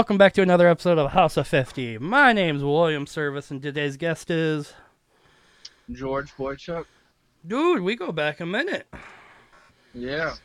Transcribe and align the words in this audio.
welcome 0.00 0.16
back 0.16 0.32
to 0.32 0.40
another 0.40 0.66
episode 0.66 0.96
of 0.96 1.10
House 1.10 1.36
of 1.36 1.46
50. 1.46 1.98
My 1.98 2.32
name's 2.32 2.64
William 2.64 3.06
Service, 3.06 3.50
and 3.50 3.60
today's 3.60 3.98
guest 3.98 4.30
is. 4.30 4.72
George 5.92 6.34
Boychuk. 6.36 6.86
Dude, 7.46 7.82
we 7.82 7.96
go 7.96 8.10
back 8.10 8.40
a 8.40 8.46
minute. 8.46 8.86
Yeah. 9.92 10.36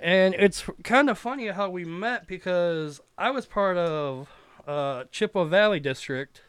And 0.00 0.34
it's 0.34 0.62
kind 0.84 1.10
of 1.10 1.18
funny 1.18 1.48
how 1.48 1.70
we 1.70 1.84
met 1.84 2.28
because 2.28 3.00
I 3.18 3.32
was 3.32 3.46
part 3.46 3.76
of 3.76 4.28
uh, 4.64 5.02
Chippewa 5.10 5.46
Valley 5.46 5.80
District 5.80 6.42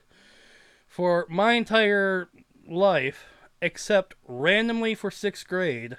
for 0.87 1.25
my 1.31 1.53
entire 1.53 2.29
life, 2.69 3.25
except 3.59 4.13
randomly 4.27 4.93
for 4.93 5.09
sixth 5.09 5.47
grade. 5.47 5.97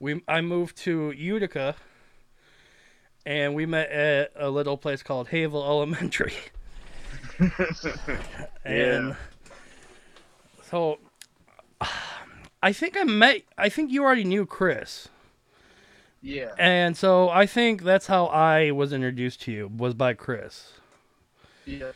We 0.00 0.20
I 0.26 0.40
moved 0.40 0.76
to 0.78 1.12
Utica, 1.12 1.76
and 3.26 3.54
we 3.54 3.66
met 3.66 3.90
at 3.90 4.32
a 4.36 4.50
little 4.50 4.76
place 4.76 5.02
called 5.02 5.28
Havel 5.28 5.62
Elementary. 5.64 6.34
and 8.64 9.08
Yeah. 9.08 9.14
so 10.62 10.98
I 12.62 12.72
think 12.72 12.96
I 12.98 13.04
met. 13.04 13.42
I 13.56 13.68
think 13.70 13.90
you 13.90 14.02
already 14.04 14.24
knew 14.24 14.44
Chris. 14.44 15.08
Yeah. 16.22 16.50
And 16.58 16.94
so 16.96 17.30
I 17.30 17.46
think 17.46 17.82
that's 17.82 18.06
how 18.06 18.26
I 18.26 18.70
was 18.72 18.92
introduced 18.92 19.40
to 19.42 19.52
you 19.52 19.68
was 19.74 19.94
by 19.94 20.12
Chris. 20.12 20.74
Yeah. 21.64 21.92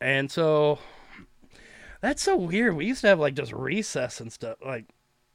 And 0.00 0.30
so 0.30 0.78
that's 2.00 2.22
so 2.22 2.36
weird. 2.36 2.76
We 2.76 2.86
used 2.86 3.00
to 3.00 3.08
have 3.08 3.18
like 3.18 3.34
just 3.34 3.52
recess 3.52 4.20
and 4.20 4.32
stuff. 4.32 4.58
Like 4.64 4.84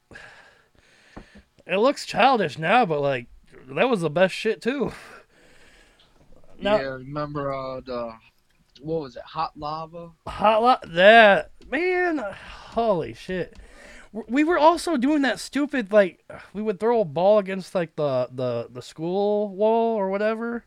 it 1.68 1.78
looks 1.78 2.06
childish 2.06 2.58
now, 2.58 2.86
but 2.86 3.02
like 3.02 3.28
that 3.68 3.90
was 3.90 4.00
the 4.02 4.10
best 4.10 4.34
shit 4.34 4.62
too. 4.62 4.94
Yeah. 6.60 6.80
Remember 6.80 7.54
uh, 7.54 7.82
the 7.82 8.14
what 8.82 9.02
was 9.02 9.16
it? 9.16 9.24
Hot 9.24 9.52
lava. 9.58 10.12
hot 10.28 10.62
lot 10.62 10.84
that 10.94 11.52
man, 11.70 12.18
holy 12.18 13.14
shit. 13.14 13.58
We 14.28 14.44
were 14.44 14.60
also 14.60 14.96
doing 14.98 15.24
that 15.24 15.40
stupid 15.40 15.92
like 15.92 16.24
we 16.54 16.62
would 16.62 16.80
throw 16.80 17.02
a 17.02 17.06
ball 17.06 17.40
against 17.40 17.74
like 17.74 17.96
the 17.96 18.30
the 18.32 18.68
the 18.72 18.82
school 18.82 19.50
wall 19.56 19.96
or 19.96 20.10
whatever. 20.10 20.66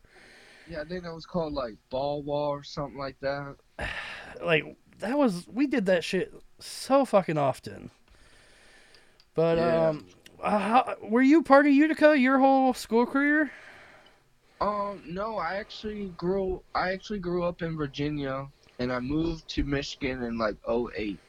Yeah, 0.69 0.81
I 0.81 0.85
think 0.85 1.03
that 1.03 1.13
was 1.13 1.25
called 1.25 1.53
like 1.53 1.75
ball 1.89 2.23
wall 2.23 2.49
or 2.49 2.63
something 2.63 2.97
like 2.97 3.17
that. 3.21 3.55
like 4.43 4.65
that 4.99 5.17
was 5.17 5.47
we 5.47 5.67
did 5.67 5.85
that 5.85 6.03
shit 6.03 6.33
so 6.59 7.05
fucking 7.05 7.37
often. 7.37 7.91
But 9.33 9.57
Yeah. 9.57 9.89
um, 9.89 10.07
uh, 10.41 10.57
how, 10.59 10.95
were 11.03 11.21
you 11.21 11.41
part 11.43 11.67
of 11.67 11.71
Utica 11.73 12.17
your 12.17 12.39
whole 12.39 12.73
school 12.73 13.05
career? 13.05 13.51
Um, 14.59 15.03
no, 15.05 15.37
I 15.37 15.55
actually 15.55 16.09
grew. 16.17 16.61
I 16.73 16.91
actually 16.91 17.19
grew 17.19 17.43
up 17.43 17.61
in 17.61 17.77
Virginia, 17.77 18.47
and 18.79 18.91
I 18.91 18.99
moved 18.99 19.47
to 19.49 19.63
Michigan 19.63 20.23
in 20.23 20.37
like 20.37 20.55
'08, 20.67 21.19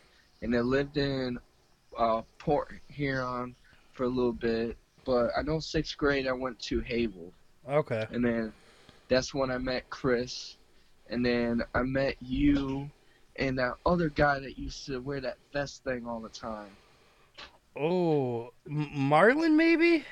and 0.42 0.54
I 0.56 0.60
lived 0.60 0.96
in 0.96 1.38
uh, 1.96 2.22
Port 2.38 2.72
Huron 2.88 3.54
for 3.92 4.04
a 4.04 4.08
little 4.08 4.32
bit. 4.32 4.76
But 5.04 5.30
I 5.36 5.42
know 5.42 5.58
sixth 5.58 5.96
grade 5.96 6.26
I 6.26 6.32
went 6.32 6.58
to 6.60 6.80
Havel. 6.80 7.32
Okay. 7.68 8.06
and 8.10 8.24
then 8.24 8.52
that's 9.08 9.34
when 9.34 9.50
I 9.50 9.58
met 9.58 9.90
Chris, 9.90 10.56
and 11.10 11.24
then 11.24 11.62
I 11.74 11.82
met 11.82 12.16
you 12.20 12.90
and 13.38 13.58
that 13.58 13.74
other 13.86 14.08
guy 14.08 14.38
that 14.40 14.58
used 14.58 14.86
to 14.86 14.98
wear 14.98 15.20
that 15.20 15.36
vest 15.52 15.84
thing 15.84 16.06
all 16.06 16.20
the 16.20 16.28
time. 16.28 16.68
Oh, 17.76 18.50
Marlin 18.66 19.56
maybe? 19.56 20.04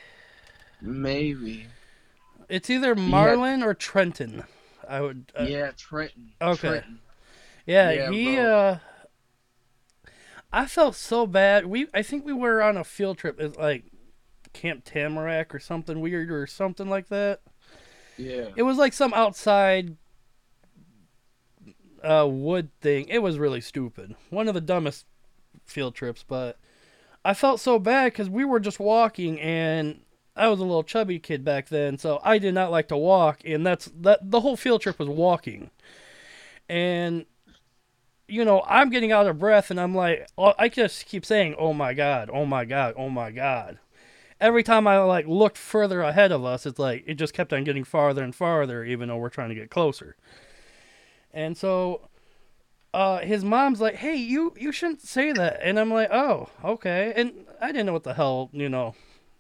Maybe. 0.81 1.67
It's 2.49 2.71
either 2.71 2.95
Marlin 2.95 3.63
or 3.63 3.75
Trenton. 3.75 4.45
I 4.89 5.01
would. 5.01 5.33
Uh, 5.39 5.45
yeah. 5.45 5.59
yeah, 5.59 5.71
Trenton. 5.77 6.33
okay. 6.41 6.69
Trenton. 6.69 6.99
Yeah. 7.67 7.91
Yeah, 7.91 8.11
he. 8.11 8.39
uh 8.39 8.77
I 10.53 10.67
felt 10.67 10.95
so 10.95 11.27
bad. 11.27 11.67
We. 11.67 11.89
I 11.93 12.03
think 12.03 12.25
we 12.25 12.33
were 12.33 12.63
on 12.63 12.77
a 12.77 12.85
field 12.85 13.19
trip. 13.19 13.41
It's 13.41 13.59
like 13.59 13.85
Camp 14.53 14.85
Tamarack 14.85 15.55
or 15.55 15.59
something 15.59 16.01
weird 16.01 16.31
or 16.31 16.47
something 16.47 16.89
like 16.89 17.09
that. 17.09 17.41
Yeah. 18.17 18.49
It 18.57 18.63
was 18.63 18.79
like 18.79 18.93
some 18.93 19.13
outside 19.13 19.97
uh, 22.03 22.27
wood 22.31 22.71
thing. 22.81 23.07
It 23.09 23.19
was 23.19 23.39
really 23.39 23.61
stupid. 23.61 24.15
One 24.31 24.49
of 24.49 24.55
the 24.55 24.61
dumbest 24.61 25.05
field 25.65 25.95
trips, 25.95 26.25
but 26.27 26.57
I 27.25 27.35
felt 27.35 27.61
so 27.61 27.79
bad 27.79 28.13
because 28.13 28.31
we 28.31 28.45
were 28.45 28.61
just 28.61 28.81
walking, 28.81 29.41
and 29.41 30.01
I 30.37 30.49
was 30.49 30.61
a 30.61 30.65
little 30.65 30.85
chubby 30.85 31.19
kid 31.19 31.45
back 31.45 31.69
then, 31.69 31.97
so 31.97 32.21
I 32.23 32.39
did 32.39 32.55
not 32.55 32.71
like 32.71 32.89
to 32.89 32.97
walk, 32.97 33.41
and 33.45 33.67
that's 33.67 33.91
that. 34.01 34.31
The 34.31 34.41
whole 34.41 34.57
field 34.57 34.83
trip 34.83 34.99
was 34.99 35.09
walking, 35.09 35.71
and 36.69 37.25
you 38.29 38.45
know 38.45 38.63
I'm 38.67 38.91
getting 38.91 39.13
out 39.13 39.27
of 39.27 39.39
breath, 39.39 39.71
and 39.71 39.81
I'm 39.81 39.95
like, 39.95 40.29
oh, 40.37 40.55
I 40.59 40.69
just 40.69 41.07
keep 41.07 41.25
saying, 41.25 41.55
"Oh 41.59 41.73
my 41.73 41.95
god, 41.95 42.31
oh 42.33 42.45
my 42.45 42.65
god, 42.65 42.95
oh 42.99 43.09
my 43.09 43.31
god." 43.31 43.79
Every 44.41 44.63
time 44.63 44.87
I 44.87 44.99
like 44.99 45.27
looked 45.27 45.57
further 45.57 46.03
ahead 46.03 46.31
of 46.33 46.45
us, 46.45 46.67
it's 46.67 46.79
like 46.79 47.05
it 47.07 47.15
just 47.15 47.33
kept 47.35 47.53
on 47.55 47.65
getting 47.65 47.85
farther 47.85 48.23
and 48.23 48.35
farther, 48.35 48.85
even 48.85 49.09
though 49.09 49.17
we're 49.17 49.31
trying 49.31 49.49
to 49.49 49.55
get 49.55 49.71
closer. 49.71 50.17
And 51.33 51.57
so, 51.57 52.09
uh, 52.93 53.19
his 53.21 53.45
mom's 53.45 53.81
like, 53.81 53.97
"Hey, 53.97 54.17
you 54.17 54.55
you 54.59 54.73
shouldn't 54.73 55.01
say 55.03 55.33
that," 55.33 55.61
and 55.63 55.79
I'm 55.79 55.91
like, 55.93 56.11
"Oh, 56.13 56.51
okay." 56.65 57.13
And 57.17 57.47
I 57.61 57.69
didn't 57.69 57.87
know 57.87 57.93
what 57.95 58.05
the 58.05 58.15
hell, 58.15 58.51
you 58.53 58.69
know, 58.69 58.95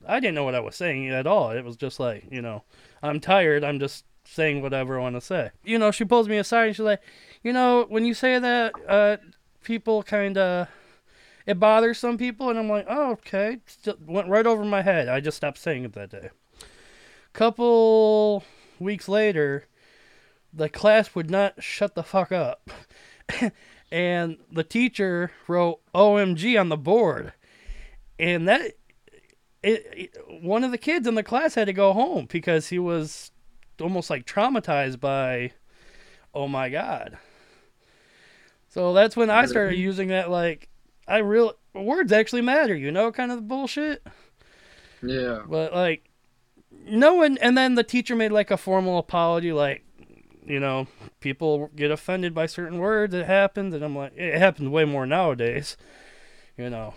I 0.06 0.20
didn't 0.20 0.34
know 0.34 0.44
what 0.44 0.54
I 0.54 0.60
was 0.60 0.76
saying 0.76 1.08
at 1.10 1.26
all. 1.26 1.50
It 1.50 1.64
was 1.64 1.76
just 1.76 1.98
like, 2.00 2.26
you 2.30 2.42
know, 2.42 2.62
I'm 3.02 3.20
tired. 3.20 3.64
I'm 3.64 3.78
just 3.78 4.04
saying 4.24 4.62
whatever 4.62 4.98
I 4.98 5.02
want 5.02 5.16
to 5.16 5.20
say. 5.20 5.50
You 5.64 5.78
know, 5.78 5.90
she 5.90 6.04
pulls 6.04 6.28
me 6.28 6.38
aside 6.38 6.68
and 6.68 6.76
she's 6.76 6.84
like, 6.84 7.00
"You 7.42 7.52
know, 7.52 7.86
when 7.88 8.04
you 8.04 8.14
say 8.14 8.38
that, 8.38 8.72
uh, 8.88 9.16
people 9.62 10.02
kind 10.02 10.38
of." 10.38 10.68
It 11.46 11.60
bothers 11.60 11.98
some 11.98 12.18
people, 12.18 12.50
and 12.50 12.58
I'm 12.58 12.68
like, 12.68 12.86
oh, 12.88 13.12
okay. 13.12 13.58
Still 13.66 13.96
went 14.04 14.28
right 14.28 14.48
over 14.48 14.64
my 14.64 14.82
head. 14.82 15.08
I 15.08 15.20
just 15.20 15.36
stopped 15.36 15.58
saying 15.58 15.84
it 15.84 15.92
that 15.92 16.10
day. 16.10 16.30
Couple 17.32 18.42
weeks 18.80 19.08
later, 19.08 19.66
the 20.52 20.68
class 20.68 21.14
would 21.14 21.30
not 21.30 21.62
shut 21.62 21.94
the 21.94 22.02
fuck 22.02 22.32
up. 22.32 22.68
and 23.92 24.38
the 24.50 24.64
teacher 24.64 25.30
wrote 25.46 25.80
OMG 25.94 26.58
on 26.58 26.68
the 26.68 26.76
board. 26.76 27.32
And 28.18 28.48
that 28.48 28.72
it, 29.66 29.86
it 29.92 30.42
one 30.42 30.64
of 30.64 30.70
the 30.70 30.78
kids 30.78 31.06
in 31.06 31.14
the 31.14 31.22
class 31.22 31.54
had 31.54 31.66
to 31.66 31.72
go 31.72 31.92
home 31.92 32.26
because 32.30 32.68
he 32.68 32.78
was 32.78 33.30
almost 33.80 34.10
like 34.10 34.24
traumatized 34.24 35.00
by 35.00 35.52
oh 36.34 36.48
my 36.48 36.68
god. 36.68 37.18
So 38.68 38.92
that's 38.92 39.16
when 39.16 39.30
I 39.30 39.46
started 39.46 39.76
using 39.76 40.08
that 40.08 40.30
like 40.30 40.68
I 41.08 41.18
real 41.18 41.54
words 41.74 42.12
actually 42.12 42.42
matter, 42.42 42.74
you 42.74 42.90
know, 42.90 43.12
kind 43.12 43.32
of 43.32 43.48
bullshit. 43.48 44.06
Yeah. 45.02 45.42
But 45.46 45.72
like, 45.72 46.08
no 46.86 47.14
one. 47.14 47.38
And 47.38 47.56
then 47.56 47.74
the 47.74 47.84
teacher 47.84 48.16
made 48.16 48.32
like 48.32 48.50
a 48.50 48.56
formal 48.56 48.98
apology, 48.98 49.52
like, 49.52 49.84
you 50.44 50.60
know, 50.60 50.86
people 51.20 51.70
get 51.74 51.90
offended 51.90 52.34
by 52.34 52.46
certain 52.46 52.78
words. 52.78 53.14
It 53.14 53.26
happens, 53.26 53.74
and 53.74 53.84
I'm 53.84 53.96
like, 53.96 54.16
it 54.16 54.38
happens 54.38 54.68
way 54.68 54.84
more 54.84 55.06
nowadays. 55.06 55.76
You 56.56 56.70
know, 56.70 56.94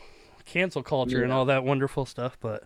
cancel 0.50 0.84
culture 0.84 1.24
and 1.24 1.32
all 1.32 1.46
that 1.46 1.64
wonderful 1.64 2.06
stuff. 2.06 2.38
But 2.40 2.64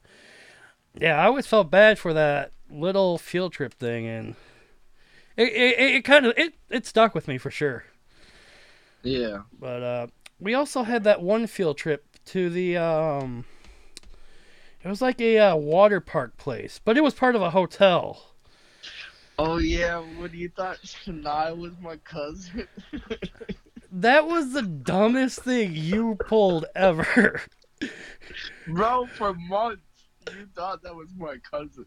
yeah, 0.95 1.19
I 1.21 1.25
always 1.25 1.47
felt 1.47 1.69
bad 1.69 1.99
for 1.99 2.13
that 2.13 2.51
little 2.69 3.17
field 3.17 3.53
trip 3.53 3.73
thing, 3.73 4.07
and 4.07 4.35
it 5.37 5.49
it, 5.49 5.95
it 5.95 6.05
kind 6.05 6.25
of 6.25 6.33
it 6.37 6.55
it 6.69 6.85
stuck 6.85 7.13
with 7.13 7.27
me 7.27 7.37
for 7.37 7.51
sure. 7.51 7.85
Yeah. 9.03 9.41
But 9.59 9.83
uh, 9.83 10.07
we 10.39 10.53
also 10.53 10.83
had 10.83 11.03
that 11.03 11.21
one 11.21 11.47
field 11.47 11.77
trip 11.77 12.05
to 12.27 12.49
the 12.49 12.77
um, 12.77 13.45
it 14.81 14.87
was 14.87 15.01
like 15.01 15.19
a 15.19 15.37
uh, 15.39 15.55
water 15.55 15.99
park 15.99 16.37
place, 16.37 16.79
but 16.83 16.97
it 16.97 17.03
was 17.03 17.13
part 17.13 17.35
of 17.35 17.41
a 17.41 17.49
hotel. 17.49 18.29
Oh 19.37 19.57
yeah, 19.57 19.97
when 19.97 20.31
you 20.33 20.49
thought 20.49 20.77
Shania 20.83 21.57
was 21.57 21.73
my 21.81 21.97
cousin. 21.97 22.67
That 23.95 24.25
was 24.25 24.53
the 24.53 24.63
dumbest 24.63 25.41
thing 25.41 25.75
you 25.75 26.15
pulled 26.15 26.65
ever. 26.75 27.41
Bro, 28.67 29.07
for 29.07 29.33
months 29.33 29.81
you 30.31 30.47
thought 30.55 30.83
that 30.83 30.95
was 30.95 31.09
my 31.17 31.37
cousin. 31.49 31.85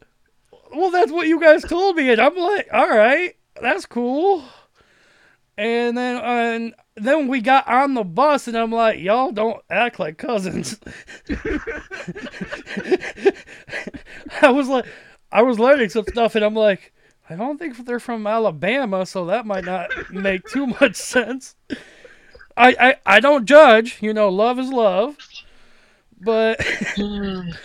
well, 0.74 0.90
that's 0.90 1.12
what 1.12 1.26
you 1.26 1.40
guys 1.40 1.62
told 1.62 1.96
me, 1.96 2.10
and 2.10 2.20
I'm 2.20 2.36
like, 2.36 2.68
all 2.72 2.88
right, 2.88 3.34
that's 3.60 3.86
cool. 3.86 4.44
And 5.58 5.96
then 5.96 6.16
and 6.16 6.74
then 6.96 7.28
we 7.28 7.40
got 7.40 7.66
on 7.66 7.94
the 7.94 8.04
bus, 8.04 8.46
and 8.46 8.56
I'm 8.56 8.72
like, 8.72 9.00
y'all 9.00 9.32
don't 9.32 9.62
act 9.70 9.98
like 9.98 10.18
cousins. 10.18 10.78
I 14.42 14.50
was 14.50 14.68
like, 14.68 14.84
I 15.32 15.42
was 15.42 15.58
learning 15.58 15.88
some 15.88 16.04
stuff, 16.08 16.34
and 16.34 16.44
I'm 16.44 16.54
like, 16.54 16.92
I 17.28 17.36
don't 17.36 17.58
think 17.58 17.84
they're 17.84 17.98
from 17.98 18.26
Alabama, 18.26 19.06
so 19.06 19.26
that 19.26 19.46
might 19.46 19.64
not 19.64 19.90
make 20.12 20.44
too 20.44 20.66
much 20.66 20.96
sense. 20.96 21.54
I, 22.56 22.74
I, 22.78 22.96
I 23.16 23.20
don't 23.20 23.46
judge, 23.46 23.98
you 24.00 24.14
know, 24.14 24.28
love 24.28 24.58
is 24.58 24.70
love. 24.70 25.16
But 26.20 26.58
well, 26.58 26.96
mm. 26.96 27.56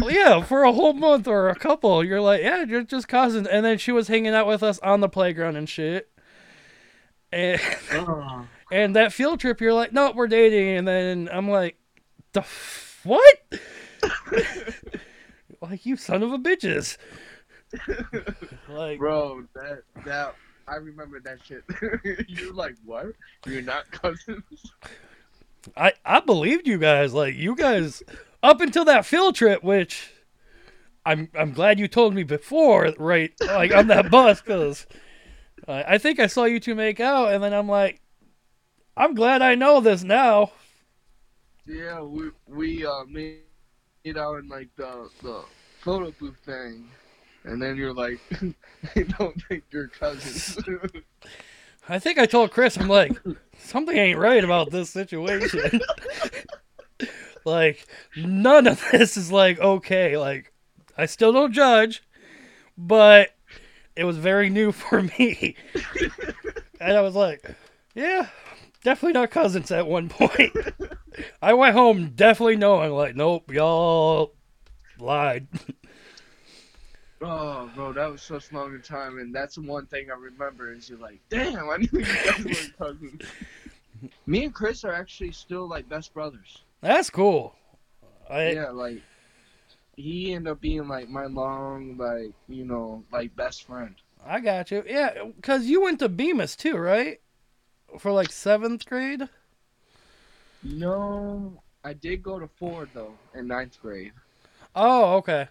yeah, 0.10 0.42
for 0.42 0.62
a 0.64 0.72
whole 0.72 0.92
month 0.92 1.28
or 1.28 1.48
a 1.48 1.54
couple, 1.54 2.02
you're 2.04 2.20
like, 2.20 2.42
yeah, 2.42 2.64
you're 2.64 2.82
just 2.82 3.08
cousins. 3.08 3.46
And 3.46 3.64
then 3.64 3.78
she 3.78 3.92
was 3.92 4.08
hanging 4.08 4.34
out 4.34 4.46
with 4.46 4.62
us 4.62 4.78
on 4.80 5.00
the 5.00 5.08
playground 5.08 5.56
and 5.56 5.68
shit. 5.68 6.10
And 7.32 7.60
Oh, 7.92 8.46
and 8.72 8.96
that 8.96 9.12
field 9.12 9.40
trip, 9.40 9.60
you're 9.60 9.74
like, 9.74 9.92
no, 9.92 10.12
we're 10.12 10.26
dating, 10.26 10.76
and 10.76 10.88
then 10.88 11.28
I'm 11.30 11.48
like, 11.48 11.76
the 12.32 12.40
f- 12.40 13.00
what? 13.04 13.38
like 15.60 15.84
you 15.86 15.96
son 15.96 16.22
of 16.22 16.32
a 16.32 16.38
bitches. 16.38 16.96
like 18.68 18.98
bro, 18.98 19.44
that 19.54 19.82
that 20.04 20.34
I 20.66 20.76
remember 20.76 21.20
that 21.20 21.38
shit. 21.44 21.64
You're 22.28 22.52
like, 22.52 22.76
what? 22.84 23.06
You're 23.46 23.62
not 23.62 23.90
cousins? 23.90 24.72
I 25.76 25.92
I 26.04 26.20
believed 26.20 26.66
you 26.66 26.78
guys. 26.78 27.14
Like 27.14 27.34
you 27.34 27.54
guys 27.56 28.02
up 28.42 28.60
until 28.60 28.84
that 28.86 29.06
field 29.06 29.34
trip, 29.34 29.62
which 29.62 30.10
I'm 31.04 31.30
I'm 31.34 31.52
glad 31.52 31.78
you 31.78 31.88
told 31.88 32.14
me 32.14 32.22
before, 32.22 32.92
right? 32.98 33.32
Like 33.40 33.74
on 33.74 33.88
that 33.88 34.10
bus, 34.10 34.40
because 34.40 34.86
I 35.68 35.98
think 35.98 36.18
I 36.18 36.26
saw 36.26 36.44
you 36.44 36.60
two 36.60 36.74
make 36.74 37.00
out, 37.00 37.32
and 37.32 37.42
then 37.42 37.52
I'm 37.52 37.68
like, 37.68 38.00
I'm 38.96 39.14
glad 39.14 39.42
I 39.42 39.54
know 39.54 39.80
this 39.80 40.02
now. 40.02 40.52
Yeah, 41.66 42.02
we 42.02 42.30
we 42.48 42.86
uh 42.86 43.04
made 43.04 43.42
out 44.16 44.38
in 44.38 44.48
like 44.48 44.68
the 44.76 45.08
the 45.22 45.44
photo 45.80 46.12
booth 46.18 46.36
thing, 46.44 46.88
and 47.44 47.60
then 47.62 47.76
you're 47.76 47.94
like, 47.94 48.20
I 48.96 49.02
don't 49.18 49.40
think 49.48 49.64
you're 49.70 49.88
cousins. 49.88 50.58
I 51.88 51.98
think 51.98 52.18
I 52.18 52.26
told 52.26 52.50
Chris, 52.50 52.76
I'm 52.76 52.88
like, 52.88 53.12
something 53.58 53.96
ain't 53.96 54.18
right 54.18 54.44
about 54.44 54.70
this 54.70 54.90
situation. 54.90 55.80
like, 57.44 57.86
none 58.16 58.66
of 58.66 58.82
this 58.92 59.16
is 59.16 59.32
like 59.32 59.58
okay. 59.58 60.16
Like, 60.16 60.52
I 60.96 61.06
still 61.06 61.32
don't 61.32 61.52
judge, 61.52 62.02
but 62.76 63.30
it 63.96 64.04
was 64.04 64.18
very 64.18 64.50
new 64.50 64.72
for 64.72 65.02
me. 65.02 65.56
and 66.80 66.96
I 66.96 67.00
was 67.00 67.14
like, 67.14 67.44
yeah, 67.94 68.28
definitely 68.84 69.14
not 69.20 69.30
cousins 69.30 69.70
at 69.70 69.86
one 69.86 70.08
point. 70.08 70.56
I 71.42 71.54
went 71.54 71.74
home 71.74 72.10
definitely 72.14 72.56
knowing, 72.56 72.92
like, 72.92 73.16
nope, 73.16 73.50
y'all 73.52 74.34
lied. 74.98 75.48
Oh, 77.20 77.70
bro, 77.74 77.92
that 77.92 78.10
was 78.10 78.22
such 78.22 78.50
a 78.50 78.54
long 78.54 78.80
time, 78.82 79.18
and 79.18 79.34
that's 79.34 79.56
the 79.56 79.62
one 79.62 79.86
thing 79.86 80.10
I 80.10 80.18
remember 80.18 80.72
is 80.72 80.88
you're 80.88 80.98
like, 80.98 81.20
damn, 81.28 81.68
I 81.68 81.76
knew 81.76 81.88
you 81.92 82.04
guys 82.04 82.44
were 82.44 82.78
cousins. 82.78 83.22
Me 84.26 84.44
and 84.44 84.54
Chris 84.54 84.84
are 84.84 84.94
actually 84.94 85.32
still 85.32 85.68
like 85.68 85.88
best 85.88 86.14
brothers. 86.14 86.62
That's 86.80 87.10
cool. 87.10 87.54
I, 88.28 88.52
yeah, 88.52 88.70
like 88.70 89.02
he 89.96 90.32
ended 90.32 90.52
up 90.52 90.60
being 90.60 90.88
like 90.88 91.08
my 91.08 91.26
long, 91.26 91.96
like 91.98 92.32
you 92.48 92.64
know, 92.64 93.04
like 93.12 93.34
best 93.36 93.64
friend. 93.64 93.94
I 94.24 94.40
got 94.40 94.70
you. 94.70 94.84
Yeah, 94.86 95.24
because 95.36 95.66
you 95.66 95.82
went 95.82 95.98
to 95.98 96.08
Bemis 96.08 96.56
too, 96.56 96.76
right? 96.76 97.20
For 97.98 98.12
like 98.12 98.30
seventh 98.30 98.86
grade? 98.86 99.28
No, 100.62 101.60
I 101.84 101.92
did 101.92 102.22
go 102.22 102.38
to 102.38 102.46
Ford 102.46 102.88
though 102.94 103.14
in 103.34 103.48
ninth 103.48 103.80
grade. 103.80 104.12
Oh, 104.74 105.16
okay. 105.16 105.48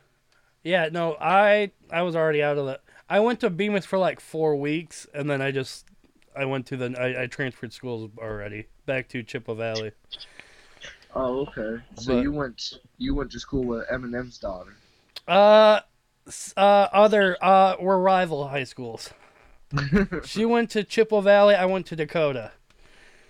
Yeah, 0.64 0.90
no, 0.92 1.16
I 1.20 1.72
I 1.92 2.02
was 2.02 2.16
already 2.16 2.44
out 2.44 2.58
of 2.58 2.66
that. 2.68 2.82
I 3.10 3.20
went 3.20 3.40
to 3.42 3.50
Bemis 3.50 3.86
for 3.86 3.98
like 3.98 4.20
four 4.20 4.56
weeks, 4.56 5.08
and 5.14 5.30
then 5.30 5.42
I 5.42 5.52
just 5.52 5.86
I 6.36 6.46
went 6.46 6.66
to 6.68 6.78
the 6.78 6.96
I, 7.00 7.24
I 7.24 7.28
transferred 7.28 7.74
schools 7.74 8.10
already 8.18 8.68
back 8.86 9.08
to 9.10 9.24
Chippewa 9.24 9.56
Valley. 9.56 9.92
Oh, 11.16 11.48
okay. 11.48 11.84
So 11.96 12.16
But- 12.16 12.22
you 12.24 12.32
went 12.32 12.74
you 12.98 13.16
went 13.16 13.32
to 13.32 13.40
school 13.40 13.64
with 13.64 13.88
Eminem's 13.90 14.38
daughter. 14.38 14.76
Uh, 15.28 15.82
uh, 16.58 16.60
other 16.92 17.38
uh, 17.42 17.76
were 17.80 18.00
rival 18.00 18.48
high 18.48 18.64
schools. 18.64 19.12
She 20.26 20.46
went 20.46 20.72
to 20.72 20.84
Chippewa 20.84 21.22
Valley. 21.22 21.56
I 21.56 21.66
went 21.66 21.86
to 21.88 21.96
Dakota. 21.96 22.52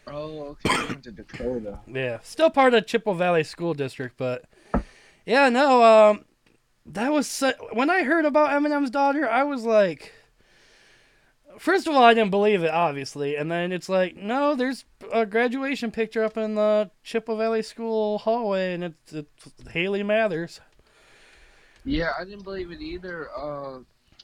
oh, 0.08 0.58
okay. 0.66 0.88
Went 0.88 1.04
to 1.04 1.12
Dakota. 1.12 1.80
Yeah, 1.86 2.20
still 2.24 2.50
part 2.50 2.74
of 2.74 2.86
Chippewa 2.88 3.14
Valley 3.16 3.44
School 3.44 3.74
District, 3.74 4.16
but 4.18 4.46
yeah, 5.26 5.50
no. 5.50 5.84
Um, 5.84 6.26
that 6.94 7.12
was 7.12 7.28
su- 7.28 7.54
when 7.74 7.90
I 7.90 8.04
heard 8.04 8.26
about 8.26 8.50
Eminem's 8.50 8.90
daughter. 8.90 9.30
I 9.30 9.44
was 9.44 9.64
like, 9.64 10.14
first 11.58 11.88
of 11.88 11.96
all, 11.96 12.04
I 12.04 12.14
didn't 12.14 12.32
believe 12.32 12.64
it, 12.64 12.72
obviously, 12.72 13.36
and 13.36 13.52
then 13.52 13.72
it's 13.72 13.90
like, 13.90 14.16
no, 14.16 14.56
there's 14.56 14.86
a 15.12 15.26
graduation 15.26 15.92
picture 15.92 16.24
up 16.24 16.38
in 16.38 16.56
the 16.56 16.90
Chippewa 17.04 17.38
Valley 17.38 17.62
School 17.62 18.20
hallway, 18.20 18.74
and 18.74 18.84
it's, 18.84 19.14
it's 19.14 19.70
Hailie 19.72 20.04
Mathers. 20.04 20.62
Yeah, 21.86 22.12
I 22.20 22.26
didn't 22.26 22.44
believe 22.44 22.72
it 22.72 22.82
either. 22.82 23.30
Uh, 23.36 23.80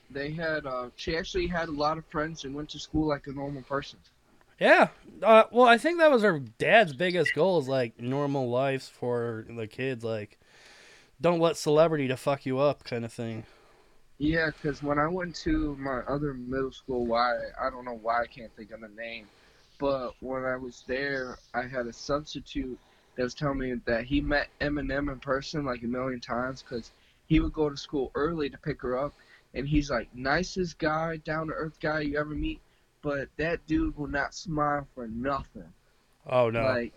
they 0.09 0.31
had 0.31 0.65
uh, 0.65 0.89
she 0.95 1.17
actually 1.17 1.47
had 1.47 1.69
a 1.69 1.73
lot 1.73 1.97
of 1.97 2.05
friends 2.07 2.43
and 2.43 2.53
went 2.53 2.69
to 2.69 2.79
school 2.79 3.07
like 3.07 3.27
a 3.27 3.31
normal 3.31 3.63
person. 3.63 3.99
Yeah. 4.59 4.89
Uh, 5.21 5.43
well, 5.51 5.67
I 5.67 5.77
think 5.77 5.99
that 5.99 6.11
was 6.11 6.21
her 6.23 6.39
dad's 6.39 6.93
biggest 6.93 7.33
goal 7.33 7.59
is 7.59 7.67
like 7.67 7.99
normal 7.99 8.49
lives 8.49 8.87
for 8.87 9.45
the 9.49 9.67
kids, 9.67 10.03
like 10.03 10.39
don't 11.21 11.39
let 11.39 11.57
celebrity 11.57 12.07
to 12.07 12.17
fuck 12.17 12.45
you 12.45 12.59
up, 12.59 12.83
kind 12.83 13.05
of 13.05 13.13
thing. 13.13 13.45
Yeah, 14.17 14.47
because 14.47 14.81
when 14.81 14.97
I 14.97 15.07
went 15.07 15.35
to 15.37 15.75
my 15.77 15.99
other 16.07 16.33
middle 16.33 16.71
school, 16.71 17.05
why 17.05 17.33
I 17.61 17.69
don't 17.69 17.85
know 17.85 17.99
why 18.01 18.21
I 18.21 18.27
can't 18.27 18.55
think 18.55 18.71
of 18.71 18.81
the 18.81 18.87
name, 18.89 19.27
but 19.77 20.11
when 20.21 20.45
I 20.45 20.55
was 20.55 20.83
there, 20.87 21.37
I 21.53 21.63
had 21.63 21.87
a 21.87 21.93
substitute 21.93 22.79
that 23.15 23.23
was 23.23 23.33
telling 23.33 23.59
me 23.59 23.73
that 23.85 24.05
he 24.05 24.21
met 24.21 24.47
Eminem 24.61 25.11
in 25.11 25.19
person 25.19 25.65
like 25.65 25.83
a 25.83 25.87
million 25.87 26.19
times 26.19 26.63
because 26.63 26.91
he 27.27 27.39
would 27.39 27.53
go 27.53 27.69
to 27.69 27.77
school 27.77 28.11
early 28.15 28.49
to 28.49 28.57
pick 28.57 28.81
her 28.81 28.97
up, 28.97 29.13
and 29.53 29.67
he's 29.67 29.89
like 29.89 30.07
nicest 30.15 30.79
guy, 30.79 31.17
down 31.17 31.47
to 31.47 31.53
earth 31.53 31.79
guy 31.81 32.01
you 32.01 32.17
ever 32.17 32.35
meet, 32.35 32.61
but 33.01 33.27
that 33.37 33.65
dude 33.67 33.97
will 33.97 34.07
not 34.07 34.33
smile 34.33 34.87
for 34.95 35.07
nothing. 35.07 35.73
Oh 36.27 36.49
no. 36.49 36.63
Like 36.63 36.93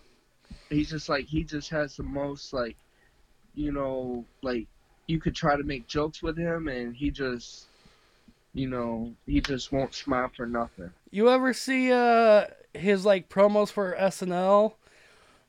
he's 0.71 0.91
just 0.91 1.09
like 1.09 1.27
he 1.27 1.43
just 1.43 1.69
has 1.71 1.97
the 1.97 2.03
most 2.05 2.53
like 2.53 2.77
you 3.55 3.73
know 3.73 4.25
like 4.43 4.67
you 5.07 5.19
could 5.19 5.35
try 5.35 5.57
to 5.57 5.65
make 5.65 5.87
jokes 5.89 6.23
with 6.23 6.37
him 6.37 6.69
and 6.69 6.95
he 6.95 7.11
just 7.11 7.67
you 8.55 8.69
know 8.69 9.13
he 9.27 9.41
just 9.41 9.73
won't 9.73 9.95
smile 9.95 10.31
for 10.37 10.47
nothing. 10.47 10.91
You 11.11 11.31
ever 11.31 11.53
see 11.53 11.91
uh 11.93 12.47
his 12.75 13.05
like 13.05 13.29
promos 13.29 13.71
for 13.71 13.97
SNL? 13.99 14.75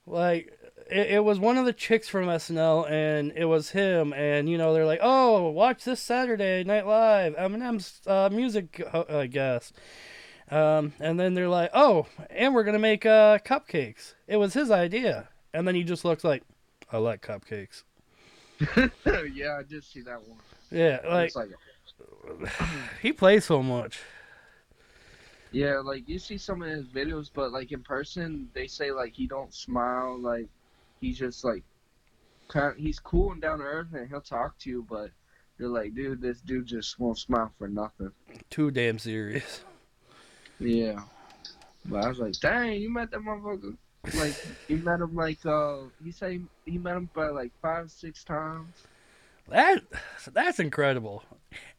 Like 0.08 0.58
it, 0.90 1.12
it 1.12 1.24
was 1.24 1.40
one 1.40 1.58
of 1.58 1.66
the 1.66 1.74
chicks 1.74 2.08
from 2.08 2.26
SNL 2.26 2.90
and 2.90 3.32
it 3.36 3.46
was 3.46 3.72
him 3.72 4.14
and 4.14 4.50
you 4.50 4.58
know 4.58 4.74
they're 4.74 4.86
like, 4.86 5.02
"Oh, 5.02 5.50
watch 5.50 5.84
this 5.84 6.00
Saturday 6.00 6.64
Night 6.64 6.88
Live, 6.88 7.36
Eminem's 7.36 8.02
uh, 8.08 8.30
music 8.32 8.82
uh, 8.94 9.04
I 9.10 9.28
guess." 9.28 9.74
Um 10.50 10.94
and 11.00 11.20
then 11.20 11.34
they're 11.34 11.50
like, 11.50 11.72
"Oh, 11.74 12.08
and 12.30 12.56
we're 12.56 12.64
to 12.64 12.80
make 12.80 13.06
uh 13.06 13.40
cupcakes." 13.40 14.14
It 14.28 14.38
was 14.38 14.54
his 14.54 14.72
idea. 14.72 15.30
And 15.54 15.68
then 15.68 15.74
he 15.76 15.84
just 15.84 16.06
looks 16.06 16.24
like, 16.24 16.44
"I 16.92 16.98
like 16.98 17.22
cupcakes." 17.22 17.84
yeah, 19.34 19.58
I 19.60 19.64
did 19.68 19.84
see 19.84 20.02
that 20.02 20.22
one. 20.28 20.40
Yeah, 20.72 21.00
like 21.08 21.36
like 21.36 21.50
he 23.02 23.14
plays 23.14 23.46
so 23.46 23.64
much. 23.64 24.00
yeah, 25.52 25.80
like 25.80 26.08
you 26.08 26.20
see 26.20 26.38
some 26.38 26.62
of 26.62 26.70
his 26.70 26.86
videos, 26.86 27.30
but 27.34 27.52
like 27.52 27.72
in 27.72 27.82
person, 27.84 28.50
they 28.54 28.68
say 28.68 28.92
like 28.92 29.14
he 29.14 29.28
don't 29.28 29.54
smile, 29.54 30.20
like 30.20 30.48
he's 31.02 31.18
just 31.18 31.44
like 31.44 31.64
kind. 32.48 32.76
He's 32.78 33.00
cool 33.00 33.32
and 33.32 33.42
down 33.42 33.60
to 33.60 33.66
earth, 33.66 33.94
and 33.94 34.08
he'll 34.10 34.22
talk 34.22 34.58
to 34.60 34.70
you, 34.70 34.86
but 34.90 35.12
you're 35.58 35.70
like, 35.70 35.94
dude, 35.94 36.22
this 36.22 36.40
dude 36.42 36.66
just 36.66 37.00
won't 37.00 37.18
smile 37.18 37.52
for 37.58 37.68
nothing. 37.68 38.12
Too 38.50 38.72
damn 38.72 38.98
serious. 39.00 39.62
Yeah. 40.60 41.02
But 41.86 42.06
I 42.06 42.10
was 42.10 42.20
like, 42.20 42.34
dang, 42.40 42.82
you 42.82 42.92
met 42.92 43.12
that 43.12 43.22
motherfucker. 43.22 43.78
Like, 44.16 44.36
he 44.68 44.76
met 44.76 45.02
him 45.02 45.16
like, 45.16 45.46
uh, 45.46 45.78
he 46.04 46.12
said 46.12 46.32
he, 46.32 46.42
he 46.66 46.78
met 46.78 46.96
him 46.96 47.10
by 47.14 47.28
like 47.28 47.52
five, 47.62 47.92
six 47.92 48.24
times. 48.24 48.84
That 49.50 49.82
that's 50.32 50.60
incredible. 50.60 51.24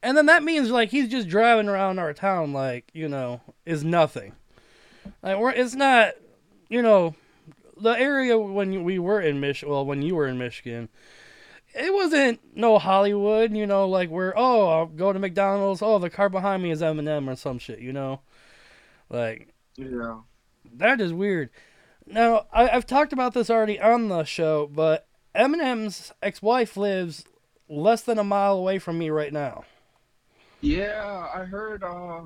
And 0.03 0.17
then 0.17 0.27
that 0.27 0.43
means 0.43 0.71
like 0.71 0.91
he's 0.91 1.09
just 1.09 1.29
driving 1.29 1.69
around 1.69 1.99
our 1.99 2.13
town 2.13 2.53
like, 2.53 2.91
you 2.93 3.09
know, 3.09 3.41
is 3.65 3.85
nothing. 3.85 4.35
Like 5.23 5.39
we're 5.39 5.53
it's 5.53 5.75
not, 5.75 6.15
you 6.69 6.83
know, 6.83 7.15
the 7.77 7.91
area 7.91 8.39
when 8.39 8.85
we 8.85 8.99
were 8.99 9.21
in 9.21 9.41
Mich 9.41 9.63
well, 9.65 9.87
when 9.87 10.03
you 10.03 10.17
were 10.17 10.27
in 10.27 10.39
Michigan, 10.39 10.89
it 11.73 11.95
wasn't 11.95 12.41
no 12.57 12.79
Hollywood, 12.79 13.57
you 13.57 13.67
know, 13.67 13.89
like 13.89 14.11
where 14.11 14.37
oh, 14.37 14.67
I'll 14.67 14.87
go 14.87 15.13
to 15.13 15.19
McDonald's, 15.19 15.81
oh, 15.83 15.99
the 15.99 16.11
car 16.11 16.29
behind 16.29 16.63
me 16.63 16.73
is 16.73 16.83
Eminem 16.83 17.29
or 17.29 17.37
some 17.37 17.59
shit, 17.59 17.79
you 17.79 17.93
know. 17.93 18.21
Like 19.09 19.55
Yeah. 19.77 20.21
that 20.75 21.01
is 21.01 21.13
weird. 21.13 21.51
Now, 22.11 22.47
I, 22.53 22.69
I've 22.69 22.87
talked 22.87 23.13
about 23.13 23.35
this 23.35 23.51
already 23.51 23.79
on 23.81 24.09
the 24.09 24.25
show, 24.25 24.67
but 24.67 25.07
Eminem's 25.35 26.13
ex-wife 26.23 26.77
lives 26.77 27.25
less 27.69 28.03
than 28.03 28.19
a 28.19 28.25
mile 28.25 28.57
away 28.57 28.79
from 28.79 28.99
me 28.99 29.11
right 29.11 29.33
now. 29.33 29.65
Yeah, 30.61 31.29
I 31.33 31.45
heard, 31.45 31.83
uh, 31.83 32.23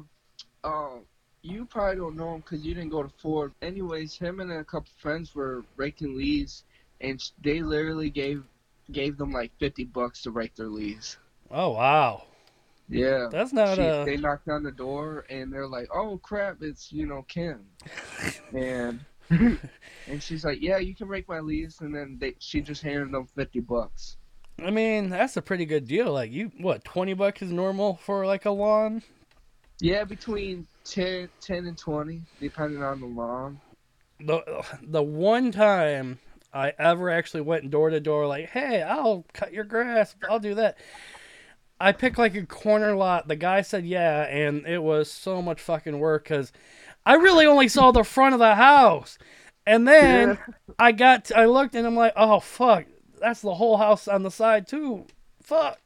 uh, 0.65 0.97
you 1.43 1.67
probably 1.67 1.97
don't 1.97 2.17
know 2.17 2.35
him 2.35 2.41
because 2.41 2.65
you 2.65 2.75
didn't 2.75 2.91
go 2.91 3.03
to 3.03 3.13
Ford. 3.21 3.53
Anyways, 3.63 4.17
him 4.17 4.41
and 4.41 4.51
a 4.51 4.65
couple 4.65 4.91
friends 4.99 5.35
were 5.35 5.65
raking 5.77 6.17
leaves, 6.17 6.65
and 7.01 7.23
they 7.43 7.61
literally 7.61 8.11
gave 8.11 8.43
gave 8.93 9.17
them 9.17 9.33
like 9.33 9.51
50 9.59 9.85
bucks 9.85 10.23
to 10.23 10.31
rake 10.31 10.55
their 10.57 10.69
leaves. 10.69 11.17
Oh 11.51 11.71
wow. 11.71 12.25
Yeah. 12.89 13.29
That's 13.31 13.53
not 13.53 13.77
She, 13.77 13.83
a. 13.83 14.05
they 14.05 14.17
knocked 14.17 14.49
on 14.49 14.63
the 14.63 14.73
door 14.73 15.25
and 15.31 15.53
they're 15.53 15.67
like, 15.67 15.89
"Oh 15.95 16.19
crap, 16.19 16.63
it's 16.63 16.93
you 16.93 17.07
know 17.07 17.23
Kim," 17.29 17.65
and 18.55 19.01
and 19.31 20.23
she's 20.23 20.45
like, 20.45 20.59
"Yeah, 20.61 20.79
you 20.79 20.95
can 20.95 21.09
rake 21.09 21.29
my 21.29 21.41
leaves," 21.41 21.81
and 21.81 21.95
then 21.95 22.19
they, 22.21 22.35
she 22.39 22.61
just 22.61 22.83
handed 22.83 23.13
them 23.13 23.27
fifty 23.35 23.61
bucks. 23.61 24.17
I 24.63 24.71
mean, 24.71 25.09
that's 25.09 25.37
a 25.37 25.43
pretty 25.43 25.65
good 25.65 25.87
deal. 25.87 26.13
Like 26.13 26.31
you, 26.31 26.53
what, 26.59 26.85
twenty 26.85 27.15
bucks 27.15 27.43
is 27.43 27.51
normal 27.51 27.97
for 27.97 28.27
like 28.27 28.45
a 28.45 28.51
lawn? 28.51 29.03
Yeah, 29.81 30.05
between 30.05 30.67
10, 30.85 31.29
10 31.41 31.67
and 31.67 31.77
twenty, 31.77 32.23
depending 32.41 32.83
on 32.83 33.01
the 33.01 33.07
lawn. 33.07 33.61
The 34.21 34.65
the 34.83 35.03
one 35.03 35.51
time 35.51 36.21
I 36.53 36.73
ever 36.79 37.11
actually 37.11 37.41
went 37.41 37.71
door 37.71 37.91
to 37.91 38.01
door, 38.01 38.27
like, 38.27 38.51
hey, 38.51 38.83
I'll 38.83 39.25
cut 39.33 39.53
your 39.53 39.65
grass, 39.65 40.15
I'll 40.29 40.39
do 40.39 40.55
that. 40.55 40.79
I 41.81 41.93
picked 41.93 42.19
like 42.19 42.37
a 42.37 42.47
corner 42.47 42.95
lot. 42.95 43.27
The 43.27 43.37
guy 43.37 43.63
said 43.63 43.85
yeah, 43.85 44.23
and 44.23 44.67
it 44.67 44.83
was 44.83 45.11
so 45.11 45.43
much 45.43 45.61
fucking 45.61 45.99
work 45.99 46.25
because 46.25 46.53
I 47.07 47.15
really 47.15 47.47
only 47.47 47.69
saw 47.69 47.91
the 47.91 48.05
front 48.05 48.35
of 48.35 48.39
the 48.39 48.55
house, 48.55 49.19
and 49.67 49.87
then 49.87 50.39
I 50.79 50.93
got 50.93 51.31
I 51.33 51.47
looked 51.47 51.75
and 51.75 51.87
I'm 51.87 51.97
like, 51.97 52.13
oh 52.17 52.41
fuck, 52.41 52.87
that's 53.21 53.41
the 53.41 53.55
whole 53.55 53.77
house 53.77 54.09
on 54.09 54.23
the 54.23 54.31
side 54.31 54.67
too. 54.67 55.07
Fuck. 55.43 55.79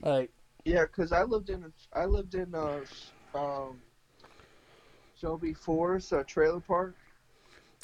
Like 0.00 0.30
Yeah, 0.64 0.84
cause 0.86 1.12
I 1.12 1.22
lived 1.24 1.50
in 1.50 1.72
I 1.92 2.04
lived 2.04 2.34
in 2.34 2.54
uh 2.54 2.80
um 3.34 3.80
Shelby 5.22 5.54
Forest 5.54 6.12
uh, 6.12 6.24
trailer 6.24 6.60
park. 6.60 6.96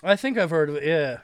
I 0.02 0.17
think 0.17 0.38
I've 0.38 0.50
heard 0.50 0.71
of 0.71 0.76
it. 0.76 0.85
Yeah. 0.85 1.19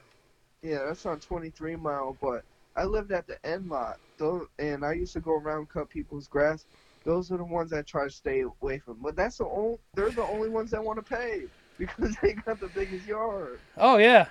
Yeah, 0.62 0.84
that's 0.86 1.04
on 1.06 1.20
23 1.20 1.76
mile, 1.76 2.16
but 2.22 2.44
I 2.76 2.84
lived 2.84 3.12
at 3.12 3.26
the 3.26 3.44
end 3.44 3.68
lot. 3.68 3.98
Those, 4.16 4.46
and 4.58 4.84
I 4.84 4.92
used 4.92 5.12
to 5.14 5.20
go 5.20 5.34
around 5.34 5.68
cut 5.68 5.88
people's 5.88 6.28
grass. 6.28 6.66
Those 7.04 7.30
are 7.30 7.36
the 7.36 7.44
ones 7.44 7.72
I 7.72 7.82
try 7.82 8.04
to 8.04 8.10
stay 8.10 8.40
away 8.42 8.78
from. 8.78 8.98
But 9.02 9.14
that's 9.16 9.38
the 9.38 9.46
only 9.46 9.78
they're 9.94 10.10
the 10.10 10.22
only 10.24 10.48
ones 10.48 10.70
that 10.72 10.82
want 10.82 11.04
to 11.04 11.16
pay 11.16 11.44
because 11.78 12.14
they 12.22 12.32
got 12.34 12.60
the 12.60 12.68
biggest 12.68 13.06
yard. 13.06 13.58
Oh 13.76 13.98
yeah. 13.98 14.26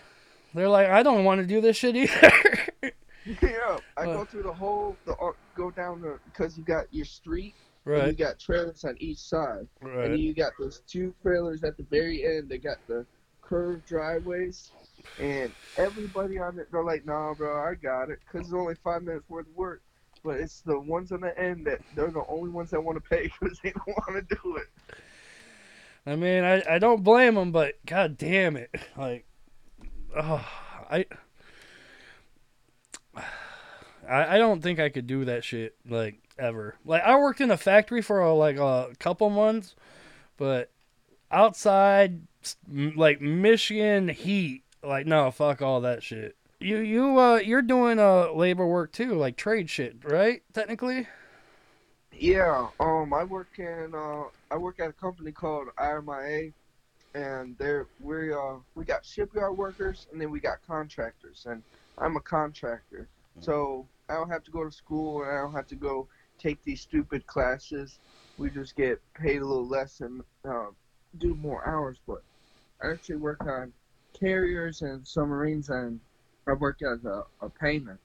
They're 0.55 0.69
like, 0.69 0.87
I 0.87 1.01
don't 1.03 1.23
want 1.23 1.41
to 1.41 1.47
do 1.47 1.61
this 1.61 1.77
shit 1.77 1.95
either. 1.95 2.31
yeah, 3.41 3.77
I 3.97 4.01
Uh. 4.01 4.05
go 4.05 4.25
through 4.25 4.43
the 4.43 4.53
whole 4.53 4.95
the 5.05 5.13
uh, 5.17 5.31
go 5.55 5.71
down 5.71 6.01
the 6.01 6.19
because 6.25 6.57
you 6.57 6.63
got 6.63 6.85
your 6.93 7.05
street 7.05 7.55
and 7.85 8.07
you 8.07 8.13
got 8.13 8.39
trailers 8.39 8.83
on 8.85 8.95
each 8.99 9.17
side. 9.17 9.67
Right. 9.81 10.11
And 10.11 10.19
you 10.19 10.33
got 10.33 10.53
those 10.59 10.81
two 10.87 11.13
trailers 11.21 11.63
at 11.63 11.75
the 11.77 11.83
very 11.83 12.23
end. 12.25 12.49
They 12.49 12.57
got 12.57 12.77
the 12.87 13.05
curved 13.41 13.85
driveways, 13.85 14.71
and 15.19 15.51
everybody 15.77 16.37
on 16.39 16.57
it, 16.59 16.71
they're 16.71 16.83
like, 16.83 17.05
"Nah, 17.05 17.33
bro, 17.33 17.61
I 17.61 17.75
got 17.75 18.09
it," 18.09 18.19
because 18.25 18.47
it's 18.47 18.53
only 18.53 18.75
five 18.75 19.03
minutes 19.03 19.29
worth 19.29 19.47
of 19.47 19.55
work. 19.55 19.81
But 20.23 20.39
it's 20.39 20.61
the 20.61 20.79
ones 20.79 21.11
on 21.11 21.21
the 21.21 21.37
end 21.37 21.67
that 21.67 21.81
they're 21.95 22.09
the 22.09 22.25
only 22.27 22.49
ones 22.49 22.69
that 22.71 22.81
want 22.81 23.01
to 23.01 23.09
pay 23.09 23.31
because 23.39 23.59
they 23.59 23.71
don't 23.71 23.87
want 23.87 24.27
to 24.27 24.35
do 24.35 24.57
it. 24.57 24.67
I 26.05 26.15
mean, 26.15 26.43
I, 26.43 26.63
I 26.69 26.79
don't 26.79 27.03
blame 27.03 27.35
them, 27.35 27.51
but 27.51 27.75
god 27.85 28.17
damn 28.17 28.57
it, 28.57 28.73
like, 28.97 29.25
oh, 30.15 30.45
I, 30.89 31.05
I 34.07 34.37
don't 34.37 34.61
think 34.61 34.79
I 34.79 34.89
could 34.89 35.07
do 35.07 35.25
that 35.25 35.43
shit 35.43 35.75
like 35.89 36.19
ever. 36.37 36.75
Like 36.85 37.03
I 37.03 37.17
worked 37.17 37.41
in 37.41 37.51
a 37.51 37.57
factory 37.57 38.01
for 38.01 38.21
uh, 38.21 38.33
like 38.33 38.57
a 38.57 38.89
couple 38.99 39.29
months, 39.29 39.75
but 40.37 40.71
outside 41.31 42.21
like 42.69 43.21
Michigan 43.21 44.09
heat, 44.09 44.63
like 44.83 45.05
no, 45.05 45.31
fuck 45.31 45.61
all 45.61 45.81
that 45.81 46.03
shit. 46.03 46.35
You 46.63 46.77
you 46.77 47.19
uh 47.19 47.35
you're 47.39 47.61
doing 47.61 47.99
uh 47.99 48.31
labor 48.31 48.65
work 48.65 48.93
too, 48.93 49.15
like 49.15 49.35
trade 49.35 49.69
shit, 49.69 49.97
right? 50.05 50.41
Technically. 50.53 51.07
Yeah, 52.13 52.69
um, 52.79 53.13
I 53.13 53.25
work 53.25 53.49
in 53.57 53.91
uh, 53.93 54.23
I 54.49 54.55
work 54.55 54.79
at 54.79 54.89
a 54.89 54.93
company 54.93 55.33
called 55.33 55.67
IMIA, 55.77 56.53
and 57.15 57.57
there 57.57 57.87
we 57.99 58.31
uh 58.31 58.55
we 58.75 58.85
got 58.85 59.05
shipyard 59.05 59.57
workers 59.57 60.07
and 60.11 60.21
then 60.21 60.31
we 60.31 60.39
got 60.39 60.65
contractors, 60.65 61.45
and 61.49 61.61
I'm 61.97 62.15
a 62.15 62.21
contractor, 62.21 63.09
so 63.41 63.85
I 64.07 64.13
don't 64.13 64.29
have 64.29 64.45
to 64.45 64.51
go 64.51 64.63
to 64.63 64.71
school 64.71 65.23
and 65.23 65.31
I 65.31 65.41
don't 65.41 65.53
have 65.53 65.67
to 65.67 65.75
go 65.75 66.07
take 66.39 66.63
these 66.63 66.79
stupid 66.79 67.27
classes. 67.27 67.99
We 68.37 68.49
just 68.49 68.77
get 68.77 69.01
paid 69.15 69.41
a 69.41 69.45
little 69.45 69.67
less 69.67 69.99
and 69.99 70.23
uh, 70.47 70.67
do 71.17 71.35
more 71.35 71.67
hours, 71.67 71.97
but 72.07 72.23
I 72.81 72.91
actually 72.91 73.17
work 73.17 73.45
on 73.45 73.73
carriers 74.17 74.81
and 74.81 75.05
submarines, 75.05 75.69
and 75.69 75.99
I 76.47 76.53
work 76.53 76.81
as 76.81 77.05
a, 77.05 77.23
a 77.41 77.49
painter. 77.49 77.99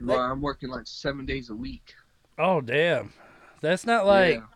Well, 0.00 0.18
I'm 0.18 0.40
working 0.42 0.68
like 0.68 0.86
seven 0.86 1.26
days 1.26 1.50
a 1.50 1.54
week. 1.54 1.94
Oh 2.38 2.60
damn, 2.60 3.12
that's 3.60 3.86
not 3.86 4.06
like 4.06 4.36
Yeah. 4.36 4.46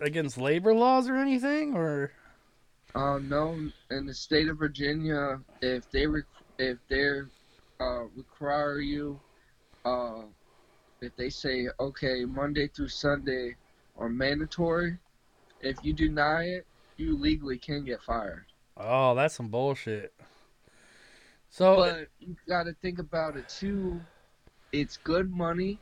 against 0.00 0.38
labor 0.38 0.74
laws 0.74 1.08
or 1.08 1.16
anything, 1.16 1.74
or 1.76 2.12
Uh, 2.94 3.18
no, 3.18 3.70
in 3.90 4.06
the 4.06 4.14
state 4.14 4.48
of 4.48 4.58
Virginia, 4.58 5.40
if 5.60 5.88
they 5.90 6.06
re- 6.06 6.22
if 6.58 6.78
they 6.88 7.20
uh, 7.80 8.04
require 8.16 8.80
you, 8.80 9.20
uh, 9.84 10.22
if 11.00 11.14
they 11.16 11.30
say 11.30 11.68
okay, 11.80 12.24
Monday 12.24 12.68
through 12.68 12.88
Sunday 12.88 13.56
are 13.96 14.08
mandatory, 14.08 14.98
if 15.60 15.76
you 15.84 15.92
deny 15.92 16.44
it, 16.44 16.66
you 16.96 17.16
legally 17.16 17.58
can 17.58 17.84
get 17.84 18.02
fired. 18.02 18.46
oh, 18.76 19.14
that's 19.14 19.34
some 19.34 19.48
bullshit. 19.48 20.14
So 21.50 21.76
But 21.76 22.08
you 22.20 22.36
got 22.46 22.64
to 22.64 22.74
think 22.74 22.98
about 22.98 23.36
it 23.36 23.48
too. 23.48 24.00
It's 24.72 24.96
good 24.98 25.30
money, 25.30 25.78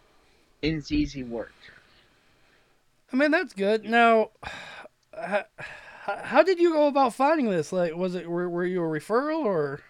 and 0.62 0.76
it's 0.76 0.92
easy 0.92 1.24
work. 1.24 1.52
I 3.12 3.16
mean 3.16 3.30
that's 3.30 3.52
good. 3.52 3.84
Now, 3.84 4.30
how, 5.12 5.44
how 6.06 6.42
did 6.42 6.58
you 6.58 6.72
go 6.72 6.86
about 6.86 7.14
finding 7.14 7.50
this? 7.50 7.72
Like, 7.72 7.94
was 7.94 8.14
it 8.14 8.28
were, 8.28 8.48
were 8.48 8.64
you 8.64 8.82
a 8.82 8.86
referral 8.86 9.44
or? 9.44 9.80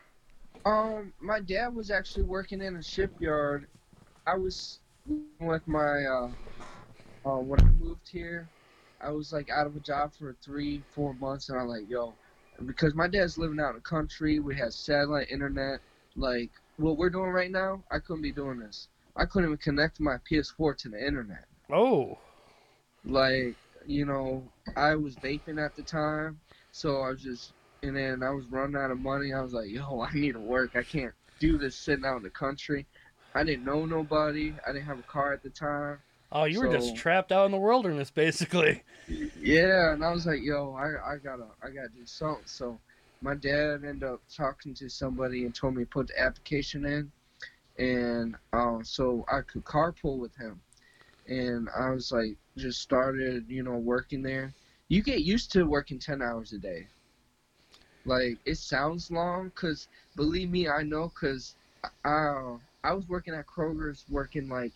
Um, 0.64 1.12
my 1.20 1.40
dad 1.40 1.74
was 1.74 1.90
actually 1.90 2.24
working 2.24 2.60
in 2.60 2.76
a 2.76 2.82
shipyard. 2.82 3.66
I 4.26 4.36
was 4.36 4.80
with 5.38 5.66
my 5.68 6.04
uh, 6.04 6.30
uh 7.24 7.38
when 7.38 7.60
I 7.60 7.70
moved 7.78 8.08
here, 8.08 8.48
I 9.00 9.10
was 9.10 9.32
like 9.32 9.50
out 9.50 9.66
of 9.66 9.76
a 9.76 9.80
job 9.80 10.12
for 10.14 10.34
three, 10.42 10.82
four 10.92 11.14
months, 11.14 11.48
and 11.48 11.58
I'm 11.58 11.68
like, 11.68 11.88
yo, 11.88 12.14
because 12.64 12.94
my 12.94 13.06
dad's 13.08 13.36
living 13.38 13.60
out 13.60 13.70
in 13.70 13.76
the 13.76 13.80
country. 13.80 14.38
We 14.38 14.56
had 14.56 14.72
satellite 14.72 15.30
internet. 15.30 15.80
Like 16.14 16.50
what 16.76 16.96
we're 16.96 17.10
doing 17.10 17.30
right 17.30 17.50
now, 17.50 17.84
I 17.90 17.98
couldn't 17.98 18.22
be 18.22 18.32
doing 18.32 18.58
this. 18.58 18.88
I 19.16 19.24
couldn't 19.26 19.48
even 19.48 19.58
connect 19.58 20.00
my 20.00 20.18
PS4 20.28 20.74
to 20.74 20.88
the 20.88 21.04
internet. 21.04 21.46
Oh, 21.70 22.18
Like 23.04 23.56
you 23.86 24.04
know, 24.04 24.52
I 24.76 24.94
was 24.96 25.16
vaping 25.16 25.64
at 25.64 25.74
the 25.74 25.82
time, 25.82 26.40
so 26.70 27.00
I 27.02 27.10
was 27.10 27.22
just, 27.22 27.54
and 27.82 27.96
then 27.96 28.22
I 28.22 28.30
was 28.30 28.46
running 28.50 28.76
out 28.76 28.90
of 28.90 28.98
money. 28.98 29.32
I 29.32 29.40
was 29.40 29.52
like, 29.52 29.68
yo, 29.70 30.00
I 30.00 30.12
need 30.12 30.32
to 30.32 30.40
work. 30.40 30.72
I 30.74 30.82
can't 30.82 31.14
do 31.38 31.58
this 31.58 31.76
sitting 31.76 32.04
out 32.04 32.16
in 32.18 32.22
the 32.22 32.30
country. 32.30 32.86
I 33.34 33.44
didn't 33.44 33.64
know 33.64 33.84
nobody. 33.86 34.56
I 34.66 34.72
didn't 34.72 34.86
have 34.86 34.98
a 34.98 35.02
car 35.04 35.32
at 35.32 35.42
the 35.42 35.50
time. 35.50 35.98
Oh, 36.32 36.44
you 36.44 36.60
were 36.60 36.72
just 36.72 36.96
trapped 36.96 37.32
out 37.32 37.46
in 37.46 37.52
the 37.52 37.58
wilderness, 37.58 38.10
basically. 38.10 38.82
Yeah, 39.40 39.92
and 39.92 40.04
I 40.04 40.10
was 40.10 40.26
like, 40.26 40.42
yo, 40.42 40.74
I, 40.74 41.12
I 41.12 41.16
gotta, 41.16 41.46
I 41.62 41.68
gotta 41.68 41.88
do 41.88 42.04
something. 42.04 42.42
So 42.46 42.78
my 43.22 43.34
dad 43.34 43.84
ended 43.84 44.04
up 44.04 44.20
talking 44.34 44.74
to 44.74 44.88
somebody 44.88 45.44
and 45.44 45.54
told 45.54 45.76
me 45.76 45.84
to 45.84 45.90
put 45.90 46.08
the 46.08 46.20
application 46.20 46.84
in, 46.84 47.12
and 47.78 48.36
um, 48.52 48.84
so 48.84 49.24
I 49.32 49.40
could 49.40 49.64
carpool 49.64 50.18
with 50.18 50.34
him. 50.36 50.60
And 51.28 51.68
I 51.76 51.90
was 51.90 52.12
like, 52.12 52.36
just 52.56 52.80
started, 52.80 53.44
you 53.48 53.62
know, 53.62 53.76
working 53.76 54.22
there. 54.22 54.52
You 54.88 55.02
get 55.02 55.22
used 55.22 55.50
to 55.52 55.64
working 55.64 55.98
ten 55.98 56.22
hours 56.22 56.52
a 56.52 56.58
day. 56.58 56.86
Like 58.04 58.38
it 58.44 58.58
sounds 58.58 59.10
long, 59.10 59.50
cause 59.56 59.88
believe 60.14 60.50
me, 60.50 60.68
I 60.68 60.82
know, 60.82 61.08
cause 61.08 61.56
I, 62.04 62.56
I 62.84 62.92
was 62.92 63.08
working 63.08 63.34
at 63.34 63.46
Kroger's, 63.46 64.04
working 64.08 64.48
like 64.48 64.72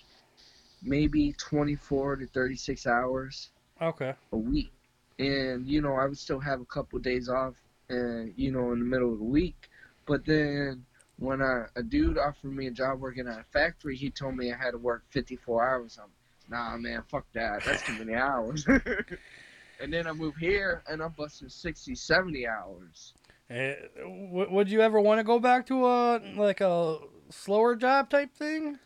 maybe 0.82 1.32
twenty 1.38 1.74
four 1.76 2.16
to 2.16 2.26
thirty 2.26 2.56
six 2.56 2.86
hours 2.86 3.50
Okay. 3.80 4.14
a 4.32 4.36
week. 4.36 4.72
And, 5.18 5.66
you 5.66 5.82
know, 5.82 5.94
I 5.94 6.06
would 6.06 6.18
still 6.18 6.40
have 6.40 6.60
a 6.60 6.64
couple 6.66 6.98
days 6.98 7.28
off 7.28 7.54
and 7.88 8.32
you 8.36 8.50
know, 8.52 8.72
in 8.72 8.78
the 8.78 8.84
middle 8.84 9.12
of 9.12 9.18
the 9.18 9.24
week. 9.24 9.68
But 10.06 10.24
then 10.24 10.84
when 11.18 11.42
I, 11.42 11.64
a 11.76 11.82
dude 11.82 12.18
offered 12.18 12.52
me 12.54 12.66
a 12.66 12.70
job 12.70 13.00
working 13.00 13.28
at 13.28 13.38
a 13.38 13.44
factory, 13.52 13.96
he 13.96 14.10
told 14.10 14.36
me 14.36 14.52
I 14.52 14.56
had 14.56 14.70
to 14.72 14.78
work 14.78 15.04
fifty 15.10 15.36
four 15.36 15.66
hours. 15.68 15.98
I'm 16.02 16.10
nah 16.50 16.76
man, 16.76 17.02
fuck 17.08 17.26
that. 17.34 17.62
That's 17.64 17.82
too 17.82 17.92
many 17.92 18.14
hours. 18.14 18.66
and 19.80 19.92
then 19.92 20.06
I 20.06 20.12
moved 20.12 20.38
here 20.38 20.82
and 20.88 21.00
I'm 21.02 21.12
busting 21.12 21.48
60, 21.48 21.94
70 21.94 22.46
hours. 22.46 23.14
Eh, 23.48 23.74
w- 23.98 24.50
would 24.50 24.68
you 24.68 24.80
ever 24.80 25.00
want 25.00 25.18
to 25.18 25.24
go 25.24 25.38
back 25.38 25.66
to 25.66 25.86
a 25.86 26.20
like 26.36 26.60
a 26.60 26.98
slower 27.30 27.76
job 27.76 28.10
type 28.10 28.34
thing? 28.34 28.78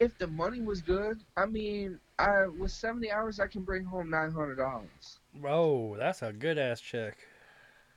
If 0.00 0.18
the 0.18 0.26
money 0.26 0.60
was 0.60 0.82
good, 0.82 1.20
I 1.36 1.46
mean, 1.46 1.98
I 2.18 2.46
with 2.46 2.72
seventy 2.72 3.10
hours 3.10 3.40
I 3.40 3.46
can 3.46 3.62
bring 3.62 3.84
home 3.84 4.10
nine 4.10 4.32
hundred 4.32 4.56
dollars. 4.56 5.20
Whoa, 5.40 5.96
that's 5.98 6.22
a 6.22 6.32
good 6.32 6.58
ass 6.58 6.80
check. 6.80 7.16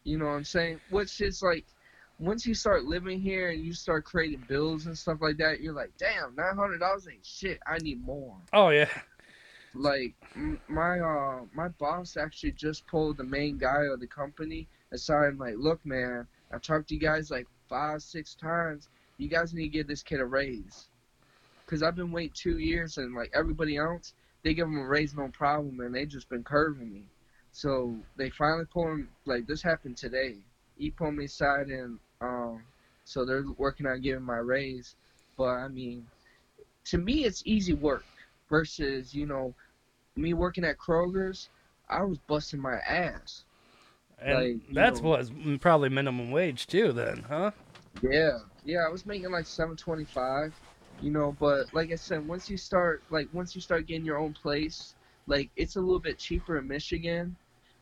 You 0.03 0.17
know 0.17 0.25
what 0.25 0.31
I'm 0.31 0.43
saying? 0.43 0.79
Which 0.89 1.19
is 1.21 1.41
like, 1.41 1.65
once 2.19 2.45
you 2.45 2.53
start 2.53 2.85
living 2.85 3.19
here 3.19 3.49
and 3.49 3.63
you 3.63 3.73
start 3.73 4.05
creating 4.05 4.43
bills 4.47 4.85
and 4.85 4.97
stuff 4.97 5.17
like 5.21 5.37
that, 5.37 5.59
you're 5.59 5.73
like, 5.73 5.91
damn, 5.97 6.35
nine 6.35 6.55
hundred 6.55 6.79
dollars 6.79 7.07
ain't 7.11 7.25
shit. 7.25 7.59
I 7.67 7.77
need 7.79 8.03
more. 8.05 8.37
Oh 8.53 8.69
yeah. 8.69 8.89
Like 9.73 10.15
my 10.67 10.99
uh 10.99 11.41
my 11.53 11.67
boss 11.79 12.15
actually 12.15 12.53
just 12.53 12.87
pulled 12.87 13.17
the 13.17 13.23
main 13.23 13.57
guy 13.57 13.83
of 13.91 13.99
the 13.99 14.07
company 14.07 14.67
aside 14.91 15.29
and 15.29 15.39
like, 15.39 15.55
look, 15.57 15.85
man, 15.85 16.27
I 16.51 16.57
talked 16.59 16.89
to 16.89 16.93
you 16.95 16.99
guys 17.01 17.29
like 17.29 17.47
five, 17.69 18.01
six 18.01 18.33
times. 18.35 18.87
You 19.17 19.27
guys 19.27 19.53
need 19.53 19.63
to 19.63 19.69
give 19.69 19.87
this 19.87 20.03
kid 20.03 20.19
a 20.19 20.25
raise. 20.25 20.87
Cause 21.67 21.83
I've 21.83 21.95
been 21.95 22.11
waiting 22.13 22.31
two 22.33 22.59
years 22.59 22.97
and 22.97 23.13
like 23.13 23.29
everybody 23.35 23.75
else, 23.75 24.13
they 24.43 24.53
give 24.53 24.67
them 24.67 24.79
a 24.79 24.87
raise 24.87 25.13
no 25.13 25.27
problem 25.27 25.81
and 25.81 25.93
they 25.93 26.05
just 26.05 26.29
been 26.29 26.43
curving 26.43 26.93
me. 26.93 27.03
So 27.51 27.93
they 28.15 28.29
finally 28.29 28.65
pulled 28.65 28.87
him 28.87 29.09
like 29.25 29.47
this 29.47 29.61
happened 29.61 29.97
today. 29.97 30.35
He 30.77 30.91
pulled 30.91 31.15
me 31.15 31.25
aside 31.25 31.67
and 31.67 31.99
um 32.21 32.63
so 33.03 33.25
they're 33.25 33.43
working 33.57 33.85
on 33.85 33.99
giving 34.01 34.23
my 34.23 34.37
raise. 34.37 34.95
But 35.37 35.49
I 35.49 35.67
mean, 35.67 36.07
to 36.85 36.97
me 36.97 37.25
it's 37.25 37.43
easy 37.45 37.73
work 37.73 38.05
versus, 38.49 39.13
you 39.13 39.25
know, 39.25 39.53
me 40.15 40.33
working 40.33 40.63
at 40.63 40.77
Kroger's, 40.77 41.49
I 41.89 42.01
was 42.03 42.17
busting 42.27 42.61
my 42.61 42.75
ass. 42.87 43.43
And 44.21 44.33
Like, 44.35 44.55
that's 44.73 45.01
know- 45.01 45.09
was 45.09 45.31
probably 45.59 45.89
minimum 45.89 46.31
wage 46.31 46.65
too 46.67 46.93
then, 46.93 47.25
huh? 47.27 47.51
Yeah, 48.01 48.39
yeah, 48.63 48.85
I 48.87 48.89
was 48.89 49.05
making 49.05 49.31
like 49.31 49.45
seven 49.45 49.75
twenty 49.75 50.05
five, 50.05 50.53
you 51.01 51.11
know. 51.11 51.35
But 51.39 51.73
like 51.73 51.91
I 51.91 51.95
said, 51.95 52.27
once 52.27 52.49
you 52.49 52.57
start 52.57 53.03
like 53.09 53.27
once 53.33 53.55
you 53.55 53.61
start 53.61 53.87
getting 53.87 54.05
your 54.05 54.17
own 54.17 54.33
place, 54.33 54.95
like 55.27 55.49
it's 55.55 55.75
a 55.75 55.81
little 55.81 55.99
bit 55.99 56.17
cheaper 56.17 56.57
in 56.57 56.67
Michigan. 56.67 57.35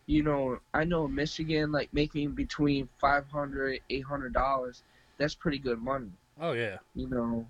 You 0.08 0.22
know, 0.24 0.60
I 0.74 0.84
know 0.84 1.06
in 1.06 1.16
Michigan, 1.16 1.72
like 1.72 1.94
making 1.94 2.32
between 2.32 2.88
five 3.00 3.26
hundred, 3.30 3.80
eight 3.90 4.06
hundred 4.06 4.34
dollars, 4.34 4.84
that's 5.18 5.36
pretty 5.36 5.58
good 5.60 5.82
money. 5.82 6.12
Oh 6.40 6.52
yeah. 6.52 6.78
You 6.94 7.08
know, 7.10 7.48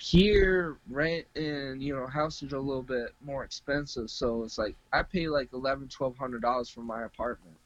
here 0.00 0.76
rent 0.88 1.26
and 1.34 1.82
you 1.82 1.94
know 1.94 2.06
houses 2.06 2.52
are 2.52 2.56
a 2.56 2.60
little 2.60 2.82
bit 2.82 3.14
more 3.24 3.44
expensive, 3.44 4.10
so 4.10 4.44
it's 4.44 4.58
like 4.58 4.76
I 4.92 5.02
pay 5.02 5.28
like 5.28 5.52
eleven, 5.52 5.88
twelve 5.88 6.16
hundred 6.16 6.42
dollars 6.42 6.68
for 6.68 6.80
my 6.80 7.02
apartment. 7.02 7.56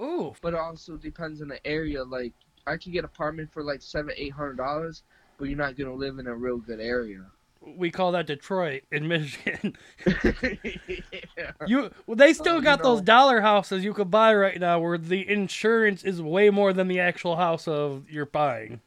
Ooh. 0.00 0.34
but 0.40 0.54
it 0.54 0.58
also 0.58 0.96
depends 0.96 1.42
on 1.42 1.48
the 1.48 1.66
area. 1.66 2.02
Like 2.02 2.32
I 2.66 2.76
could 2.76 2.92
get 2.92 3.04
apartment 3.04 3.52
for 3.52 3.62
like 3.62 3.82
seven, 3.82 4.14
eight 4.16 4.32
hundred 4.32 4.56
dollars, 4.56 5.02
but 5.42 5.48
you're 5.48 5.58
not 5.58 5.76
gonna 5.76 5.92
live 5.92 6.20
in 6.20 6.28
a 6.28 6.34
real 6.36 6.58
good 6.58 6.78
area. 6.78 7.24
We 7.76 7.90
call 7.90 8.12
that 8.12 8.28
Detroit 8.28 8.84
in 8.92 9.08
Michigan. 9.08 9.76
yeah. 10.06 11.50
You 11.66 11.90
well, 12.06 12.14
they 12.14 12.32
still 12.32 12.52
Uh, 12.52 12.56
you 12.58 12.62
got 12.62 12.80
those 12.84 13.00
dollar 13.00 13.40
houses 13.40 13.82
you 13.82 13.92
could 13.92 14.08
buy 14.08 14.32
right 14.36 14.60
now 14.60 14.78
where 14.78 14.96
the 14.96 15.28
insurance 15.28 16.04
is 16.04 16.22
way 16.22 16.50
more 16.50 16.72
than 16.72 16.86
the 16.86 17.00
actual 17.00 17.34
house 17.34 17.66
of 17.66 18.08
you're 18.08 18.24
buying. 18.24 18.80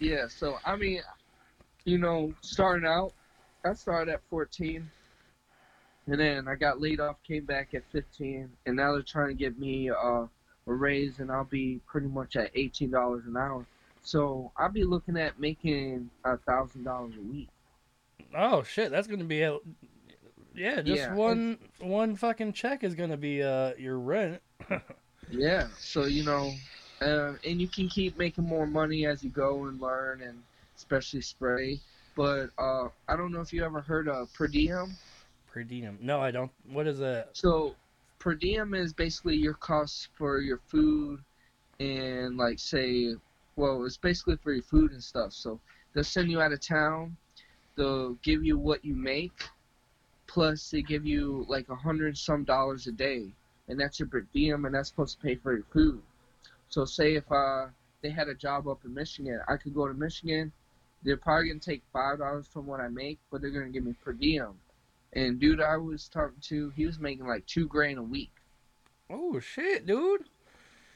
yeah, 0.00 0.26
so 0.26 0.58
I 0.66 0.74
mean, 0.74 1.02
you 1.84 1.98
know, 1.98 2.34
starting 2.40 2.84
out, 2.84 3.12
I 3.64 3.74
started 3.74 4.14
at 4.14 4.22
14, 4.28 4.90
and 6.08 6.20
then 6.20 6.48
I 6.48 6.56
got 6.56 6.80
laid 6.80 6.98
off, 6.98 7.22
came 7.22 7.44
back 7.44 7.74
at 7.74 7.84
15, 7.92 8.50
and 8.66 8.76
now 8.76 8.90
they're 8.90 9.02
trying 9.02 9.28
to 9.28 9.34
get 9.34 9.56
me 9.56 9.88
uh, 9.88 9.94
a 9.94 10.28
raise, 10.66 11.20
and 11.20 11.30
I'll 11.30 11.44
be 11.44 11.80
pretty 11.86 12.08
much 12.08 12.34
at 12.34 12.52
$18 12.56 13.24
an 13.28 13.36
hour. 13.36 13.64
So 14.02 14.52
I'll 14.56 14.70
be 14.70 14.84
looking 14.84 15.16
at 15.16 15.38
making 15.38 16.10
a 16.24 16.36
thousand 16.38 16.84
dollars 16.84 17.14
a 17.18 17.32
week. 17.32 17.48
Oh 18.34 18.62
shit, 18.62 18.90
that's 18.90 19.06
gonna 19.06 19.24
be 19.24 19.42
a 19.42 19.58
yeah, 20.54 20.82
just 20.82 21.02
Yeah, 21.02 21.14
one 21.14 21.58
one 21.80 22.16
fucking 22.16 22.52
check 22.52 22.84
is 22.84 22.94
gonna 22.94 23.16
be 23.16 23.42
uh 23.42 23.72
your 23.78 23.98
rent. 23.98 24.42
Yeah. 25.30 25.68
So 25.78 26.06
you 26.06 26.24
know, 26.24 26.52
uh, 27.00 27.34
and 27.44 27.60
you 27.60 27.68
can 27.68 27.88
keep 27.88 28.18
making 28.18 28.44
more 28.44 28.66
money 28.66 29.06
as 29.06 29.22
you 29.22 29.30
go 29.30 29.66
and 29.66 29.80
learn, 29.80 30.22
and 30.22 30.42
especially 30.76 31.20
spray. 31.20 31.78
But 32.16 32.50
uh, 32.58 32.88
I 33.08 33.16
don't 33.16 33.32
know 33.32 33.40
if 33.40 33.52
you 33.52 33.64
ever 33.64 33.80
heard 33.80 34.08
of 34.08 34.32
per 34.34 34.48
diem. 34.48 34.96
Per 35.52 35.62
diem. 35.62 35.98
No, 36.00 36.20
I 36.20 36.30
don't. 36.30 36.50
What 36.72 36.86
is 36.86 36.98
that? 36.98 37.30
So 37.32 37.74
per 38.18 38.34
diem 38.34 38.74
is 38.74 38.92
basically 38.92 39.36
your 39.36 39.54
costs 39.54 40.08
for 40.18 40.40
your 40.40 40.60
food, 40.66 41.20
and 41.78 42.36
like 42.36 42.58
say, 42.58 43.14
well, 43.56 43.84
it's 43.84 43.96
basically 43.96 44.36
for 44.36 44.52
your 44.52 44.62
food 44.62 44.92
and 44.92 45.02
stuff. 45.02 45.32
So 45.32 45.60
they'll 45.94 46.04
send 46.04 46.30
you 46.30 46.40
out 46.40 46.52
of 46.52 46.60
town. 46.60 47.16
They'll 47.76 48.14
give 48.22 48.44
you 48.44 48.58
what 48.58 48.84
you 48.84 48.94
make, 48.94 49.44
plus 50.26 50.70
they 50.70 50.82
give 50.82 51.06
you 51.06 51.44
like 51.48 51.68
a 51.68 51.76
hundred 51.76 52.16
some 52.18 52.44
dollars 52.44 52.86
a 52.86 52.92
day, 52.92 53.32
and 53.68 53.78
that's 53.78 53.98
your 53.98 54.08
per 54.08 54.20
diem, 54.32 54.64
and 54.64 54.74
that's 54.74 54.88
supposed 54.88 55.18
to 55.18 55.26
pay 55.26 55.36
for 55.36 55.54
your 55.54 55.66
food. 55.72 56.02
So 56.68 56.84
say 56.84 57.14
if 57.14 57.30
uh 57.30 57.66
they 58.02 58.10
had 58.10 58.28
a 58.28 58.34
job 58.34 58.66
up 58.68 58.84
in 58.84 58.94
Michigan, 58.94 59.40
I 59.48 59.56
could 59.56 59.74
go 59.74 59.86
to 59.86 59.94
Michigan. 59.94 60.52
They're 61.02 61.16
probably 61.16 61.48
gonna 61.48 61.60
take 61.60 61.82
five 61.92 62.18
dollars 62.18 62.46
from 62.46 62.66
what 62.66 62.80
I 62.80 62.88
make, 62.88 63.18
but 63.30 63.40
they're 63.40 63.50
gonna 63.50 63.70
give 63.70 63.84
me 63.84 63.94
per 64.04 64.12
diem. 64.12 64.54
And 65.12 65.40
dude, 65.40 65.60
I 65.60 65.76
was 65.76 66.08
talking 66.08 66.40
to, 66.42 66.70
he 66.76 66.86
was 66.86 67.00
making 67.00 67.26
like 67.26 67.44
two 67.46 67.66
grand 67.66 67.98
a 67.98 68.02
week. 68.02 68.30
Oh 69.10 69.40
shit, 69.40 69.86
dude. 69.86 70.24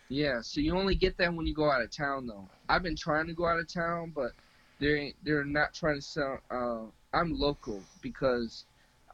Yeah, 0.09 0.41
so 0.43 0.61
you 0.61 0.77
only 0.77 0.95
get 0.95 1.17
that 1.19 1.33
when 1.33 1.47
you 1.47 1.55
go 1.55 1.71
out 1.71 1.83
of 1.83 1.91
town, 1.91 2.27
though. 2.27 2.49
I've 2.69 2.83
been 2.83 2.97
trying 2.97 3.27
to 3.27 3.33
go 3.33 3.47
out 3.47 3.59
of 3.59 3.73
town, 3.73 4.13
but 4.15 4.33
they 4.81 4.95
ain't, 4.95 5.17
they're 5.25 5.45
not 5.45 5.73
trying 5.75 5.97
to 5.97 6.03
sell. 6.03 6.39
Uh, 6.51 7.17
I'm 7.17 7.39
local 7.39 7.83
because 8.03 8.65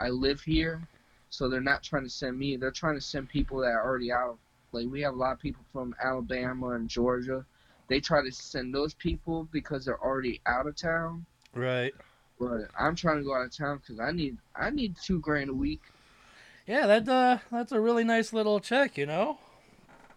I 0.00 0.08
live 0.08 0.40
here, 0.40 0.80
so 1.28 1.48
they're 1.48 1.60
not 1.60 1.82
trying 1.82 2.04
to 2.04 2.10
send 2.10 2.38
me. 2.38 2.56
They're 2.56 2.70
trying 2.70 2.96
to 2.96 3.00
send 3.00 3.28
people 3.28 3.58
that 3.60 3.68
are 3.68 3.84
already 3.84 4.10
out. 4.12 4.38
Like 4.72 4.88
we 4.88 5.00
have 5.02 5.14
a 5.14 5.16
lot 5.16 5.32
of 5.32 5.40
people 5.40 5.62
from 5.72 5.94
Alabama 6.02 6.70
and 6.70 6.88
Georgia. 6.88 7.44
They 7.88 8.00
try 8.00 8.22
to 8.22 8.32
send 8.32 8.74
those 8.74 8.94
people 8.94 9.48
because 9.52 9.84
they're 9.84 10.02
already 10.02 10.40
out 10.46 10.66
of 10.66 10.76
town. 10.76 11.26
Right. 11.54 11.92
But 12.38 12.68
I'm 12.78 12.94
trying 12.94 13.18
to 13.18 13.24
go 13.24 13.34
out 13.34 13.44
of 13.44 13.56
town 13.56 13.78
because 13.78 14.00
I 14.00 14.12
need 14.12 14.38
I 14.56 14.70
need 14.70 14.96
two 15.02 15.18
grand 15.20 15.50
a 15.50 15.54
week. 15.54 15.82
Yeah, 16.66 16.86
that 16.86 17.08
uh 17.08 17.38
that's 17.50 17.72
a 17.72 17.80
really 17.80 18.04
nice 18.04 18.32
little 18.32 18.60
check, 18.60 18.96
you 18.96 19.06
know? 19.06 19.38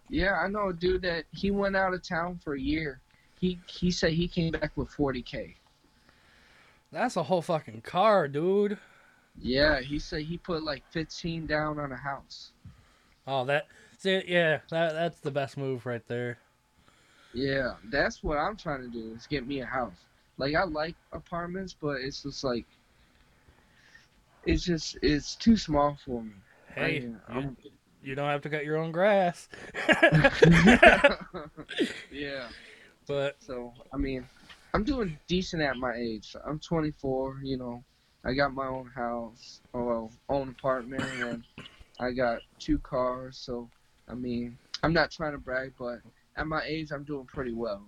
Yeah, 0.08 0.34
I 0.34 0.48
know 0.48 0.68
a 0.68 0.72
dude 0.72 1.02
that 1.02 1.24
he 1.32 1.50
went 1.50 1.76
out 1.76 1.94
of 1.94 2.02
town 2.02 2.38
for 2.42 2.54
a 2.54 2.60
year. 2.60 3.00
He 3.40 3.58
he 3.66 3.90
said 3.90 4.12
he 4.12 4.28
came 4.28 4.52
back 4.52 4.72
with 4.76 4.88
40k. 4.90 5.54
That's 6.92 7.16
a 7.16 7.22
whole 7.24 7.42
fucking 7.42 7.80
car, 7.82 8.28
dude. 8.28 8.78
Yeah, 9.40 9.80
he 9.80 9.98
said 9.98 10.22
he 10.22 10.38
put 10.38 10.62
like 10.62 10.84
15 10.92 11.46
down 11.46 11.78
on 11.80 11.90
a 11.90 11.96
house. 11.96 12.52
Oh, 13.26 13.44
that 13.46 13.66
see, 13.98 14.22
yeah, 14.28 14.60
that 14.70 14.92
that's 14.92 15.18
the 15.20 15.30
best 15.30 15.56
move 15.56 15.86
right 15.86 16.06
there. 16.06 16.38
Yeah, 17.32 17.74
that's 17.90 18.22
what 18.22 18.38
I'm 18.38 18.56
trying 18.56 18.82
to 18.82 18.88
do 18.88 19.12
is 19.14 19.26
get 19.26 19.46
me 19.46 19.60
a 19.60 19.66
house. 19.66 19.96
Like 20.38 20.54
I 20.54 20.64
like 20.64 20.94
apartments, 21.12 21.74
but 21.80 22.00
it's 22.00 22.22
just 22.22 22.44
like 22.44 22.64
it's 24.46 24.64
just 24.64 24.98
it's 25.02 25.34
too 25.34 25.56
small 25.56 25.98
for 26.04 26.22
me. 26.22 26.32
Hey, 26.74 27.08
I- 27.28 27.40
you, 27.40 27.56
you 28.04 28.14
don't 28.14 28.28
have 28.28 28.42
to 28.42 28.50
cut 28.50 28.64
your 28.64 28.76
own 28.76 28.92
grass. 28.92 29.48
yeah. 32.12 32.48
but 33.06 33.36
So 33.40 33.72
I 33.92 33.96
mean, 33.96 34.26
I'm 34.72 34.84
doing 34.84 35.18
decent 35.26 35.62
at 35.62 35.76
my 35.76 35.94
age. 35.94 36.36
I'm 36.46 36.58
24. 36.58 37.40
You 37.42 37.56
know, 37.56 37.84
I 38.24 38.34
got 38.34 38.54
my 38.54 38.66
own 38.66 38.90
house, 38.94 39.60
or 39.72 39.84
well, 39.84 40.12
own 40.28 40.50
apartment, 40.50 41.04
and 41.20 41.42
I 41.98 42.12
got 42.12 42.40
two 42.58 42.78
cars. 42.78 43.38
So 43.38 43.68
I 44.08 44.14
mean, 44.14 44.58
I'm 44.82 44.92
not 44.92 45.10
trying 45.10 45.32
to 45.32 45.38
brag, 45.38 45.72
but 45.78 46.00
at 46.36 46.46
my 46.46 46.62
age, 46.66 46.90
I'm 46.92 47.04
doing 47.04 47.26
pretty 47.26 47.52
well. 47.52 47.82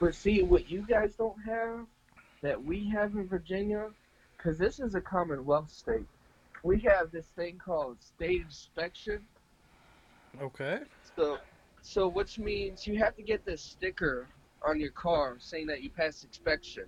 But 0.00 0.14
see, 0.14 0.42
what 0.42 0.70
you 0.70 0.86
guys 0.88 1.14
don't 1.16 1.40
have 1.44 1.86
that 2.42 2.62
we 2.62 2.88
have 2.90 3.14
in 3.14 3.26
Virginia, 3.26 3.90
because 4.36 4.58
this 4.58 4.78
is 4.78 4.94
a 4.94 5.00
Commonwealth 5.00 5.70
state. 5.70 6.06
We 6.62 6.80
have 6.80 7.10
this 7.10 7.26
thing 7.36 7.58
called 7.64 8.02
state 8.02 8.42
inspection. 8.42 9.20
Okay. 10.40 10.80
So, 11.16 11.38
so 11.82 12.08
which 12.08 12.38
means 12.38 12.86
you 12.86 12.98
have 12.98 13.16
to 13.16 13.22
get 13.22 13.44
this 13.44 13.62
sticker 13.62 14.26
on 14.66 14.80
your 14.80 14.90
car 14.90 15.36
saying 15.38 15.66
that 15.68 15.82
you 15.82 15.90
passed 15.90 16.24
inspection, 16.24 16.84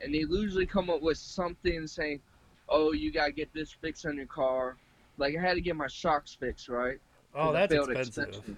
and 0.00 0.14
they 0.14 0.18
usually 0.18 0.66
come 0.66 0.90
up 0.90 1.02
with 1.02 1.18
something 1.18 1.86
saying, 1.86 2.20
"Oh, 2.68 2.92
you 2.92 3.12
gotta 3.12 3.32
get 3.32 3.52
this 3.52 3.72
fixed 3.72 4.06
on 4.06 4.16
your 4.16 4.26
car." 4.26 4.76
Like 5.18 5.36
I 5.36 5.40
had 5.40 5.54
to 5.54 5.60
get 5.60 5.76
my 5.76 5.88
shocks 5.88 6.36
fixed, 6.38 6.68
right? 6.68 6.98
Oh, 7.34 7.52
that's 7.52 7.72
expensive. 7.72 8.24
inspection. 8.24 8.56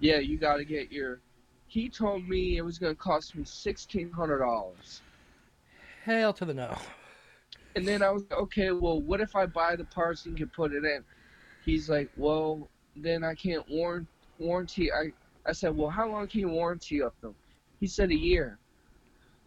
Yeah, 0.00 0.18
you 0.18 0.38
gotta 0.38 0.64
get 0.64 0.90
your. 0.90 1.20
He 1.66 1.88
told 1.88 2.28
me 2.28 2.56
it 2.56 2.62
was 2.62 2.78
gonna 2.78 2.94
cost 2.94 3.34
me 3.34 3.44
sixteen 3.44 4.10
hundred 4.10 4.40
dollars, 4.40 5.00
Hell 6.04 6.32
to 6.34 6.44
the 6.44 6.54
no. 6.54 6.76
and 7.76 7.86
then 7.86 8.02
I 8.02 8.10
was 8.10 8.24
okay. 8.32 8.72
Well, 8.72 9.00
what 9.00 9.20
if 9.20 9.36
I 9.36 9.46
buy 9.46 9.76
the 9.76 9.84
parts 9.84 10.26
and 10.26 10.36
can 10.36 10.48
put 10.48 10.72
it 10.72 10.84
in? 10.84 11.04
He's 11.64 11.88
like, 11.88 12.10
well, 12.16 12.68
then 12.96 13.24
I 13.24 13.34
can't 13.34 13.68
warrant 13.68 14.06
warranty. 14.38 14.92
I 14.92 15.12
I 15.46 15.52
said, 15.52 15.76
well, 15.76 15.90
how 15.90 16.08
long 16.08 16.28
can 16.28 16.40
you 16.40 16.48
warranty 16.48 17.02
up 17.02 17.20
them? 17.20 17.34
He 17.80 17.86
said 17.86 18.10
a 18.10 18.18
year. 18.18 18.58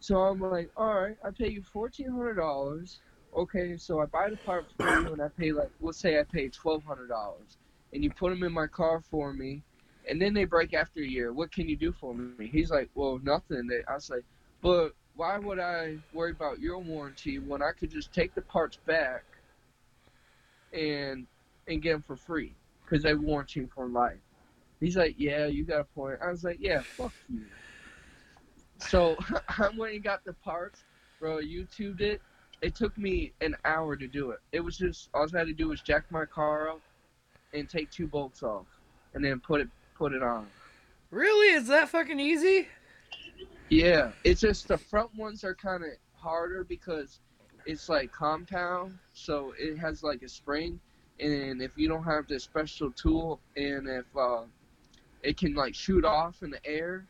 So 0.00 0.18
I'm 0.18 0.40
like, 0.40 0.70
all 0.76 0.94
right, 0.94 1.16
I 1.24 1.30
pay 1.30 1.48
you 1.48 1.62
fourteen 1.62 2.10
hundred 2.10 2.34
dollars. 2.34 3.00
Okay, 3.36 3.76
so 3.76 4.00
I 4.00 4.06
buy 4.06 4.30
the 4.30 4.36
part 4.36 4.66
for 4.76 5.00
you, 5.00 5.12
and 5.12 5.22
I 5.22 5.28
pay 5.28 5.52
like, 5.52 5.70
let's 5.80 5.98
say 5.98 6.18
I 6.18 6.22
pay 6.22 6.48
twelve 6.48 6.84
hundred 6.84 7.08
dollars, 7.08 7.56
and 7.92 8.02
you 8.04 8.10
put 8.10 8.30
them 8.30 8.42
in 8.42 8.52
my 8.52 8.66
car 8.66 9.00
for 9.00 9.32
me, 9.32 9.62
and 10.08 10.20
then 10.20 10.34
they 10.34 10.44
break 10.44 10.74
after 10.74 11.00
a 11.00 11.06
year. 11.06 11.32
What 11.32 11.52
can 11.52 11.68
you 11.68 11.76
do 11.76 11.92
for 11.92 12.14
me? 12.14 12.46
He's 12.46 12.70
like, 12.70 12.90
well, 12.94 13.18
nothing. 13.22 13.68
I 13.88 13.94
was 13.94 14.10
like, 14.10 14.24
but 14.62 14.90
why 15.16 15.38
would 15.38 15.58
I 15.58 15.96
worry 16.12 16.32
about 16.32 16.60
your 16.60 16.78
warranty 16.78 17.38
when 17.38 17.62
I 17.62 17.70
could 17.78 17.90
just 17.90 18.12
take 18.12 18.34
the 18.34 18.42
parts 18.42 18.78
back 18.86 19.24
and 20.72 21.26
and 21.68 21.82
get 21.82 21.92
them 21.92 22.02
for 22.02 22.16
free 22.16 22.54
because 22.86 23.02
they 23.02 23.14
warranty 23.14 23.66
for 23.74 23.86
life. 23.86 24.18
He's 24.80 24.96
like, 24.96 25.14
yeah, 25.18 25.46
you 25.46 25.64
got 25.64 25.80
a 25.80 25.84
point. 25.84 26.18
I 26.22 26.30
was 26.30 26.44
like, 26.44 26.58
yeah, 26.60 26.80
fuck 26.80 27.12
you. 27.28 27.42
So 28.78 29.16
I 29.58 29.70
went 29.76 29.94
and 29.94 30.04
got 30.04 30.24
the 30.24 30.34
parts, 30.34 30.84
bro. 31.18 31.38
YouTubed 31.38 32.00
it. 32.00 32.20
It 32.62 32.74
took 32.74 32.96
me 32.96 33.32
an 33.40 33.56
hour 33.64 33.96
to 33.96 34.06
do 34.06 34.30
it. 34.30 34.38
It 34.52 34.60
was 34.60 34.78
just 34.78 35.10
all 35.12 35.26
I 35.34 35.38
had 35.38 35.46
to 35.46 35.52
do 35.52 35.68
was 35.68 35.80
jack 35.80 36.04
my 36.10 36.24
car 36.24 36.70
up 36.70 36.80
and 37.52 37.68
take 37.68 37.90
two 37.90 38.06
bolts 38.06 38.42
off, 38.42 38.66
and 39.14 39.24
then 39.24 39.40
put 39.40 39.60
it 39.60 39.68
put 39.94 40.12
it 40.12 40.22
on. 40.22 40.46
Really? 41.10 41.54
Is 41.54 41.68
that 41.68 41.88
fucking 41.88 42.18
easy? 42.18 42.68
Yeah, 43.68 44.12
it's 44.24 44.40
just 44.40 44.68
the 44.68 44.78
front 44.78 45.14
ones 45.16 45.44
are 45.44 45.54
kind 45.54 45.82
of 45.82 45.90
harder 46.14 46.64
because 46.64 47.20
it's 47.66 47.88
like 47.88 48.12
compound, 48.12 48.98
so 49.12 49.52
it 49.58 49.76
has 49.76 50.02
like 50.02 50.22
a 50.22 50.28
spring, 50.28 50.80
and 51.20 51.62
if 51.62 51.70
you 51.76 51.88
don't 51.88 52.04
have 52.04 52.26
this 52.26 52.44
special 52.44 52.90
tool, 52.92 53.40
and 53.56 53.88
if 53.88 54.04
uh, 54.16 54.42
it 55.22 55.36
can 55.36 55.54
like 55.54 55.74
shoot 55.74 56.04
off 56.04 56.42
in 56.42 56.50
the 56.50 56.64
air, 56.66 57.06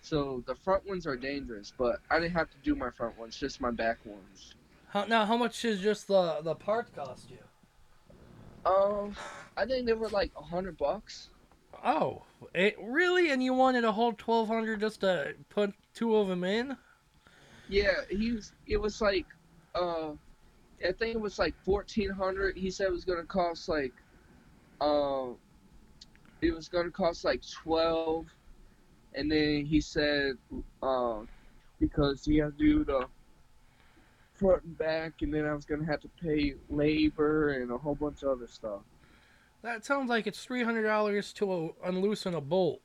so 0.00 0.42
the 0.46 0.54
front 0.54 0.86
ones 0.88 1.06
are 1.06 1.16
dangerous. 1.16 1.72
But 1.76 2.00
I 2.10 2.18
didn't 2.18 2.34
have 2.34 2.50
to 2.50 2.56
do 2.62 2.74
my 2.74 2.90
front 2.90 3.18
ones, 3.18 3.36
just 3.36 3.60
my 3.60 3.70
back 3.70 3.98
ones. 4.04 4.54
How, 4.88 5.04
now, 5.04 5.26
how 5.26 5.36
much 5.36 5.60
does 5.60 5.80
just 5.80 6.08
the 6.08 6.40
the 6.42 6.54
part 6.54 6.94
cost 6.94 7.30
you? 7.30 7.38
Um, 8.64 9.14
I 9.56 9.64
think 9.66 9.86
they 9.86 9.92
were 9.92 10.08
like 10.08 10.32
a 10.36 10.42
hundred 10.42 10.78
bucks. 10.78 11.28
Oh, 11.84 12.22
it 12.54 12.76
really? 12.82 13.30
And 13.30 13.42
you 13.42 13.54
wanted 13.54 13.84
a 13.84 13.92
whole 13.92 14.12
twelve 14.12 14.48
hundred 14.48 14.80
just 14.80 15.00
to 15.00 15.34
put 15.50 15.74
two 15.94 16.16
of 16.16 16.28
them 16.28 16.44
in? 16.44 16.76
Yeah, 17.68 17.92
he 18.08 18.32
was. 18.32 18.52
It 18.66 18.78
was 18.78 19.00
like, 19.00 19.26
uh, 19.74 20.12
I 20.86 20.92
think 20.92 21.14
it 21.14 21.20
was 21.20 21.38
like 21.38 21.54
fourteen 21.64 22.10
hundred. 22.10 22.56
He 22.56 22.70
said 22.70 22.86
it 22.86 22.92
was 22.92 23.04
gonna 23.04 23.24
cost 23.24 23.68
like, 23.68 23.92
uh, 24.80 25.28
it 26.40 26.54
was 26.54 26.68
gonna 26.68 26.90
cost 26.90 27.24
like 27.24 27.42
twelve, 27.50 28.26
and 29.14 29.30
then 29.30 29.64
he 29.64 29.80
said, 29.80 30.38
uh, 30.82 31.20
because 31.80 32.24
he 32.24 32.38
had 32.38 32.56
to 32.58 32.64
do 32.64 32.84
the 32.84 33.06
front 34.34 34.62
and 34.62 34.78
back, 34.78 35.14
and 35.22 35.34
then 35.34 35.44
I 35.44 35.52
was 35.52 35.64
gonna 35.64 35.86
have 35.86 36.00
to 36.00 36.08
pay 36.22 36.54
labor 36.70 37.54
and 37.54 37.72
a 37.72 37.78
whole 37.78 37.96
bunch 37.96 38.22
of 38.22 38.30
other 38.30 38.46
stuff. 38.46 38.80
That 39.62 39.84
sounds 39.84 40.08
like 40.08 40.28
it's 40.28 40.44
three 40.44 40.62
hundred 40.62 40.84
dollars 40.84 41.32
to 41.34 41.52
uh, 41.52 41.68
unloosen 41.84 42.34
a 42.34 42.40
bolt. 42.40 42.80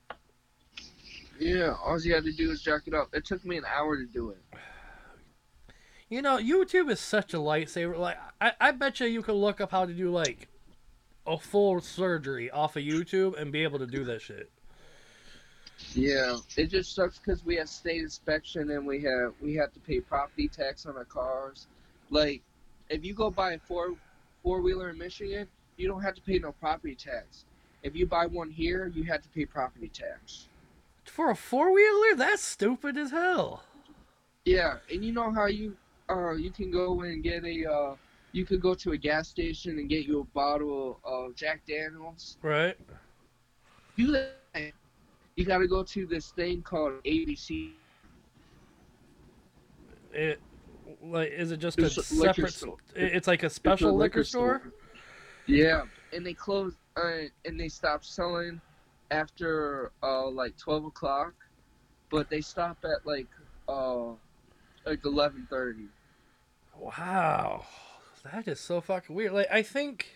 Yeah, 1.40 1.76
all 1.84 2.00
you 2.02 2.14
had 2.14 2.24
to 2.24 2.32
do 2.32 2.52
is 2.52 2.62
jack 2.62 2.84
it 2.88 2.94
up. 2.94 3.10
It 3.14 3.26
took 3.26 3.46
me 3.46 3.58
an 3.58 3.66
hour 3.66 3.98
to 3.98 4.06
do 4.06 4.32
it. 4.32 4.38
You 6.10 6.22
know, 6.22 6.38
YouTube 6.38 6.90
is 6.90 7.00
such 7.00 7.34
a 7.34 7.38
lightsaber. 7.38 7.98
Like, 7.98 8.18
I, 8.40 8.52
I 8.60 8.72
bet 8.72 9.00
you 9.00 9.08
you 9.08 9.22
could 9.22 9.36
look 9.36 9.62
up 9.62 9.72
how 9.72 9.86
to 9.86 9.94
do 9.94 10.12
like 10.12 10.48
a 11.26 11.38
full 11.38 11.80
surgery 11.82 12.52
off 12.52 12.76
of 12.76 12.84
YouTube 12.84 13.40
and 13.40 13.52
be 13.52 13.64
able 13.64 13.80
to 13.80 13.88
do 13.88 14.04
that 14.06 14.22
shit. 14.22 14.50
Yeah, 15.94 16.38
it 16.56 16.68
just 16.68 16.94
sucks 16.96 17.20
because 17.20 17.44
we 17.44 17.56
have 17.56 17.68
state 17.68 18.02
inspection 18.02 18.72
and 18.72 18.86
we 18.86 19.02
have 19.02 19.34
we 19.42 19.56
have 19.56 19.74
to 19.74 19.80
pay 19.80 20.00
property 20.00 20.48
tax 20.48 20.86
on 20.86 20.96
our 20.96 21.06
cars. 21.06 21.68
Like, 22.10 22.42
if 22.90 23.04
you 23.04 23.14
go 23.14 23.32
buy 23.32 23.54
a 23.54 23.60
four 23.60 23.96
four 24.44 24.62
wheeler 24.62 24.90
in 24.90 24.98
Michigan, 24.98 25.48
you 25.78 25.88
don't 25.88 26.02
have 26.02 26.16
to 26.16 26.22
pay 26.22 26.40
no 26.40 26.52
property 26.52 26.96
tax. 26.96 27.46
If 27.82 27.96
you 27.96 28.06
buy 28.06 28.28
one 28.28 28.50
here, 28.50 28.92
you 28.94 29.04
have 29.06 29.22
to 29.24 29.30
pay 29.30 29.46
property 29.46 29.90
tax. 29.90 30.48
For 31.06 31.32
a 31.32 31.36
four 31.36 31.74
wheeler, 31.74 32.16
that's 32.16 32.42
stupid 32.42 32.98
as 32.98 33.12
hell. 33.12 33.64
Yeah, 34.46 34.78
and 34.92 35.04
you 35.04 35.12
know 35.12 35.32
how 35.32 35.48
you 35.48 35.76
uh 36.14 36.34
you 36.34 36.52
can 36.52 36.72
go 36.72 37.02
and 37.02 37.24
get 37.24 37.44
a 37.44 37.66
uh 37.70 37.96
you 38.32 38.46
could 38.46 38.62
go 38.62 38.74
to 38.74 38.92
a 38.92 38.98
gas 38.98 39.30
station 39.30 39.78
and 39.80 39.90
get 39.90 40.06
you 40.06 40.22
a 40.22 40.24
bottle 40.34 41.00
of 41.06 41.36
Jack 41.36 41.62
Daniels. 41.68 42.38
Right. 42.42 42.76
Do 43.96 44.12
that. 44.12 44.74
You 45.36 45.46
got 45.46 45.60
to 45.60 45.68
go 45.68 45.84
to 45.84 46.06
this 46.08 46.32
thing 46.32 46.62
called 46.64 46.94
ABC. 47.06 47.74
It 50.12 50.40
like 51.04 51.32
is 51.32 51.52
it 51.52 51.58
just 51.58 51.80
It's 51.80 51.98
a 51.98 52.04
separate? 52.04 52.54
store. 52.54 52.78
It's 52.96 53.28
like 53.28 53.44
a 53.44 53.46
It's 53.48 53.56
a 53.56 53.58
special 53.58 53.96
liquor, 53.96 54.24
store. 54.24 54.62
Yeah, 55.48 55.84
and 56.14 56.26
they 56.26 56.34
close 56.34 56.76
uh, 56.98 57.28
and 57.46 57.60
they 57.60 57.68
stop 57.68 58.04
selling 58.04 58.62
after 59.12 59.92
uh, 60.02 60.28
like 60.30 60.58
twelve 60.58 60.86
o'clock, 60.86 61.34
but 62.10 62.30
they 62.30 62.42
stop 62.42 62.78
at 62.84 63.06
like 63.06 63.28
uh 63.68 64.12
like 64.86 65.04
eleven 65.06 65.48
thirty. 65.50 65.88
Wow, 66.78 67.66
that 68.24 68.48
is 68.48 68.60
so 68.60 68.82
fucking 68.82 69.16
weird. 69.16 69.34
Like 69.34 69.48
I 69.52 69.62
think 69.62 70.08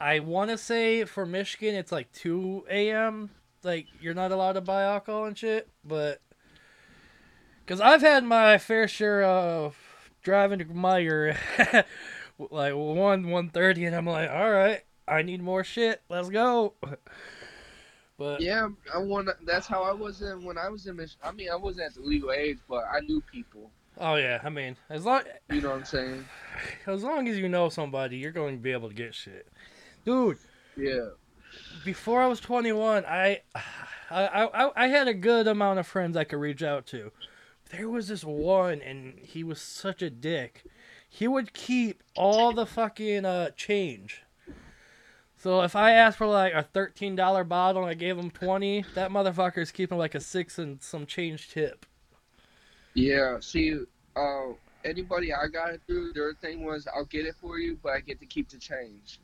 I 0.00 0.20
want 0.20 0.50
to 0.50 0.58
say 0.58 1.04
for 1.04 1.26
Michigan 1.26 1.74
it's 1.74 1.92
like 1.92 2.10
two 2.12 2.64
a.m. 2.70 3.30
Like 3.62 3.86
you're 4.00 4.14
not 4.14 4.32
allowed 4.32 4.52
to 4.52 4.60
buy 4.60 4.84
alcohol 4.84 5.24
and 5.24 5.36
shit, 5.36 5.68
but 5.84 6.20
because 7.64 7.80
I've 7.80 8.00
had 8.00 8.24
my 8.24 8.58
fair 8.58 8.88
share 8.88 9.24
of 9.24 9.76
driving 10.22 10.60
to 10.60 10.64
Meijer, 10.66 11.36
like 12.50 12.74
one 12.74 13.28
one 13.28 13.50
thirty, 13.50 13.84
and 13.84 13.94
I'm 13.94 14.06
like, 14.06 14.30
all 14.30 14.50
right, 14.50 14.82
I 15.06 15.22
need 15.22 15.42
more 15.42 15.64
shit. 15.64 16.02
Let's 16.08 16.28
go. 16.28 16.74
But 18.18 18.40
Yeah, 18.40 18.68
I 18.92 18.98
want. 18.98 19.28
That's 19.46 19.68
how 19.68 19.84
I 19.84 19.92
was 19.92 20.22
in 20.22 20.44
when 20.44 20.58
I 20.58 20.68
was 20.68 20.88
in 20.88 20.96
Michigan. 20.96 21.20
I 21.22 21.30
mean, 21.30 21.50
I 21.52 21.54
wasn't 21.54 21.86
at 21.86 21.94
the 21.94 22.00
legal 22.00 22.32
age, 22.32 22.58
but 22.68 22.84
I 22.92 22.98
knew 22.98 23.22
people. 23.32 23.70
Oh 23.98 24.16
yeah, 24.16 24.40
I 24.42 24.48
mean, 24.48 24.76
as 24.90 25.04
long 25.04 25.22
You 25.50 25.60
know 25.60 25.70
what 25.70 25.78
I'm 25.78 25.84
saying? 25.84 26.24
as 26.86 27.02
long 27.02 27.28
as 27.28 27.38
you 27.38 27.48
know 27.48 27.68
somebody, 27.68 28.16
you're 28.16 28.32
going 28.32 28.56
to 28.56 28.62
be 28.62 28.72
able 28.72 28.88
to 28.88 28.94
get 28.94 29.14
shit, 29.14 29.48
dude. 30.04 30.38
Yeah. 30.76 31.08
before 31.84 32.22
I 32.22 32.26
was 32.26 32.40
21, 32.40 33.04
I, 33.08 33.40
I, 34.10 34.26
I, 34.44 34.70
I 34.76 34.86
had 34.88 35.08
a 35.08 35.14
good 35.14 35.46
amount 35.48 35.78
of 35.78 35.86
friends 35.86 36.16
I 36.16 36.24
could 36.24 36.38
reach 36.38 36.62
out 36.62 36.86
to. 36.88 37.10
There 37.70 37.88
was 37.88 38.08
this 38.08 38.24
one, 38.24 38.80
and 38.80 39.18
he 39.18 39.44
was 39.44 39.60
such 39.60 40.00
a 40.02 40.08
dick. 40.10 40.64
He 41.08 41.28
would 41.28 41.52
keep 41.52 42.02
all 42.16 42.52
the 42.52 42.66
fucking 42.66 43.24
uh, 43.24 43.50
change. 43.50 44.22
So 45.36 45.62
if 45.62 45.76
I 45.76 45.92
asked 45.92 46.18
for 46.18 46.26
like 46.26 46.52
a 46.52 46.62
thirteen 46.62 47.14
dollar 47.14 47.44
bottle 47.44 47.82
and 47.82 47.90
I 47.90 47.94
gave 47.94 48.18
him 48.18 48.30
twenty, 48.30 48.84
that 48.94 49.10
motherfucker's 49.10 49.70
keeping 49.70 49.96
like 49.98 50.14
a 50.14 50.20
six 50.20 50.58
and 50.58 50.82
some 50.82 51.06
change 51.06 51.50
tip. 51.50 51.86
Yeah. 52.94 53.38
See, 53.40 53.78
uh, 54.16 54.46
anybody 54.84 55.32
I 55.32 55.46
got 55.48 55.74
it 55.74 55.80
through, 55.86 56.12
their 56.12 56.34
thing 56.34 56.64
was, 56.64 56.86
I'll 56.94 57.04
get 57.04 57.26
it 57.26 57.34
for 57.40 57.58
you, 57.58 57.78
but 57.82 57.92
I 57.92 58.00
get 58.00 58.20
to 58.20 58.26
keep 58.26 58.48
the 58.48 58.58
change. 58.58 59.20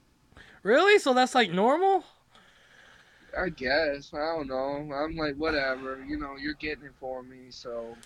Really? 0.63 0.99
So 0.99 1.13
that's 1.13 1.35
like 1.35 1.53
normal? 1.53 2.05
I 3.39 3.49
guess. 3.49 4.13
I 4.15 4.37
don't 4.37 4.49
know. 4.49 4.95
I'm 4.95 5.17
like, 5.17 5.37
whatever. 5.37 6.03
You 6.07 6.19
know, 6.19 6.37
you're 6.37 6.55
getting 6.55 6.85
it 6.85 6.93
for 7.01 7.23
me, 7.23 7.47
so. 7.51 7.97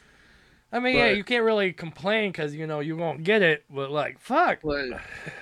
I 0.71 0.81
mean, 0.81 0.97
yeah, 0.97 1.11
you 1.11 1.25
can't 1.25 1.45
really 1.45 1.73
complain 1.73 2.31
because 2.31 2.55
you 2.55 2.67
know 2.67 2.81
you 2.81 2.95
won't 2.95 3.25
get 3.25 3.41
it, 3.41 3.65
but 3.71 3.91
like, 3.91 4.21
fuck. 4.21 4.59
But 4.63 5.01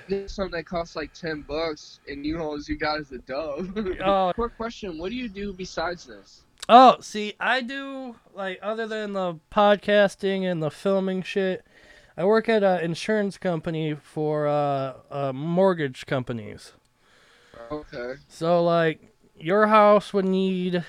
this 0.08 0.32
something 0.32 0.52
that 0.52 0.66
costs 0.66 0.94
like 0.94 1.12
ten 1.14 1.42
bucks, 1.42 1.98
and 2.06 2.24
you 2.24 2.38
know, 2.38 2.54
as 2.54 2.68
you 2.68 2.76
got 2.76 3.00
as 3.00 3.10
a 3.10 3.18
dub. 3.18 3.76
Oh, 4.04 4.32
Quick 4.36 4.56
question: 4.56 4.98
What 4.98 5.10
do 5.10 5.16
you 5.16 5.28
do 5.28 5.52
besides 5.52 6.06
this? 6.06 6.42
Oh, 6.68 6.96
see, 7.00 7.34
I 7.38 7.60
do 7.60 8.16
like 8.34 8.58
other 8.60 8.86
than 8.86 9.12
the 9.12 9.38
podcasting 9.52 10.42
and 10.42 10.62
the 10.62 10.70
filming 10.70 11.22
shit. 11.22 11.64
I 12.16 12.24
work 12.24 12.48
at 12.48 12.62
an 12.62 12.80
insurance 12.80 13.38
company 13.38 13.94
for 13.94 14.48
uh, 14.48 14.94
uh, 15.10 15.32
mortgage 15.32 16.06
companies. 16.06 16.72
Okay. 17.70 18.14
So 18.28 18.64
like 18.64 19.14
your 19.36 19.66
house 19.68 20.12
would 20.12 20.24
need, 20.24 20.84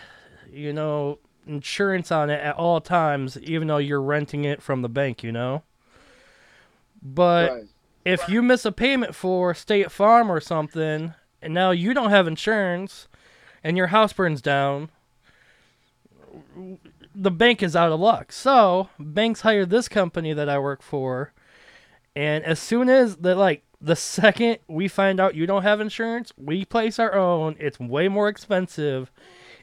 you 0.52 0.74
know, 0.74 1.20
insurance 1.46 2.12
on 2.12 2.30
it 2.30 2.42
at 2.42 2.56
all 2.56 2.82
times, 2.82 3.38
even 3.40 3.68
though 3.68 3.78
you're 3.78 4.02
renting 4.02 4.46
it 4.46 4.62
from 4.62 4.82
the 4.82 4.90
bank. 4.90 5.22
You 5.22 5.32
know. 5.32 5.64
But 7.02 7.52
right. 7.52 7.64
if 8.04 8.28
you 8.28 8.42
miss 8.42 8.66
a 8.66 8.72
payment 8.72 9.14
for 9.14 9.54
State 9.54 9.92
Farm 9.92 10.32
or 10.32 10.40
something, 10.40 11.14
and 11.42 11.54
now 11.54 11.72
you 11.72 11.94
don't 11.94 12.10
have 12.10 12.28
insurance, 12.28 13.08
and 13.64 13.78
your 13.78 13.88
house 13.88 14.14
burns 14.14 14.42
down, 14.42 14.90
the 17.16 17.32
bank 17.32 17.64
is 17.64 17.76
out 17.76 17.92
of 17.92 18.00
luck. 18.00 18.32
So 18.32 18.90
banks 19.00 19.42
hire 19.42 19.66
this 19.66 19.88
company 19.88 20.34
that 20.34 20.50
I 20.50 20.60
work 20.60 20.82
for, 20.82 21.34
and 22.16 22.44
as 22.44 22.60
soon 22.60 22.90
as 22.90 23.18
the 23.18 23.36
like 23.36 23.64
the 23.80 23.96
second 23.96 24.58
we 24.68 24.88
find 24.88 25.20
out 25.20 25.36
you 25.36 25.46
don't 25.46 25.64
have 25.64 25.80
insurance, 25.80 26.32
we 26.38 26.66
place 26.66 27.00
our 27.00 27.16
own. 27.16 27.56
It's 27.60 27.80
way 27.80 28.08
more 28.08 28.30
expensive, 28.30 29.12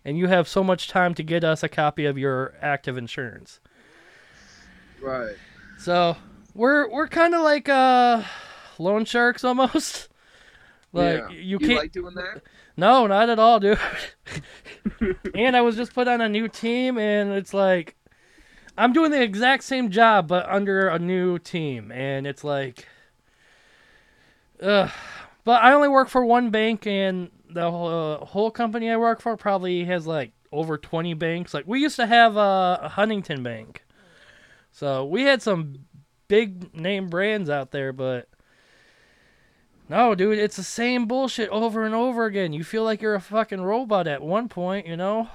and 0.04 0.18
you 0.18 0.26
have 0.28 0.48
so 0.48 0.62
much 0.64 0.88
time 0.88 1.14
to 1.14 1.22
get 1.22 1.44
us 1.44 1.62
a 1.62 1.68
copy 1.68 2.06
of 2.06 2.18
your 2.18 2.54
active 2.60 2.96
insurance. 2.96 3.60
Right. 5.00 5.36
So 5.78 6.16
we're 6.54 6.88
we're 6.90 7.08
kind 7.08 7.34
of 7.34 7.42
like 7.42 7.68
uh, 7.68 8.22
loan 8.78 9.04
sharks 9.04 9.44
almost. 9.44 10.08
Like 10.94 11.24
yeah. 11.28 11.30
you 11.30 11.40
you 11.40 11.58
can't. 11.58 11.74
like 11.74 11.90
doing 11.90 12.14
that? 12.14 12.42
No, 12.76 13.06
not 13.06 13.30
at 13.30 13.38
all, 13.38 13.60
dude. 13.60 13.78
and 15.34 15.56
I 15.56 15.60
was 15.60 15.76
just 15.76 15.94
put 15.94 16.08
on 16.08 16.20
a 16.20 16.28
new 16.28 16.48
team, 16.48 16.98
and 16.98 17.32
it's 17.32 17.54
like 17.54 17.96
I'm 18.76 18.92
doing 18.92 19.10
the 19.12 19.22
exact 19.22 19.64
same 19.64 19.90
job, 19.90 20.26
but 20.26 20.48
under 20.48 20.88
a 20.88 20.98
new 20.98 21.38
team, 21.38 21.92
and 21.92 22.26
it's 22.26 22.42
like, 22.42 22.88
ugh. 24.60 24.90
But 25.44 25.62
I 25.62 25.72
only 25.74 25.88
work 25.88 26.08
for 26.08 26.24
one 26.24 26.50
bank, 26.50 26.86
and 26.86 27.30
the 27.48 27.70
whole, 27.70 27.88
uh, 28.22 28.24
whole 28.24 28.50
company 28.50 28.90
I 28.90 28.96
work 28.96 29.20
for 29.20 29.36
probably 29.36 29.84
has 29.84 30.06
like 30.06 30.32
over 30.50 30.76
20 30.78 31.14
banks. 31.14 31.54
Like 31.54 31.66
we 31.66 31.80
used 31.80 31.96
to 31.96 32.06
have 32.06 32.36
uh, 32.36 32.78
a 32.82 32.88
Huntington 32.88 33.42
Bank, 33.42 33.84
so 34.72 35.04
we 35.04 35.22
had 35.22 35.42
some 35.42 35.86
big 36.26 36.74
name 36.74 37.08
brands 37.08 37.48
out 37.48 37.70
there, 37.70 37.92
but. 37.92 38.28
No, 39.88 40.14
dude, 40.14 40.38
it's 40.38 40.56
the 40.56 40.62
same 40.62 41.06
bullshit 41.06 41.50
over 41.50 41.84
and 41.84 41.94
over 41.94 42.24
again. 42.24 42.52
You 42.52 42.64
feel 42.64 42.84
like 42.84 43.02
you're 43.02 43.14
a 43.14 43.20
fucking 43.20 43.60
robot 43.60 44.06
at 44.06 44.22
one 44.22 44.48
point, 44.48 44.86
you 44.86 44.96
know? 44.96 45.28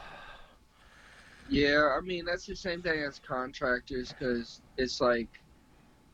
Yeah, 1.50 1.96
I 1.98 2.02
mean 2.02 2.26
that's 2.26 2.46
the 2.46 2.56
same 2.56 2.82
thing 2.82 3.00
as 3.02 3.20
contractors 3.20 4.14
because 4.14 4.62
it's 4.78 5.02
like 5.02 5.28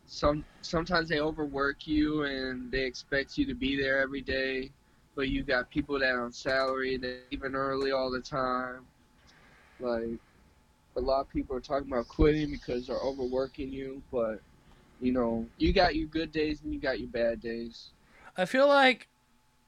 some 0.06 0.45
sometimes 0.62 1.10
they 1.10 1.19
overwork 1.19 1.88
you 1.88 2.24
and 2.24 2.71
they 2.71 2.84
expect 2.84 3.38
you 3.38 3.45
to 3.45 3.54
be 3.54 3.76
there 3.76 4.00
every 4.00 4.21
day, 4.21 4.71
but 5.13 5.28
you 5.28 5.43
got 5.43 5.69
people 5.69 6.00
that 6.00 6.15
on 6.15 6.32
salary 6.32 6.98
that 6.98 7.24
even 7.32 7.54
early 7.54 7.91
all 7.91 8.10
the 8.10 8.21
time. 8.21 8.86
Like 9.82 10.19
a 10.95 11.02
lot 11.02 11.21
of 11.21 11.30
people 11.30 11.56
are 11.56 11.62
talking 11.62 11.91
about 11.91 12.08
quitting 12.08 12.50
because 12.50 12.88
they're 12.88 12.95
overworking 12.95 13.71
you, 13.74 14.02
but 14.12 14.41
you 15.02 15.12
know 15.12 15.45
you 15.58 15.74
got 15.74 15.95
your 15.95 16.08
good 16.08 16.32
days 16.32 16.62
and 16.63 16.74
you 16.74 16.80
got 16.80 17.00
your 17.00 17.10
bad 17.10 17.41
days. 17.41 17.91
I 18.38 18.45
feel 18.45 18.67
like 18.67 19.08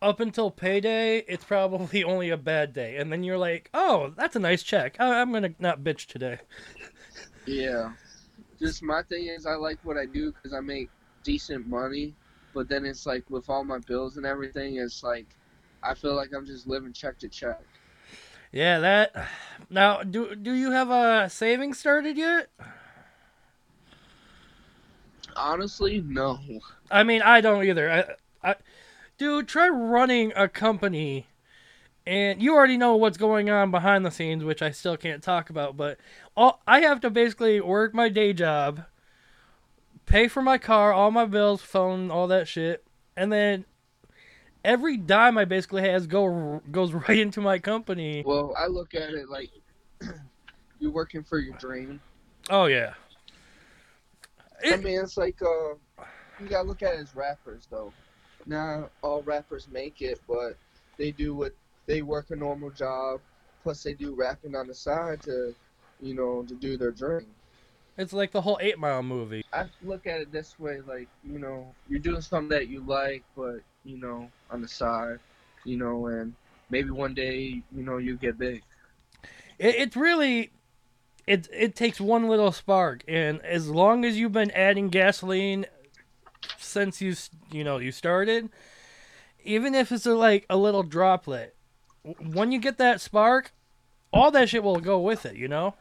up 0.02 0.20
until 0.20 0.52
payday, 0.52 1.20
it's 1.20 1.44
probably 1.46 2.04
only 2.04 2.30
a 2.30 2.38
bad 2.38 2.74
day. 2.74 2.98
And 2.98 3.12
then 3.12 3.24
you're 3.24 3.38
like, 3.38 3.70
oh, 3.74 4.14
that's 4.18 4.36
a 4.36 4.40
nice 4.40 4.64
check. 4.64 4.98
I- 5.00 5.22
I'm 5.22 5.32
going 5.32 5.44
to 5.44 5.56
not 5.60 5.84
bitch 5.84 6.08
today. 6.08 6.40
Yeah. 7.46 7.94
Just 8.60 8.82
my 8.84 9.04
thing 9.04 9.28
is, 9.28 9.46
I 9.46 9.54
like 9.56 9.80
what 9.84 9.98
I 9.98 10.06
do 10.06 10.32
because 10.32 10.54
I 10.54 10.60
make 10.60 10.90
decent 11.24 11.68
money. 11.68 12.14
But 12.54 12.70
then 12.70 12.86
it's 12.86 13.06
like 13.06 13.30
with 13.30 13.50
all 13.50 13.64
my 13.64 13.78
bills 13.80 14.18
and 14.18 14.26
everything, 14.26 14.78
it's 14.78 15.04
like 15.04 15.28
I 15.84 15.94
feel 15.94 16.16
like 16.16 16.34
I'm 16.34 16.46
just 16.46 16.68
living 16.68 16.92
check 16.94 17.20
to 17.20 17.30
check. 17.30 17.62
Yeah, 18.52 18.80
that. 18.80 19.28
Now, 19.70 20.02
do 20.02 20.36
do 20.36 20.54
you 20.54 20.72
have 20.72 20.90
a 20.90 21.30
savings 21.30 21.78
started 21.78 22.18
yet? 22.18 22.50
Honestly, 25.36 26.02
no. 26.02 26.40
I 26.90 27.04
mean, 27.04 27.22
I 27.22 27.42
don't 27.42 27.64
either. 27.66 27.92
I, 27.92 28.06
I, 28.44 28.56
dude, 29.18 29.48
try 29.48 29.68
running 29.68 30.32
a 30.36 30.48
company, 30.48 31.28
and 32.06 32.42
you 32.42 32.56
already 32.56 32.78
know 32.78 32.96
what's 32.96 33.18
going 33.18 33.50
on 33.50 33.72
behind 33.72 34.06
the 34.06 34.12
scenes, 34.12 34.44
which 34.44 34.62
I 34.62 34.72
still 34.72 34.98
can't 34.98 35.24
talk 35.24 35.50
about. 35.50 35.78
But 35.78 35.98
all 36.36 36.62
I 36.68 36.82
have 36.82 37.00
to 37.02 37.10
basically 37.10 37.60
work 37.62 37.94
my 37.94 38.10
day 38.10 38.34
job, 38.34 38.86
pay 40.06 40.28
for 40.28 40.42
my 40.42 40.58
car, 40.58 40.94
all 40.94 41.12
my 41.12 41.26
bills, 41.26 41.62
phone, 41.62 42.12
all 42.12 42.28
that 42.28 42.48
shit, 42.48 42.86
and 43.16 43.32
then 43.32 43.66
every 44.64 44.98
dime 44.98 45.38
I 45.38 45.46
basically 45.46 45.82
has 45.84 46.08
go 46.08 46.62
goes 46.72 46.94
right 47.08 47.20
into 47.20 47.42
my 47.42 47.60
company. 47.60 48.24
Well, 48.26 48.54
I 48.58 48.68
look 48.68 48.94
at 48.94 49.10
it 49.10 49.30
like 49.30 49.50
you're 50.80 50.92
working 50.92 51.24
for 51.24 51.40
your 51.40 51.56
dream. 51.58 52.00
Oh 52.50 52.66
yeah. 52.66 52.94
I 54.66 54.76
mean, 54.78 55.00
it's 55.00 55.18
like 55.18 55.40
uh, 55.42 56.04
you 56.40 56.48
gotta 56.50 56.68
look 56.68 56.82
at 56.82 56.96
it 56.96 57.00
as 57.00 57.16
rappers 57.16 57.68
though. 57.70 57.94
Not 58.48 58.92
all 59.04 59.22
rappers 59.24 59.68
make 59.72 60.02
it, 60.02 60.22
but 60.28 60.58
they 60.98 61.12
do 61.12 61.36
what 61.36 61.54
they 61.86 62.02
work 62.02 62.32
a 62.32 62.36
normal 62.36 62.70
job, 62.70 63.20
plus 63.62 63.84
they 63.84 63.94
do 63.94 64.16
rapping 64.16 64.56
on 64.56 64.68
the 64.68 64.74
side 64.74 65.22
to, 65.24 65.54
you 66.02 66.14
know, 66.14 66.44
to 66.48 66.56
do 66.56 66.78
their 66.78 66.92
dream. 66.92 67.28
It's 67.98 68.14
like 68.14 68.32
the 68.32 68.42
whole 68.42 68.58
Eight 68.62 68.78
Mile 68.78 69.04
movie. 69.04 69.44
I 69.52 69.66
look 69.84 70.06
at 70.06 70.22
it 70.22 70.32
this 70.32 70.60
way, 70.60 70.82
like 70.88 71.10
you 71.24 71.40
know, 71.40 71.74
you're 71.90 72.00
doing 72.00 72.22
something 72.22 72.50
that 72.50 72.68
you 72.68 72.82
like, 72.82 73.24
but 73.36 73.58
you 73.84 73.98
know, 73.98 74.30
on 74.52 74.62
the 74.62 74.68
side, 74.68 75.20
you 75.66 75.78
know, 75.78 76.08
and 76.08 76.34
maybe 76.70 76.92
one 76.92 77.14
day, 77.14 77.62
you 77.76 77.84
know, 77.84 77.98
you 77.98 78.16
get 78.16 78.38
big. 78.38 78.62
It, 79.58 79.76
it's 79.76 79.96
really, 79.96 80.52
it 81.26 81.48
it 81.52 81.76
takes 81.76 82.00
one 82.00 82.28
little 82.28 82.52
spark, 82.52 83.04
and 83.08 83.42
as 83.42 83.68
long 83.68 84.06
as 84.06 84.18
you've 84.18 84.32
been 84.32 84.52
adding 84.52 84.90
gasoline 84.90 85.66
since 86.68 87.02
you 87.02 87.16
you 87.52 87.64
know 87.64 87.78
you 87.78 87.92
started, 87.92 88.50
even 89.44 89.74
if 89.76 89.92
it's 89.92 90.06
a, 90.06 90.14
like 90.16 90.46
a 90.50 90.58
little 90.58 90.84
droplet, 90.84 91.56
when 92.04 92.52
you 92.52 92.60
get 92.60 92.78
that 92.78 93.02
spark, 93.02 93.52
all 94.12 94.32
that 94.32 94.50
shit 94.50 94.64
will 94.64 94.80
go 94.80 95.00
with 95.00 95.26
it. 95.26 95.36
You 95.36 95.48
know, 95.48 95.76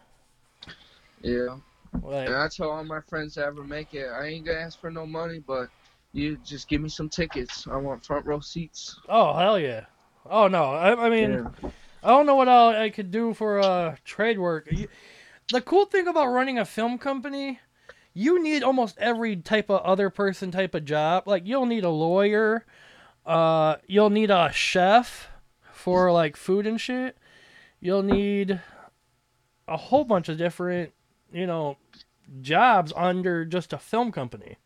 Yeah. 1.20 1.57
like 2.03 2.29
And 2.29 2.37
I 2.37 2.49
tell 2.49 2.70
all 2.70 2.85
my 2.85 3.01
friends 3.01 3.35
that 3.35 3.46
ever 3.46 3.64
make 3.64 3.94
it, 3.94 4.07
I 4.09 4.27
ain't 4.27 4.46
gonna 4.46 4.59
ask 4.59 4.81
for 4.81 4.90
no 4.90 5.07
money, 5.07 5.38
but 5.38 5.68
you 6.12 6.38
just 6.44 6.68
give 6.68 6.81
me 6.81 6.88
some 6.88 7.09
tickets. 7.09 7.66
I 7.70 7.77
want 7.77 8.05
front 8.05 8.27
row 8.27 8.40
seats. 8.40 8.99
oh 9.09 9.35
hell 9.37 9.59
yeah, 9.59 9.87
oh 10.29 10.49
no, 10.49 10.64
I, 10.64 11.07
I 11.07 11.11
mean. 11.11 11.33
Yeah. 11.62 11.70
I 12.03 12.11
don't 12.11 12.27
know 12.27 12.37
what 12.37 12.46
all 12.46 12.68
I 12.68 12.90
could 12.90 13.11
do 13.11 13.35
for 13.35 13.59
uh, 13.59 13.96
trade 14.05 14.38
work. 14.38 14.70
The 15.53 15.61
cool 15.61 15.87
thing 15.87 16.07
about 16.07 16.29
running 16.29 16.57
a 16.57 16.64
film 16.64 16.99
company, 16.99 17.59
you 18.16 18.42
need 18.42 18.62
almost 18.62 18.96
every 18.96 19.37
type 19.37 19.68
of 19.68 19.83
other 19.83 20.09
person 20.09 20.50
type 20.50 20.74
of 20.74 20.87
job. 20.87 21.24
Like 21.29 21.46
you'll 21.46 21.66
need 21.66 21.85
a 21.85 21.90
lawyer, 21.90 22.64
uh, 23.26 23.76
you'll 23.87 24.09
need 24.09 24.31
a 24.31 24.50
chef 24.52 25.29
for 25.70 26.11
like 26.11 26.35
food 26.35 26.66
and 26.66 26.81
shit. 26.81 27.18
You'll 27.79 28.02
need 28.02 28.59
a 29.68 29.76
whole 29.76 30.05
bunch 30.05 30.31
of 30.31 30.38
different, 30.38 30.94
you 31.31 31.46
know, 31.46 31.76
jobs 32.40 32.90
under 32.96 33.44
just 33.44 33.74
a 33.74 33.79
film 33.79 34.12
company. 34.12 34.57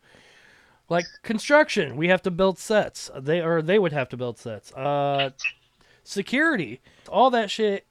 Like 0.87 1.05
construction, 1.21 1.97
we 1.97 2.07
have 2.07 2.21
to 2.21 2.31
build 2.31 2.57
sets. 2.57 3.11
They 3.19 3.41
or 3.41 3.61
they 3.61 3.79
would 3.79 3.91
have 3.91 4.07
to 4.09 4.17
build 4.17 4.37
sets. 4.37 4.71
Uh, 4.71 5.31
security, 6.05 6.79
all 7.09 7.29
that 7.31 7.51
shit. 7.51 7.85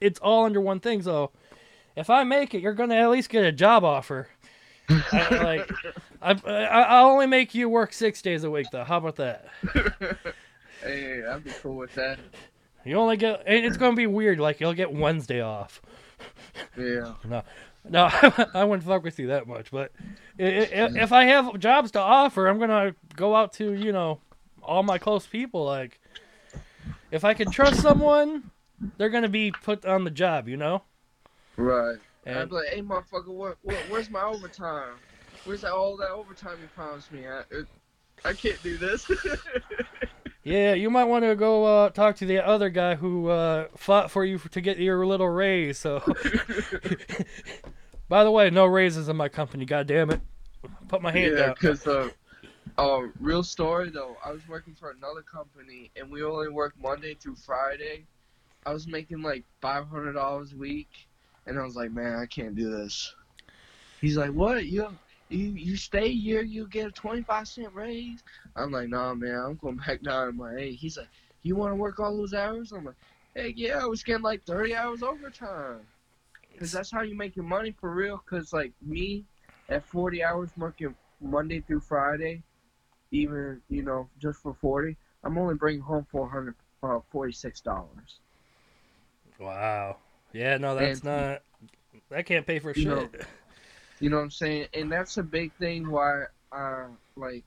It's 0.00 0.20
all 0.20 0.44
under 0.44 0.60
one 0.60 0.78
thing. 0.78 1.02
So, 1.02 1.32
if 1.96 2.08
I 2.08 2.22
make 2.22 2.54
it, 2.54 2.60
you're 2.60 2.74
gonna 2.74 2.94
at 2.94 3.10
least 3.10 3.28
get 3.28 3.44
a 3.44 3.50
job 3.50 3.82
offer. 3.82 4.28
I, 4.88 5.28
like, 5.42 5.72
I, 6.20 6.32
I 6.46 6.82
I'll 6.82 7.06
only 7.06 7.26
make 7.26 7.54
you 7.54 7.68
work 7.68 7.92
six 7.92 8.20
days 8.22 8.44
a 8.44 8.50
week 8.50 8.66
though. 8.70 8.84
How 8.84 8.98
about 8.98 9.16
that? 9.16 9.46
hey, 10.82 11.24
I'd 11.26 11.44
be 11.44 11.50
cool 11.62 11.76
with 11.76 11.94
that. 11.94 12.18
You 12.84 12.96
only 12.96 13.16
get. 13.16 13.44
It's 13.46 13.76
gonna 13.76 13.96
be 13.96 14.06
weird. 14.06 14.38
Like 14.38 14.60
you'll 14.60 14.74
get 14.74 14.92
Wednesday 14.92 15.40
off. 15.40 15.80
Yeah. 16.76 17.14
No, 17.24 17.42
no, 17.88 18.08
I 18.54 18.64
wouldn't 18.64 18.86
fuck 18.86 19.02
with 19.02 19.18
you 19.18 19.26
that 19.28 19.46
much. 19.46 19.70
But 19.70 19.92
if 20.38 21.12
I 21.12 21.24
have 21.24 21.58
jobs 21.58 21.90
to 21.92 22.00
offer, 22.00 22.46
I'm 22.46 22.58
gonna 22.58 22.94
go 23.14 23.34
out 23.34 23.52
to 23.54 23.72
you 23.72 23.92
know 23.92 24.20
all 24.62 24.82
my 24.82 24.98
close 24.98 25.26
people. 25.26 25.64
Like, 25.64 26.00
if 27.10 27.24
I 27.24 27.34
can 27.34 27.50
trust 27.50 27.82
someone, 27.82 28.50
they're 28.96 29.10
gonna 29.10 29.28
be 29.28 29.50
put 29.50 29.84
on 29.84 30.04
the 30.04 30.10
job. 30.10 30.48
You 30.48 30.56
know. 30.56 30.82
Right. 31.56 31.98
And 32.26 32.38
I'd 32.38 32.48
be 32.48 32.54
like, 32.54 32.68
hey, 32.68 32.80
motherfucker, 32.80 33.28
what, 33.28 33.56
what, 33.62 33.76
where's 33.88 34.10
my 34.10 34.22
overtime? 34.22 34.94
Where's 35.44 35.60
that, 35.60 35.72
all 35.72 35.96
that 35.98 36.10
overtime 36.10 36.56
you 36.62 36.68
promised 36.74 37.12
me? 37.12 37.26
I, 37.26 37.40
it, 37.50 37.66
I 38.24 38.32
can't 38.32 38.62
do 38.62 38.78
this. 38.78 39.10
yeah, 40.44 40.72
you 40.72 40.88
might 40.88 41.04
want 41.04 41.24
to 41.24 41.36
go 41.36 41.64
uh, 41.64 41.90
talk 41.90 42.16
to 42.16 42.26
the 42.26 42.44
other 42.44 42.70
guy 42.70 42.94
who 42.94 43.28
uh, 43.28 43.66
fought 43.76 44.10
for 44.10 44.24
you 44.24 44.38
to 44.38 44.60
get 44.60 44.78
your 44.78 45.06
little 45.06 45.28
raise. 45.28 45.78
So, 45.78 46.00
by 48.08 48.24
the 48.24 48.30
way, 48.30 48.48
no 48.48 48.64
raises 48.64 49.10
in 49.10 49.16
my 49.16 49.28
company. 49.28 49.66
God 49.66 49.86
damn 49.86 50.10
it! 50.10 50.20
Put 50.88 51.02
my 51.02 51.12
hand 51.12 51.34
yeah, 51.36 51.50
out. 51.50 51.60
because, 51.60 51.86
uh, 51.86 52.08
uh, 52.78 53.02
real 53.20 53.42
story 53.42 53.90
though, 53.90 54.16
I 54.24 54.32
was 54.32 54.40
working 54.48 54.74
for 54.74 54.90
another 54.90 55.22
company 55.22 55.90
and 55.96 56.10
we 56.10 56.24
only 56.24 56.48
work 56.48 56.74
Monday 56.80 57.14
through 57.14 57.36
Friday. 57.36 58.06
I 58.66 58.72
was 58.72 58.86
making 58.86 59.20
like 59.20 59.44
$500 59.62 60.54
a 60.54 60.56
week 60.56 60.88
and 61.46 61.58
I 61.58 61.62
was 61.62 61.76
like, 61.76 61.92
man, 61.92 62.18
I 62.18 62.26
can't 62.26 62.54
do 62.54 62.70
this. 62.70 63.14
He's 64.00 64.16
like, 64.16 64.30
what? 64.30 64.66
You 64.66 64.98
you 65.28 65.52
you 65.56 65.76
stay 65.76 66.12
here, 66.12 66.42
you 66.42 66.68
get 66.68 66.88
a 66.88 66.92
25 66.92 67.48
cent 67.48 67.74
raise? 67.74 68.22
I'm 68.56 68.70
like, 68.70 68.88
nah, 68.88 69.14
man, 69.14 69.34
I'm 69.34 69.56
going 69.56 69.76
back 69.86 70.02
down 70.02 70.26
to 70.26 70.32
my 70.32 70.54
eight. 70.56 70.74
He's 70.74 70.98
like, 70.98 71.08
you 71.42 71.56
want 71.56 71.72
to 71.72 71.76
work 71.76 72.00
all 72.00 72.16
those 72.16 72.34
hours? 72.34 72.72
I'm 72.72 72.84
like, 72.84 72.94
heck 73.36 73.52
yeah, 73.56 73.80
I 73.82 73.86
was 73.86 74.02
getting 74.02 74.22
like 74.22 74.44
30 74.44 74.74
hours 74.74 75.02
overtime. 75.02 75.80
Because 76.52 76.70
that's 76.70 76.90
how 76.90 77.02
you 77.02 77.16
make 77.16 77.34
your 77.36 77.44
money 77.44 77.74
for 77.80 77.92
real. 77.92 78.22
Because, 78.24 78.52
like, 78.52 78.72
me 78.80 79.24
at 79.68 79.84
40 79.86 80.22
hours 80.22 80.50
working 80.56 80.94
Monday 81.20 81.60
through 81.60 81.80
Friday, 81.80 82.42
even, 83.10 83.60
you 83.68 83.82
know, 83.82 84.08
just 84.20 84.40
for 84.40 84.54
40, 84.54 84.96
I'm 85.24 85.36
only 85.36 85.54
bringing 85.54 85.80
home 85.80 86.06
$446. 86.12 86.54
Uh, 87.66 87.82
wow. 89.40 89.96
Yeah, 90.34 90.56
no, 90.58 90.74
that's 90.74 91.00
And- 91.00 91.04
not. 91.04 91.42
That 92.10 92.26
can't 92.26 92.46
pay 92.46 92.58
for 92.58 92.74
shit. 92.74 92.86
know, 92.86 93.08
You 94.00 94.10
know 94.10 94.16
what 94.16 94.24
I'm 94.24 94.30
saying? 94.30 94.66
And 94.74 94.90
that's 94.92 95.16
a 95.16 95.22
big 95.22 95.52
thing 95.54 95.88
why, 95.88 96.24
uh, 96.52 96.88
like, 97.16 97.44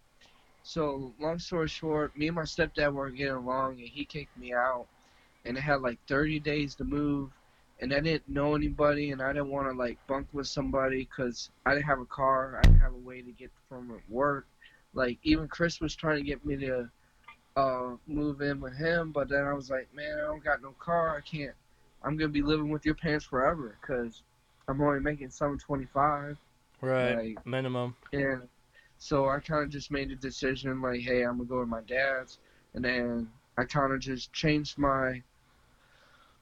So 0.64 1.14
long 1.20 1.40
story 1.40 1.68
short, 1.70 2.18
me 2.18 2.28
and 2.28 2.36
my 2.36 2.42
stepdad 2.42 2.92
weren't 2.92 3.16
getting 3.16 3.36
along, 3.36 3.80
and 3.80 3.88
he 3.88 4.04
kicked 4.04 4.36
me 4.38 4.52
out. 4.54 4.88
And 5.46 5.58
I 5.58 5.62
had 5.62 5.80
like 5.82 5.98
30 6.08 6.40
days 6.42 6.76
to 6.76 6.84
move, 6.84 7.32
and 7.80 7.94
I 7.94 8.02
didn't 8.02 8.28
know 8.28 8.54
anybody, 8.54 9.12
and 9.12 9.22
I 9.22 9.32
didn't 9.32 9.50
want 9.50 9.68
to 9.70 9.74
like 9.78 9.98
bunk 10.08 10.28
with 10.34 10.48
somebody 10.48 11.06
because 11.06 11.52
I 11.66 11.74
didn't 11.74 11.86
have 11.86 12.02
a 12.02 12.06
car, 12.06 12.58
I 12.58 12.64
didn't 12.64 12.82
have 12.82 12.94
a 12.94 12.98
way 12.98 13.22
to 13.22 13.32
get 13.32 13.50
from 13.70 14.02
work. 14.10 14.46
Like 14.94 15.20
even 15.24 15.48
Chris 15.48 15.80
was 15.80 15.96
trying 15.96 16.18
to 16.18 16.24
get 16.24 16.46
me 16.46 16.58
to 16.58 16.90
uh, 17.56 17.96
move 18.06 18.42
in 18.42 18.60
with 18.60 18.76
him, 18.76 19.14
but 19.14 19.30
then 19.30 19.46
I 19.46 19.54
was 19.54 19.70
like, 19.70 19.88
man, 19.94 20.18
I 20.18 20.24
don't 20.24 20.44
got 20.44 20.62
no 20.62 20.72
car, 20.80 21.16
I 21.16 21.22
can't. 21.22 21.56
I'm 22.04 22.18
gonna 22.18 22.30
be 22.30 22.42
living 22.42 22.70
with 22.70 22.86
your 22.86 22.96
parents 22.96 23.26
forever 23.26 23.78
because 23.82 24.22
I'm 24.68 24.82
only 24.82 25.00
making 25.00 25.30
725. 25.30 26.38
Right. 26.82 27.16
Like, 27.16 27.46
Minimum. 27.46 27.96
and 28.14 28.48
so 29.00 29.30
I 29.30 29.40
kind 29.40 29.64
of 29.64 29.70
just 29.70 29.92
made 29.92 30.12
a 30.12 30.16
decision 30.16 30.82
like, 30.82 31.02
hey, 31.02 31.24
I'm 31.24 31.38
gonna 31.38 31.50
go 31.50 31.60
with 31.60 31.70
my 31.70 31.82
dad's, 31.82 32.40
and 32.74 32.84
then 32.84 33.30
I 33.58 33.64
kind 33.64 33.94
of 33.94 34.00
just 34.00 34.32
changed 34.34 34.78
my 34.78 35.22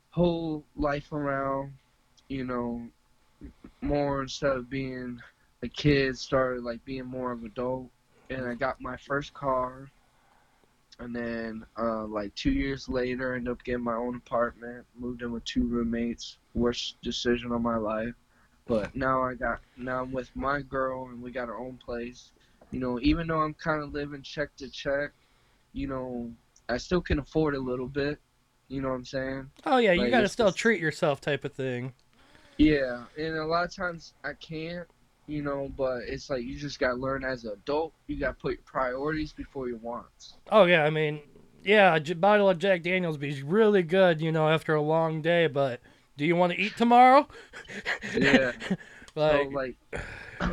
whole 0.09 0.63
life 0.75 1.11
around, 1.11 1.73
you 2.29 2.45
know, 2.45 2.81
more 3.81 4.21
instead 4.21 4.55
of 4.55 4.69
being 4.69 5.19
a 5.63 5.67
kid, 5.67 6.17
started 6.17 6.63
like 6.63 6.83
being 6.85 7.05
more 7.05 7.31
of 7.31 7.39
an 7.39 7.47
adult, 7.47 7.89
and 8.29 8.45
I 8.45 8.55
got 8.55 8.81
my 8.81 8.97
first 8.97 9.33
car, 9.33 9.89
and 10.99 11.15
then 11.15 11.65
uh, 11.77 12.05
like 12.05 12.33
two 12.35 12.51
years 12.51 12.87
later, 12.87 13.33
I 13.33 13.37
ended 13.37 13.51
up 13.51 13.63
getting 13.63 13.83
my 13.83 13.95
own 13.95 14.15
apartment, 14.15 14.85
moved 14.97 15.21
in 15.21 15.31
with 15.31 15.43
two 15.43 15.63
roommates, 15.63 16.37
worst 16.53 16.95
decision 17.01 17.51
of 17.51 17.61
my 17.61 17.77
life. 17.77 18.13
But 18.67 18.95
now 18.95 19.21
I 19.21 19.35
got 19.35 19.59
now 19.77 20.01
I'm 20.01 20.11
with 20.11 20.35
my 20.35 20.61
girl 20.61 21.09
and 21.09 21.21
we 21.21 21.31
got 21.31 21.49
our 21.49 21.59
own 21.59 21.77
place. 21.77 22.31
You 22.71 22.79
know, 22.79 22.99
even 23.01 23.27
though 23.27 23.41
I'm 23.41 23.53
kind 23.53 23.83
of 23.83 23.93
living 23.93 24.23
check 24.23 24.55
to 24.57 24.69
check, 24.69 25.11
you 25.73 25.87
know, 25.87 26.31
I 26.67 26.77
still 26.77 27.01
can 27.01 27.19
afford 27.19 27.55
a 27.55 27.59
little 27.59 27.87
bit. 27.87 28.19
You 28.67 28.81
know 28.81 28.89
what 28.89 28.95
I'm 28.95 29.05
saying? 29.05 29.51
Oh 29.65 29.77
yeah, 29.77 29.91
you 29.91 30.09
gotta 30.09 30.29
still 30.29 30.47
just- 30.47 30.57
treat 30.57 30.81
yourself, 30.81 31.21
type 31.21 31.45
of 31.45 31.53
thing. 31.53 31.93
Yeah, 32.57 33.03
and 33.17 33.35
a 33.35 33.45
lot 33.45 33.65
of 33.65 33.75
times 33.75 34.13
I 34.23 34.31
can't, 34.33 34.87
you 35.27 35.41
know, 35.41 35.71
but 35.77 36.03
it's 36.07 36.29
like 36.29 36.43
you 36.43 36.57
just 36.57 36.79
gotta 36.79 36.95
learn 36.95 37.23
as 37.23 37.45
an 37.45 37.53
adult. 37.53 37.93
You 38.07 38.19
gotta 38.19 38.33
put 38.33 38.53
your 38.53 38.61
priorities 38.65 39.33
before 39.33 39.67
your 39.67 39.77
wants. 39.77 40.35
Oh 40.51 40.65
yeah, 40.65 40.83
I 40.83 40.89
mean, 40.89 41.21
yeah, 41.63 41.95
a 41.95 42.15
bottle 42.15 42.49
of 42.49 42.59
Jack 42.59 42.83
Daniels 42.83 43.17
be 43.17 43.41
really 43.41 43.83
good, 43.83 44.21
you 44.21 44.31
know, 44.31 44.47
after 44.47 44.75
a 44.75 44.81
long 44.81 45.21
day. 45.21 45.47
But 45.47 45.81
do 46.17 46.25
you 46.25 46.35
want 46.35 46.53
to 46.53 46.59
eat 46.59 46.77
tomorrow? 46.77 47.27
Yeah. 48.17 48.51
like, 48.69 48.79
so 49.17 49.43
like, 49.51 49.75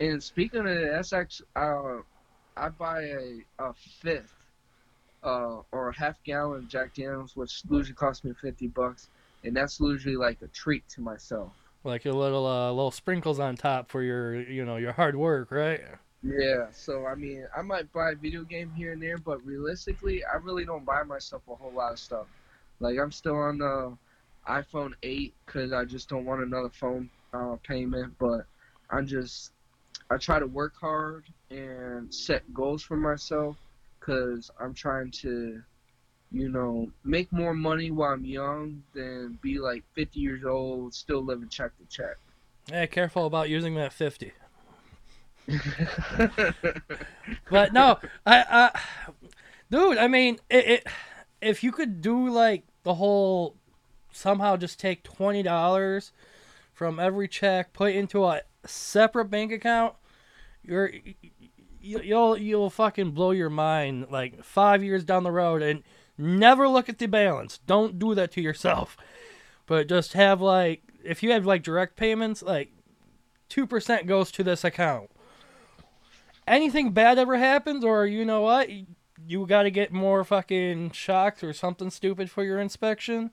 and 0.00 0.22
speaking 0.22 0.60
of 0.60 0.66
that, 0.66 0.90
that's 0.92 1.12
actually, 1.12 1.46
uh, 1.56 1.98
I 2.56 2.68
buy 2.68 3.02
a, 3.02 3.40
a 3.58 3.72
fifth, 4.02 4.32
uh, 5.24 5.62
or 5.72 5.88
a 5.88 5.98
half 5.98 6.22
gallon 6.22 6.58
of 6.58 6.68
Jack 6.68 6.94
Daniels, 6.94 7.34
which 7.34 7.62
usually 7.70 7.94
costs 7.94 8.24
me 8.24 8.32
fifty 8.40 8.68
bucks, 8.68 9.08
and 9.42 9.56
that's 9.56 9.80
usually 9.80 10.16
like 10.16 10.42
a 10.42 10.48
treat 10.48 10.86
to 10.90 11.00
myself. 11.00 11.52
Like 11.84 12.06
a 12.06 12.12
little 12.12 12.46
uh, 12.46 12.70
little 12.70 12.90
sprinkles 12.90 13.38
on 13.38 13.56
top 13.56 13.88
for 13.90 14.02
your, 14.02 14.40
you 14.40 14.64
know, 14.64 14.76
your 14.76 14.92
hard 14.92 15.16
work, 15.16 15.50
right? 15.50 15.80
Yeah, 16.22 16.66
so 16.72 17.06
I 17.06 17.14
mean, 17.14 17.46
I 17.56 17.62
might 17.62 17.92
buy 17.92 18.12
a 18.12 18.14
video 18.14 18.42
game 18.42 18.72
here 18.74 18.92
and 18.92 19.02
there, 19.02 19.18
but 19.18 19.44
realistically, 19.46 20.24
I 20.24 20.36
really 20.36 20.64
don't 20.64 20.84
buy 20.84 21.02
myself 21.02 21.42
a 21.48 21.54
whole 21.54 21.72
lot 21.72 21.92
of 21.92 21.98
stuff. 21.98 22.26
Like 22.80 22.98
I'm 22.98 23.12
still 23.12 23.36
on 23.36 23.58
the 23.58 23.96
iPhone 24.48 24.92
8 25.02 25.34
because 25.44 25.72
I 25.72 25.84
just 25.84 26.08
don't 26.08 26.24
want 26.24 26.42
another 26.42 26.70
phone 26.70 27.10
uh, 27.32 27.56
payment. 27.62 28.14
But 28.18 28.46
I'm 28.90 29.06
just 29.06 29.52
I 30.10 30.16
try 30.16 30.38
to 30.38 30.46
work 30.46 30.74
hard 30.80 31.24
and 31.50 32.12
set 32.14 32.42
goals 32.54 32.82
for 32.82 32.96
myself 32.96 33.56
because 33.98 34.50
I'm 34.60 34.72
trying 34.72 35.10
to, 35.22 35.62
you 36.32 36.48
know, 36.48 36.90
make 37.04 37.32
more 37.32 37.54
money 37.54 37.90
while 37.90 38.12
I'm 38.12 38.24
young 38.24 38.82
than 38.94 39.38
be 39.42 39.58
like 39.58 39.84
50 39.94 40.20
years 40.20 40.44
old 40.44 40.94
still 40.94 41.24
living 41.24 41.48
check 41.48 41.72
to 41.78 41.84
check. 41.94 42.16
Yeah, 42.70 42.86
careful 42.86 43.26
about 43.26 43.48
using 43.48 43.74
that 43.76 43.92
fifty. 43.92 44.32
But 47.48 47.72
no, 47.72 47.98
I, 48.24 48.44
I, 48.50 48.80
dude, 49.70 49.98
I 49.98 50.08
mean, 50.08 50.38
it, 50.50 50.66
it, 50.66 50.86
if 51.40 51.62
you 51.62 51.70
could 51.70 52.00
do 52.00 52.28
like 52.28 52.64
the 52.82 52.94
whole, 52.94 53.54
somehow 54.12 54.56
just 54.56 54.80
take 54.80 55.04
twenty 55.04 55.44
dollars 55.44 56.12
from 56.72 56.98
every 56.98 57.28
check, 57.28 57.72
put 57.72 57.92
it 57.92 57.96
into 57.96 58.24
a 58.24 58.42
separate 58.64 59.26
bank 59.26 59.52
account, 59.52 59.94
you're, 60.64 60.90
you, 61.80 62.00
you'll 62.02 62.36
you'll 62.36 62.70
fucking 62.70 63.12
blow 63.12 63.30
your 63.30 63.50
mind 63.50 64.08
like 64.10 64.42
five 64.42 64.82
years 64.82 65.04
down 65.04 65.22
the 65.22 65.30
road 65.30 65.62
and 65.62 65.84
never 66.18 66.68
look 66.68 66.88
at 66.88 66.98
the 66.98 67.06
balance. 67.06 67.58
Don't 67.66 67.98
do 67.98 68.14
that 68.14 68.32
to 68.32 68.40
yourself. 68.40 68.96
But 69.66 69.88
just 69.88 70.12
have 70.12 70.40
like 70.40 70.82
if 71.04 71.22
you 71.22 71.32
have 71.32 71.46
like 71.46 71.62
direct 71.62 71.96
payments, 71.96 72.42
like 72.42 72.70
two 73.48 73.66
percent 73.66 74.06
goes 74.06 74.30
to 74.32 74.44
this 74.44 74.64
account 74.64 75.10
anything 76.46 76.92
bad 76.92 77.18
ever 77.18 77.36
happens, 77.36 77.84
or 77.84 78.06
you 78.06 78.24
know 78.24 78.40
what, 78.40 78.68
you, 78.70 79.46
got 79.46 79.62
to 79.64 79.70
get 79.70 79.92
more 79.92 80.24
fucking 80.24 80.90
shocks 80.90 81.42
or 81.42 81.52
something 81.52 81.90
stupid 81.90 82.30
for 82.30 82.44
your 82.44 82.60
inspection, 82.60 83.30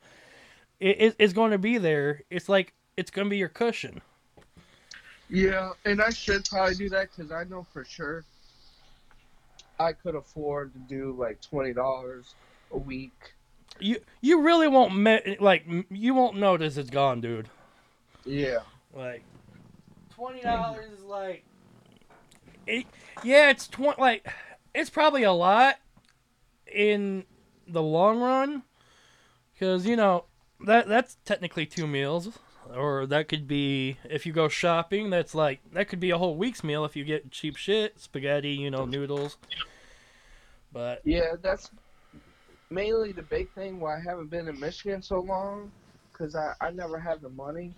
it, 0.79 1.01
it, 1.01 1.15
it's 1.19 1.33
going 1.33 1.51
to 1.51 1.57
be 1.57 1.77
there. 1.77 2.23
It's 2.29 2.49
like 2.49 2.73
it's 2.97 3.11
going 3.11 3.25
to 3.25 3.29
be 3.29 3.37
your 3.37 3.49
cushion. 3.49 4.01
Yeah, 5.29 5.71
and 5.85 6.01
I 6.01 6.09
should 6.09 6.45
probably 6.45 6.75
do 6.75 6.89
that 6.89 7.09
because 7.15 7.31
I 7.31 7.43
know 7.45 7.65
for 7.73 7.85
sure 7.85 8.23
I 9.79 9.93
could 9.93 10.15
afford 10.15 10.73
to 10.73 10.79
do 10.79 11.15
like 11.17 11.41
twenty 11.41 11.73
dollars 11.73 12.35
a 12.73 12.77
week. 12.77 13.33
You 13.79 13.99
you 14.21 14.41
really 14.41 14.67
won't 14.67 14.95
me- 14.95 15.37
like 15.39 15.65
you 15.89 16.13
won't 16.13 16.37
notice 16.37 16.77
it's 16.77 16.89
gone, 16.89 17.21
dude. 17.21 17.49
Yeah, 18.25 18.59
Like 18.93 19.23
twenty 20.13 20.41
dollars 20.41 20.91
is 20.91 21.03
like, 21.03 21.43
it, 22.67 22.85
yeah, 23.23 23.49
it's 23.49 23.67
twenty. 23.67 23.99
Like 23.99 24.27
it's 24.73 24.89
probably 24.89 25.23
a 25.23 25.31
lot 25.33 25.75
in 26.71 27.25
the 27.67 27.81
long 27.81 28.19
run, 28.19 28.63
because 29.53 29.85
you 29.85 29.95
know 29.95 30.25
that 30.65 30.87
that's 30.87 31.17
technically 31.25 31.65
two 31.65 31.87
meals, 31.87 32.29
or 32.73 33.05
that 33.07 33.27
could 33.27 33.47
be 33.47 33.97
if 34.05 34.25
you 34.25 34.31
go 34.31 34.47
shopping. 34.47 35.09
That's 35.09 35.35
like 35.35 35.59
that 35.73 35.89
could 35.89 35.99
be 35.99 36.11
a 36.11 36.17
whole 36.17 36.37
week's 36.37 36.63
meal 36.63 36.85
if 36.85 36.95
you 36.95 37.03
get 37.03 37.31
cheap 37.31 37.57
shit, 37.57 37.99
spaghetti, 37.99 38.51
you 38.51 38.71
know, 38.71 38.85
noodles. 38.85 39.37
But 40.71 41.01
yeah, 41.03 41.33
that's 41.41 41.69
mainly 42.73 43.11
the 43.11 43.21
big 43.23 43.51
thing 43.53 43.79
why 43.79 43.97
I 43.97 44.01
haven't 44.01 44.29
been 44.29 44.47
in 44.47 44.59
Michigan 44.59 45.01
so 45.01 45.19
long 45.19 45.71
because 46.11 46.35
I 46.35 46.53
I 46.61 46.71
never 46.71 46.99
had 46.99 47.21
the 47.21 47.29
money, 47.29 47.73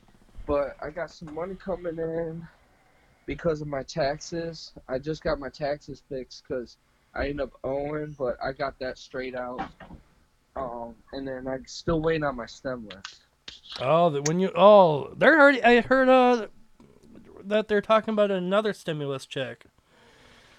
but 0.47 0.75
I 0.81 0.89
got 0.89 1.11
some 1.11 1.33
money 1.33 1.55
coming 1.55 1.97
in 1.97 2.47
because 3.25 3.61
of 3.61 3.67
my 3.67 3.83
taxes. 3.83 4.73
I 4.87 4.99
just 4.99 5.23
got 5.23 5.39
my 5.39 5.49
taxes 5.49 6.03
fixed 6.09 6.43
because 6.47 6.77
I 7.13 7.23
ended 7.27 7.41
up 7.41 7.53
owing, 7.63 8.15
but 8.17 8.37
I 8.43 8.51
got 8.51 8.77
that 8.79 8.97
straight 8.97 9.35
out. 9.35 9.61
Um, 10.55 10.95
and 11.11 11.27
then 11.27 11.47
I'm 11.47 11.65
still 11.65 12.01
waiting 12.01 12.23
on 12.23 12.35
my 12.37 12.45
stem 12.45 12.87
list. 12.87 13.23
oh, 13.79 14.09
that 14.09 14.27
when 14.27 14.39
you 14.39 14.51
oh 14.55 15.13
they're 15.17 15.39
already 15.39 15.63
I 15.63 15.81
heard 15.81 16.09
uh 16.09 16.47
that 17.43 17.67
they're 17.67 17.81
talking 17.81 18.13
about 18.13 18.31
another 18.31 18.73
stimulus 18.73 19.25
check. 19.25 19.65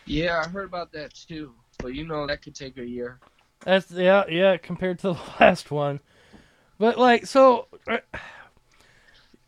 Yeah, 0.06 0.42
I 0.44 0.48
heard 0.48 0.66
about 0.66 0.92
that 0.92 1.14
too. 1.14 1.52
But 1.80 1.94
you 1.94 2.06
know 2.06 2.26
that 2.26 2.42
could 2.42 2.54
take 2.54 2.78
a 2.78 2.86
year. 2.86 3.18
That's 3.64 3.90
yeah, 3.90 4.24
yeah. 4.28 4.56
Compared 4.56 4.98
to 5.00 5.08
the 5.14 5.20
last 5.40 5.70
one, 5.70 6.00
but 6.78 6.98
like, 6.98 7.26
so 7.26 7.68
are 7.86 8.02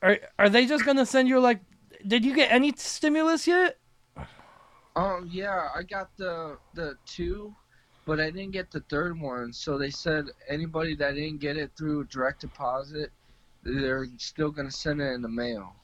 are, 0.03 0.19
are 0.39 0.49
they 0.49 0.67
just 0.67 0.85
gonna 0.85 1.07
send 1.07 1.29
you 1.29 1.41
like? 1.41 1.61
Did 2.07 2.25
you 2.25 2.35
get 2.35 2.53
any 2.53 2.73
stimulus 2.77 3.47
yet? 3.47 3.79
Um, 4.97 5.29
yeah, 5.31 5.69
I 5.75 5.83
got 5.83 6.17
the 6.17 6.59
the 6.75 6.97
two, 7.07 7.55
but 8.05 8.21
I 8.21 8.31
didn't 8.31 8.53
get 8.53 8.71
the 8.71 8.81
third 8.89 9.21
one. 9.21 9.53
So 9.53 9.79
they 9.79 9.91
said 9.91 10.27
anybody 10.49 10.97
that 10.97 11.15
didn't 11.15 11.39
get 11.39 11.57
it 11.57 11.71
through 11.77 12.05
direct 12.05 12.41
deposit, 12.41 13.13
they're 13.63 14.07
still 14.19 14.51
gonna 14.51 14.71
send 14.71 15.01
it 15.01 15.13
in 15.13 15.23
the 15.23 15.29
mail. 15.29 15.75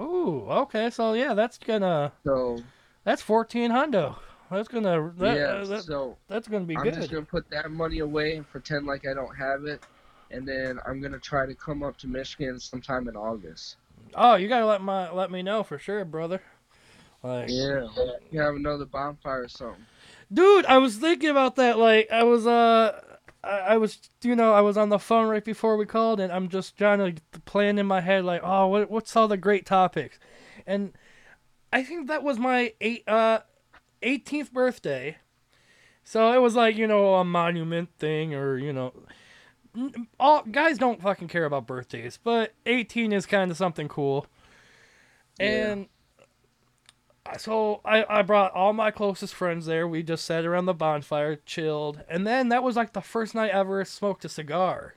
Ooh, 0.00 0.46
okay. 0.48 0.90
So 0.90 1.12
yeah, 1.14 1.34
that's 1.34 1.58
gonna 1.58 2.12
So 2.24 2.62
that's 3.04 3.22
fourteen 3.22 3.70
hundo. 3.70 4.16
That's 4.52 4.68
gonna 4.68 5.12
that, 5.16 5.36
yeah, 5.36 5.42
uh, 5.44 5.64
that, 5.64 5.84
so 5.84 6.18
that's 6.28 6.46
gonna 6.46 6.66
be 6.66 6.74
good. 6.74 6.94
I'm 6.94 7.00
just 7.00 7.10
gonna 7.10 7.24
put 7.24 7.48
that 7.50 7.70
money 7.70 8.00
away 8.00 8.36
and 8.36 8.48
pretend 8.48 8.86
like 8.86 9.06
I 9.06 9.14
don't 9.14 9.34
have 9.34 9.64
it, 9.64 9.82
and 10.30 10.46
then 10.46 10.78
I'm 10.86 11.00
gonna 11.00 11.18
try 11.18 11.46
to 11.46 11.54
come 11.54 11.82
up 11.82 11.96
to 11.98 12.06
Michigan 12.06 12.60
sometime 12.60 13.08
in 13.08 13.16
August. 13.16 13.76
Oh, 14.14 14.34
you 14.34 14.48
gotta 14.48 14.66
let 14.66 14.82
my 14.82 15.10
let 15.10 15.30
me 15.30 15.42
know 15.42 15.62
for 15.62 15.78
sure, 15.78 16.04
brother. 16.04 16.42
Like, 17.22 17.48
Yeah, 17.48 17.86
you 18.30 18.40
have 18.40 18.54
another 18.56 18.84
bonfire 18.84 19.44
or 19.44 19.48
something. 19.48 19.86
dude, 20.32 20.66
I 20.66 20.78
was 20.78 20.96
thinking 20.96 21.30
about 21.30 21.56
that. 21.56 21.78
Like, 21.78 22.10
I 22.10 22.24
was 22.24 22.46
uh. 22.46 23.00
I 23.42 23.48
I 23.48 23.76
was, 23.76 23.98
you 24.22 24.36
know, 24.36 24.52
I 24.52 24.60
was 24.60 24.76
on 24.76 24.88
the 24.88 24.98
phone 24.98 25.28
right 25.28 25.44
before 25.44 25.76
we 25.76 25.86
called, 25.86 26.20
and 26.20 26.32
I'm 26.32 26.48
just 26.48 26.76
trying 26.76 26.98
to 26.98 27.40
plan 27.40 27.78
in 27.78 27.86
my 27.86 28.00
head, 28.00 28.24
like, 28.24 28.42
oh, 28.44 28.66
what, 28.68 28.90
what's 28.90 29.16
all 29.16 29.28
the 29.28 29.36
great 29.36 29.66
topics, 29.66 30.18
and 30.66 30.92
I 31.72 31.82
think 31.82 32.06
that 32.08 32.22
was 32.22 32.38
my 32.38 32.74
eight, 32.80 33.02
uh, 33.08 33.40
18th 34.02 34.52
birthday, 34.52 35.18
So 36.04 36.32
it 36.32 36.38
was 36.42 36.54
like 36.54 36.76
you 36.76 36.86
know 36.86 37.14
a 37.16 37.24
monument 37.24 37.90
thing, 37.98 38.34
or 38.34 38.58
you 38.58 38.72
know, 38.72 38.92
all 40.20 40.42
guys 40.42 40.78
don't 40.78 41.00
fucking 41.02 41.28
care 41.28 41.44
about 41.44 41.66
birthdays, 41.66 42.18
but 42.22 42.54
18 42.66 43.12
is 43.12 43.26
kind 43.26 43.50
of 43.50 43.56
something 43.56 43.88
cool. 43.88 44.26
Yeah. 45.40 45.72
And 45.72 45.88
so 47.38 47.80
I, 47.84 48.04
I 48.08 48.22
brought 48.22 48.52
all 48.52 48.72
my 48.72 48.90
closest 48.90 49.34
friends 49.34 49.66
there. 49.66 49.86
We 49.86 50.02
just 50.02 50.24
sat 50.24 50.44
around 50.44 50.66
the 50.66 50.74
bonfire, 50.74 51.36
chilled, 51.46 52.02
and 52.08 52.26
then 52.26 52.48
that 52.50 52.62
was 52.62 52.76
like 52.76 52.92
the 52.92 53.00
first 53.00 53.34
night 53.34 53.54
I 53.54 53.60
ever 53.60 53.84
smoked 53.84 54.24
a 54.24 54.28
cigar. 54.28 54.96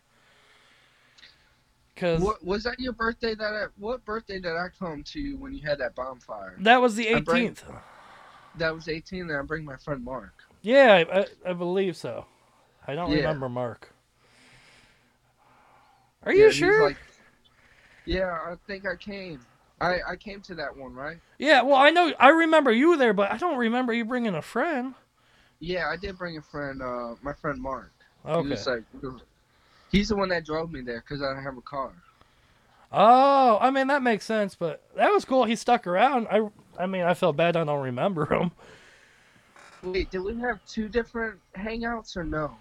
Cause 1.96 2.20
What 2.20 2.44
was 2.44 2.64
that 2.64 2.78
your 2.78 2.92
birthday? 2.92 3.36
That 3.36 3.54
I, 3.54 3.66
what 3.78 4.04
birthday 4.04 4.40
did 4.42 4.52
I 4.52 4.68
come 4.78 5.02
to 5.04 5.38
when 5.38 5.54
you 5.54 5.66
had 5.66 5.78
that 5.78 5.96
bonfire? 5.96 6.58
that 6.60 6.82
was 6.82 6.96
the 6.96 7.16
I 7.16 7.22
bring- 7.22 7.54
18th. 7.56 7.64
That 8.58 8.74
was 8.74 8.88
18, 8.88 9.30
and 9.30 9.38
I 9.38 9.42
bring 9.44 9.66
my 9.66 9.78
friend 9.78 10.04
Mark. 10.04 10.34
Yeah, 10.62 10.94
I, 11.10 11.20
I, 11.22 11.26
I 11.52 11.54
believe 11.54 11.96
so. 11.96 12.26
I 12.88 12.96
don't 12.96 13.12
Yeah. 13.12 13.16
remember 13.16 13.50
Mark. 13.50 13.94
Are 16.24 16.34
you 16.34 16.52
he's 16.52 16.52
sure? 16.52 16.74
like- 16.78 16.98
yeah, 18.06 18.32
I 18.32 18.56
think 18.68 18.86
I 18.88 18.96
came. 18.96 19.46
I 19.82 20.00
I 20.08 20.16
came 20.16 20.42
to 20.44 20.56
that 20.56 20.76
one, 20.76 20.94
right? 20.94 21.22
yeah, 21.38 21.62
well, 21.62 21.76
I 21.76 21.90
know 21.90 22.14
I 22.20 22.30
remember 22.30 22.72
you 22.72 22.98
there, 22.98 23.14
but 23.14 23.32
I 23.32 23.38
don't 23.38 23.58
remember 23.58 23.94
you 23.94 24.06
bringing 24.06 24.36
a 24.36 24.42
friend. 24.42 24.96
Yeah, 25.60 25.90
I 25.90 25.98
did 25.98 26.18
bring 26.18 26.38
a 26.38 26.42
friend. 26.42 26.82
Uh, 26.82 27.16
my 27.22 27.34
friend 27.34 27.62
Mark. 27.62 27.92
He 28.38 28.46
Okay. 28.46 28.48
was 28.48 28.66
like, 28.68 28.84
he's 29.92 30.10
the 30.10 30.16
one 30.16 30.30
that 30.30 30.46
drove 30.46 30.72
me 30.72 30.82
there 30.82 31.00
because 31.02 31.22
I 31.22 31.34
don't 31.34 31.44
have 31.44 31.58
a 31.58 31.62
car. 31.62 31.94
Oh, 32.92 33.58
I 33.60 33.72
mean 33.72 33.88
that 33.88 34.04
makes 34.04 34.26
sense, 34.26 34.56
but 34.56 34.84
that 34.96 35.12
was 35.12 35.26
cool. 35.26 35.44
He 35.46 35.56
stuck 35.56 35.86
around. 35.88 36.28
I 36.32 36.48
I 36.78 36.86
mean 36.86 37.04
I 37.04 37.14
felt 37.14 37.36
bad 37.38 37.56
I 37.56 37.64
don't 37.64 37.84
remember 37.84 38.26
him. 38.34 38.52
Wait, 39.84 40.10
did 40.12 40.20
we 40.20 40.38
have 40.40 40.60
two 40.66 40.90
different 40.90 41.40
hangouts 41.56 42.18
or 42.18 42.24
no? 42.24 42.58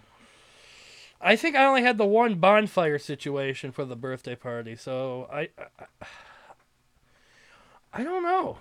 I 1.21 1.35
think 1.35 1.55
I 1.55 1.65
only 1.65 1.81
had 1.81 1.97
the 1.97 2.05
one 2.05 2.35
bonfire 2.35 2.99
situation 2.99 3.71
for 3.71 3.85
the 3.85 3.95
birthday 3.95 4.35
party, 4.35 4.75
so 4.75 5.27
I 5.31 5.49
I, 5.57 5.85
I 7.93 8.03
don't 8.03 8.23
know. 8.23 8.59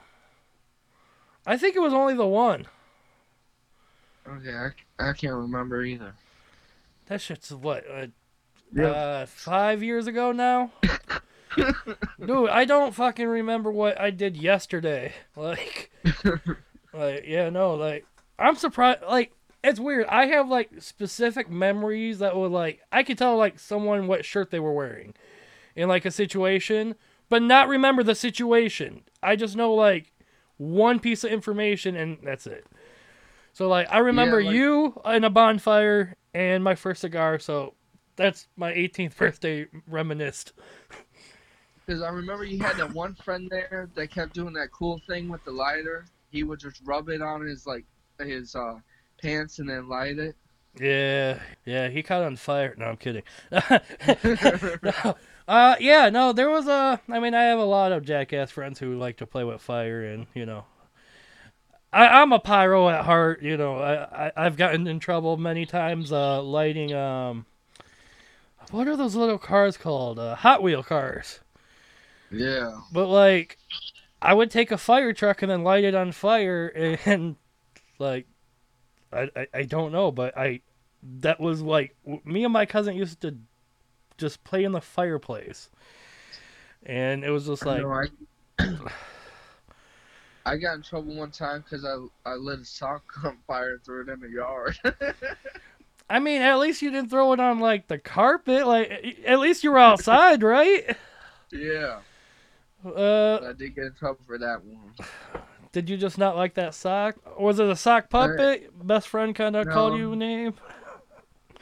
I 1.46 1.56
think 1.58 1.76
it 1.76 1.80
was 1.80 1.92
only 1.92 2.14
the 2.14 2.26
one. 2.26 2.66
Okay, 4.26 4.54
I, 4.54 5.10
I 5.10 5.12
can't 5.12 5.34
remember 5.34 5.82
either. 5.84 6.14
That 7.06 7.20
shit's 7.20 7.50
what 7.52 7.84
uh, 7.90 8.06
Yeah. 8.74 8.86
uh, 8.86 9.26
five 9.26 9.82
years 9.82 10.06
ago 10.06 10.32
now. 10.32 10.70
Dude, 12.24 12.48
I 12.48 12.64
don't 12.64 12.94
fucking 12.94 13.26
remember 13.26 13.70
what 13.70 14.00
I 14.00 14.10
did 14.10 14.36
yesterday. 14.36 15.12
Like, 15.36 15.90
like 16.92 17.24
yeah, 17.26 17.50
no, 17.50 17.74
like 17.74 18.06
I'm 18.38 18.56
surprised. 18.56 19.02
Like, 19.02 19.32
it's 19.62 19.80
weird. 19.80 20.06
I 20.06 20.26
have 20.26 20.48
like 20.48 20.70
specific 20.78 21.50
memories 21.50 22.18
that 22.20 22.36
would 22.36 22.52
like 22.52 22.80
I 22.92 23.02
could 23.02 23.18
tell 23.18 23.36
like 23.36 23.58
someone 23.58 24.06
what 24.06 24.24
shirt 24.24 24.50
they 24.50 24.60
were 24.60 24.72
wearing 24.72 25.14
in 25.74 25.88
like 25.88 26.04
a 26.04 26.10
situation, 26.10 26.94
but 27.28 27.42
not 27.42 27.68
remember 27.68 28.02
the 28.02 28.14
situation. 28.14 29.02
I 29.22 29.36
just 29.36 29.56
know 29.56 29.72
like 29.74 30.12
one 30.56 31.00
piece 31.00 31.24
of 31.24 31.32
information 31.32 31.96
and 31.96 32.18
that's 32.22 32.46
it. 32.46 32.66
So 33.52 33.68
like 33.68 33.88
I 33.90 33.98
remember 33.98 34.42
like- 34.42 34.54
you 34.54 35.00
in 35.04 35.24
a 35.24 35.30
bonfire 35.30 36.16
and 36.34 36.62
my 36.62 36.74
first 36.74 37.00
cigar. 37.00 37.38
So 37.38 37.74
that's 38.16 38.46
my 38.56 38.72
18th 38.72 39.16
birthday 39.16 39.66
reminisced. 39.88 40.52
Because 41.84 42.02
I 42.02 42.08
remember 42.08 42.44
you 42.44 42.58
had 42.60 42.76
that 42.76 42.92
one 42.92 43.14
friend 43.14 43.48
there 43.50 43.88
that 43.94 44.10
kept 44.10 44.34
doing 44.34 44.54
that 44.54 44.72
cool 44.72 45.00
thing 45.06 45.28
with 45.28 45.44
the 45.44 45.50
lighter. 45.50 46.06
He 46.30 46.42
would 46.42 46.58
just 46.58 46.80
rub 46.84 47.08
it 47.08 47.20
on 47.20 47.44
his 47.44 47.66
like 47.66 47.84
his 48.18 48.54
uh, 48.54 48.78
pants 49.20 49.58
and 49.58 49.68
then 49.68 49.88
light 49.88 50.18
it. 50.18 50.34
Yeah, 50.80 51.38
yeah, 51.64 51.88
he 51.88 52.02
caught 52.02 52.22
on 52.22 52.36
fire. 52.36 52.74
No, 52.76 52.86
I'm 52.86 52.96
kidding. 52.96 53.22
no. 54.82 55.16
Uh, 55.46 55.76
yeah, 55.78 56.08
no, 56.08 56.32
there 56.32 56.50
was 56.50 56.66
a. 56.66 57.00
I 57.08 57.20
mean, 57.20 57.34
I 57.34 57.44
have 57.44 57.58
a 57.58 57.64
lot 57.64 57.92
of 57.92 58.04
jackass 58.04 58.50
friends 58.50 58.78
who 58.78 58.96
like 58.96 59.18
to 59.18 59.26
play 59.26 59.44
with 59.44 59.60
fire, 59.60 60.02
and 60.02 60.26
you 60.34 60.46
know, 60.46 60.64
I, 61.92 62.06
I'm 62.22 62.32
a 62.32 62.40
pyro 62.40 62.88
at 62.88 63.04
heart. 63.04 63.42
You 63.42 63.56
know, 63.56 63.76
I, 63.76 64.26
I 64.26 64.32
I've 64.36 64.56
gotten 64.56 64.86
in 64.86 65.00
trouble 65.00 65.36
many 65.36 65.66
times 65.66 66.12
uh, 66.12 66.42
lighting 66.42 66.94
um. 66.94 67.46
What 68.70 68.88
are 68.88 68.96
those 68.96 69.14
little 69.14 69.38
cars 69.38 69.76
called? 69.76 70.18
Uh, 70.18 70.34
Hot 70.36 70.62
Wheel 70.62 70.82
cars. 70.82 71.40
Yeah. 72.30 72.80
But 72.92 73.06
like, 73.06 73.58
I 74.20 74.34
would 74.34 74.50
take 74.50 74.70
a 74.70 74.78
fire 74.78 75.12
truck 75.12 75.42
and 75.42 75.50
then 75.50 75.62
light 75.62 75.84
it 75.84 75.94
on 75.94 76.12
fire, 76.12 76.68
and 77.04 77.36
like, 77.98 78.26
I 79.12 79.28
I, 79.36 79.46
I 79.54 79.62
don't 79.62 79.92
know, 79.92 80.10
but 80.10 80.36
I 80.36 80.60
that 81.20 81.40
was 81.40 81.60
like 81.60 81.94
me 82.24 82.44
and 82.44 82.52
my 82.52 82.66
cousin 82.66 82.96
used 82.96 83.20
to 83.20 83.36
just 84.16 84.42
play 84.44 84.64
in 84.64 84.72
the 84.72 84.80
fireplace, 84.80 85.70
and 86.84 87.24
it 87.24 87.30
was 87.30 87.46
just 87.46 87.66
like, 87.66 87.82
No, 87.82 87.92
I, 87.92 88.06
I 90.46 90.56
got 90.56 90.74
in 90.74 90.82
trouble 90.82 91.14
one 91.14 91.30
time 91.30 91.62
because 91.62 91.84
I 91.84 91.96
I 92.30 92.34
lit 92.34 92.60
a 92.60 92.64
sock 92.64 93.04
on 93.24 93.38
fire 93.46 93.74
and 93.74 93.84
threw 93.84 94.02
it 94.02 94.08
in 94.08 94.20
the 94.20 94.28
yard. 94.28 94.78
I 96.10 96.18
mean, 96.18 96.42
at 96.42 96.58
least 96.58 96.82
you 96.82 96.90
didn't 96.90 97.08
throw 97.10 97.32
it 97.32 97.40
on 97.40 97.60
like 97.60 97.88
the 97.88 97.98
carpet. 97.98 98.66
Like, 98.66 99.22
at 99.24 99.38
least 99.38 99.64
you 99.64 99.70
were 99.72 99.78
outside, 99.78 100.42
right? 100.42 100.96
yeah. 101.50 102.00
Uh, 102.84 103.38
I 103.48 103.52
did 103.52 103.74
get 103.74 103.84
in 103.84 103.94
trouble 103.94 104.20
for 104.26 104.38
that 104.38 104.62
one. 104.64 104.92
did 105.72 105.88
you 105.88 105.96
just 105.96 106.18
not 106.18 106.36
like 106.36 106.54
that 106.54 106.74
sock? 106.74 107.16
Was 107.40 107.58
it 107.58 107.68
a 107.68 107.76
sock 107.76 108.10
puppet? 108.10 108.70
Best 108.86 109.08
friend 109.08 109.34
kind 109.34 109.56
of 109.56 109.66
called 109.68 109.98
you 109.98 110.12
a 110.12 110.16
name. 110.16 110.54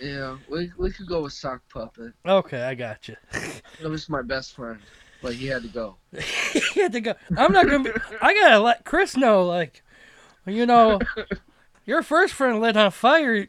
Yeah, 0.01 0.37
we 0.49 0.73
we 0.79 0.91
could 0.91 1.07
go 1.07 1.23
with 1.23 1.33
sock 1.33 1.63
puppet. 1.73 2.13
Okay, 2.27 2.63
I 2.63 2.75
got 2.75 3.09
you. 3.09 3.17
It 3.81 3.89
was 3.89 4.09
my 4.09 4.23
best 4.23 4.55
friend, 4.55 4.79
but 5.23 5.35
he 5.35 5.47
had 5.47 5.63
to 5.63 5.69
go. 5.69 5.97
he 6.75 6.81
had 6.81 6.93
to 6.93 7.01
go. 7.01 7.15
I'm 7.37 7.53
not 7.53 7.67
gonna 7.67 7.85
be. 7.85 7.91
I 8.21 8.33
gotta 8.35 8.61
let 8.61 8.85
Chris 8.85 9.17
know, 9.17 9.45
like, 9.45 9.83
you 10.47 10.67
know, 10.67 11.01
your 11.85 12.03
first 12.03 12.35
friend 12.35 12.61
lit 12.61 12.77
on 12.77 12.91
fire. 12.91 13.47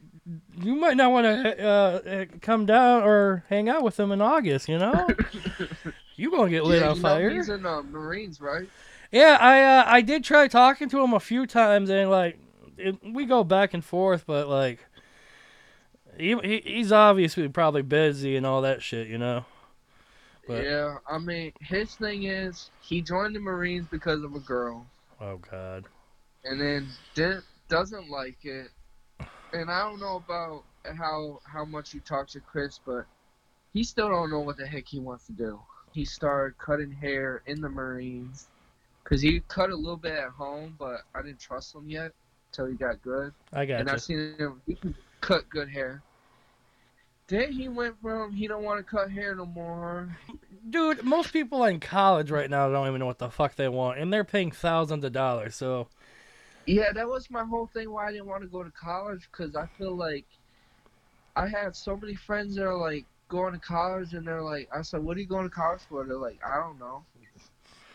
You 0.57 0.75
might 0.75 0.95
not 0.97 1.11
want 1.11 1.25
to 1.25 1.63
uh, 1.67 1.67
uh, 2.09 2.25
come 2.41 2.65
down 2.65 3.03
or 3.03 3.43
hang 3.49 3.67
out 3.69 3.83
with 3.83 3.99
him 3.99 4.11
in 4.11 4.21
August. 4.21 4.69
You 4.69 4.79
know, 4.79 5.07
you 6.15 6.31
gonna 6.31 6.49
get 6.49 6.63
lit 6.63 6.81
yeah, 6.81 6.89
on 6.89 6.97
know 6.97 7.01
fire. 7.01 7.29
he's 7.29 7.49
in 7.49 7.65
uh, 7.65 7.81
Marines, 7.83 8.39
right? 8.41 8.67
Yeah, 9.11 9.37
I 9.39 9.61
uh, 9.61 9.83
I 9.87 10.01
did 10.01 10.23
try 10.23 10.47
talking 10.47 10.89
to 10.89 10.99
him 11.01 11.13
a 11.13 11.19
few 11.19 11.45
times, 11.45 11.89
and 11.89 12.09
like 12.09 12.39
it, 12.77 12.97
we 13.03 13.25
go 13.25 13.43
back 13.43 13.73
and 13.73 13.83
forth, 13.83 14.25
but 14.25 14.47
like 14.47 14.79
he, 16.17 16.35
he 16.43 16.61
he's 16.65 16.91
obviously 16.91 17.47
probably 17.49 17.81
busy 17.81 18.35
and 18.35 18.45
all 18.45 18.61
that 18.61 18.81
shit, 18.81 19.07
you 19.07 19.17
know. 19.17 19.45
But- 20.47 20.63
yeah, 20.63 20.97
I 21.09 21.19
mean, 21.19 21.53
his 21.61 21.95
thing 21.95 22.23
is 22.23 22.69
he 22.81 23.01
joined 23.01 23.35
the 23.35 23.39
Marines 23.39 23.87
because 23.89 24.23
of 24.23 24.35
a 24.35 24.39
girl, 24.39 24.85
Oh 25.21 25.37
God. 25.37 25.85
and 26.43 26.59
then 26.59 26.89
doesn't 27.69 28.09
like 28.09 28.43
it. 28.43 28.67
And 29.53 29.71
I 29.71 29.83
don't 29.83 29.99
know 29.99 30.17
about 30.17 30.63
how 30.97 31.39
how 31.45 31.65
much 31.65 31.93
you 31.93 32.01
talk 32.01 32.27
to 32.29 32.39
Chris, 32.39 32.79
but 32.85 33.05
he 33.73 33.83
still 33.83 34.09
don't 34.09 34.29
know 34.29 34.41
what 34.41 34.57
the 34.57 34.67
heck 34.67 34.87
he 34.87 34.99
wants 34.99 35.25
to 35.27 35.31
do. 35.31 35.59
He 35.93 36.05
started 36.05 36.57
cutting 36.57 36.91
hair 36.91 37.43
in 37.45 37.61
the 37.61 37.69
Marines 37.69 38.47
because 39.03 39.21
he 39.21 39.41
cut 39.47 39.69
a 39.69 39.75
little 39.75 39.97
bit 39.97 40.13
at 40.13 40.29
home, 40.29 40.75
but 40.79 41.01
I 41.13 41.21
didn't 41.21 41.39
trust 41.39 41.75
him 41.75 41.87
yet 41.87 42.11
until 42.51 42.65
he 42.65 42.73
got 42.73 43.01
good. 43.03 43.33
I 43.51 43.65
got 43.65 43.81
and 43.81 43.87
you. 43.87 43.93
I've 43.93 44.01
seen 44.01 44.35
him 44.37 44.61
he 44.65 44.75
can 44.75 44.95
cut 45.21 45.49
good 45.49 45.69
hair. 45.69 46.01
Then 47.27 47.51
he 47.51 47.67
went 47.69 47.95
from 48.01 48.33
he 48.33 48.47
don't 48.47 48.63
want 48.63 48.79
to 48.79 48.83
cut 48.83 49.11
hair 49.11 49.35
no 49.35 49.45
more. 49.45 50.17
Dude, 50.69 51.03
most 51.03 51.31
people 51.31 51.63
in 51.65 51.79
college 51.79 52.31
right 52.31 52.49
now 52.49 52.69
don't 52.69 52.87
even 52.87 52.99
know 52.99 53.05
what 53.05 53.19
the 53.19 53.29
fuck 53.29 53.55
they 53.55 53.69
want, 53.69 53.99
and 53.99 54.11
they're 54.11 54.23
paying 54.23 54.51
thousands 54.51 55.03
of 55.03 55.11
dollars. 55.11 55.55
So 55.55 55.87
Yeah, 56.65 56.91
that 56.93 57.07
was 57.07 57.29
my 57.29 57.43
whole 57.43 57.67
thing 57.67 57.91
why 57.91 58.07
I 58.07 58.11
didn't 58.11 58.27
want 58.27 58.41
to 58.41 58.47
go 58.47 58.63
to 58.63 58.71
college 58.71 59.29
because 59.31 59.55
I 59.55 59.67
feel 59.77 59.95
like 59.95 60.25
I 61.35 61.47
had 61.47 61.75
so 61.75 61.95
many 61.97 62.15
friends 62.15 62.55
that 62.55 62.65
are 62.65 62.77
like 62.77 63.05
going 63.27 63.53
to 63.53 63.59
college 63.59 64.13
and 64.13 64.27
they're 64.27 64.41
like, 64.41 64.69
I 64.75 64.81
said, 64.81 65.03
what 65.03 65.17
are 65.17 65.19
you 65.19 65.27
going 65.27 65.49
to 65.49 65.55
college 65.55 65.81
for? 65.89 66.05
They're 66.05 66.17
like, 66.17 66.39
I 66.45 66.57
don't 66.57 66.79
know. 66.79 67.03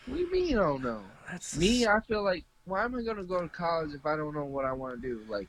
What 0.05 0.15
do 0.15 0.21
you 0.21 0.31
mean 0.31 0.47
you 0.47 0.55
don't 0.57 0.83
know? 0.83 1.01
that's 1.29 1.55
Me, 1.57 1.85
I 1.85 1.99
feel 2.07 2.23
like, 2.23 2.43
why 2.65 2.83
am 2.83 2.95
I 2.95 3.03
going 3.03 3.17
to 3.17 3.23
go 3.23 3.41
to 3.41 3.47
college 3.47 3.93
if 3.93 4.05
I 4.05 4.15
don't 4.15 4.33
know 4.33 4.45
what 4.45 4.65
I 4.65 4.71
want 4.71 5.01
to 5.01 5.07
do? 5.07 5.21
Like, 5.29 5.47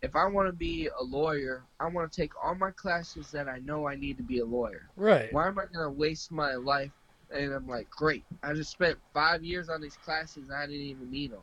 if 0.00 0.14
I 0.14 0.26
want 0.26 0.48
to 0.48 0.52
be 0.52 0.88
a 0.98 1.02
lawyer, 1.02 1.62
I 1.80 1.88
want 1.88 2.10
to 2.10 2.20
take 2.20 2.32
all 2.42 2.54
my 2.54 2.70
classes 2.70 3.30
that 3.32 3.48
I 3.48 3.58
know 3.58 3.86
I 3.86 3.96
need 3.96 4.16
to 4.18 4.22
be 4.22 4.38
a 4.38 4.44
lawyer. 4.44 4.88
right. 4.96 5.32
Why 5.32 5.48
am 5.48 5.58
I 5.58 5.64
going 5.72 5.84
to 5.84 5.90
waste 5.90 6.30
my 6.30 6.54
life? 6.54 6.92
And 7.30 7.52
I'm 7.52 7.68
like, 7.68 7.90
great. 7.90 8.24
I 8.42 8.54
just 8.54 8.70
spent 8.70 8.96
five 9.12 9.44
years 9.44 9.68
on 9.68 9.82
these 9.82 9.96
classes 9.96 10.48
and 10.48 10.56
I 10.56 10.66
didn't 10.66 10.82
even 10.82 11.10
need 11.10 11.32
them. 11.32 11.40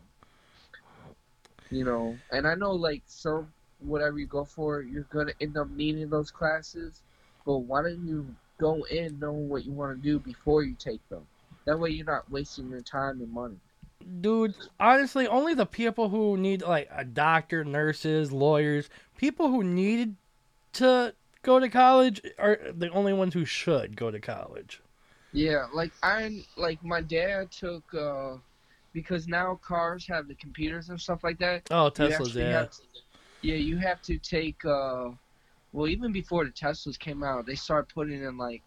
You 1.70 1.84
know, 1.84 2.18
and 2.32 2.48
I 2.48 2.56
know 2.56 2.72
like 2.72 3.02
some 3.06 3.52
whatever 3.80 4.18
you 4.20 4.28
go 4.28 4.46
for, 4.46 4.82
you're 4.82 5.04
gonna 5.04 5.34
end 5.42 5.58
up 5.58 5.70
needing 5.70 6.10
those 6.10 6.32
classes. 6.32 7.02
But 7.46 7.60
why 7.60 7.84
don't 7.84 8.06
you 8.06 8.28
go 8.58 8.84
in 8.84 9.20
knowing 9.20 9.50
what 9.50 9.66
you 9.66 9.72
want 9.72 9.98
to 9.98 10.02
do 10.02 10.20
before 10.20 10.64
you 10.64 10.76
take 10.78 11.08
them? 11.10 11.26
That 11.66 11.80
way 11.80 11.92
you're 11.92 12.06
not 12.06 12.30
wasting 12.32 12.70
your 12.70 12.82
time 12.82 13.22
and 13.22 13.32
money. 13.32 13.56
dude, 14.22 14.56
honestly, 14.80 15.28
only 15.28 15.54
the 15.54 15.66
people 15.66 16.10
who 16.10 16.38
need 16.38 16.62
like 16.62 16.90
a 16.92 17.04
doctor, 17.04 17.64
nurses, 17.64 18.32
lawyers, 18.32 18.90
people 19.18 19.50
who 19.50 19.64
needed 19.64 20.16
to 20.74 21.14
go 21.42 21.60
to 21.60 21.70
college 21.70 22.22
are 22.38 22.60
the 22.76 22.90
only 22.90 23.14
ones 23.14 23.34
who 23.34 23.46
should 23.46 23.96
go 23.96 24.12
to 24.12 24.20
college. 24.20 24.82
Yeah, 25.32 25.68
like 25.74 25.92
I 26.02 26.44
like 26.56 26.84
my 26.84 27.02
dad 27.02 27.52
took 27.52 27.94
uh 27.94 28.38
because 28.94 29.28
now 29.28 29.60
cars 29.62 30.08
have 30.08 30.28
the 30.28 30.36
computers 30.36 30.90
and 30.90 31.00
stuff 31.00 31.24
like 31.24 31.38
that. 31.40 31.64
Oh, 31.70 31.92
Teslas, 31.94 32.34
yeah. 32.36 32.66
to- 32.66 32.70
yeah, 33.42 33.56
you 33.56 33.78
have 33.78 34.02
to 34.04 34.18
take 34.18 34.64
uh 34.66 35.10
well 35.76 35.90
even 35.90 36.14
before 36.14 36.46
the 36.46 36.52
Teslas 36.52 36.98
came 36.98 37.22
out, 37.22 37.46
they 37.46 37.56
started 37.56 37.94
putting 37.94 38.24
in 38.24 38.38
like 38.38 38.64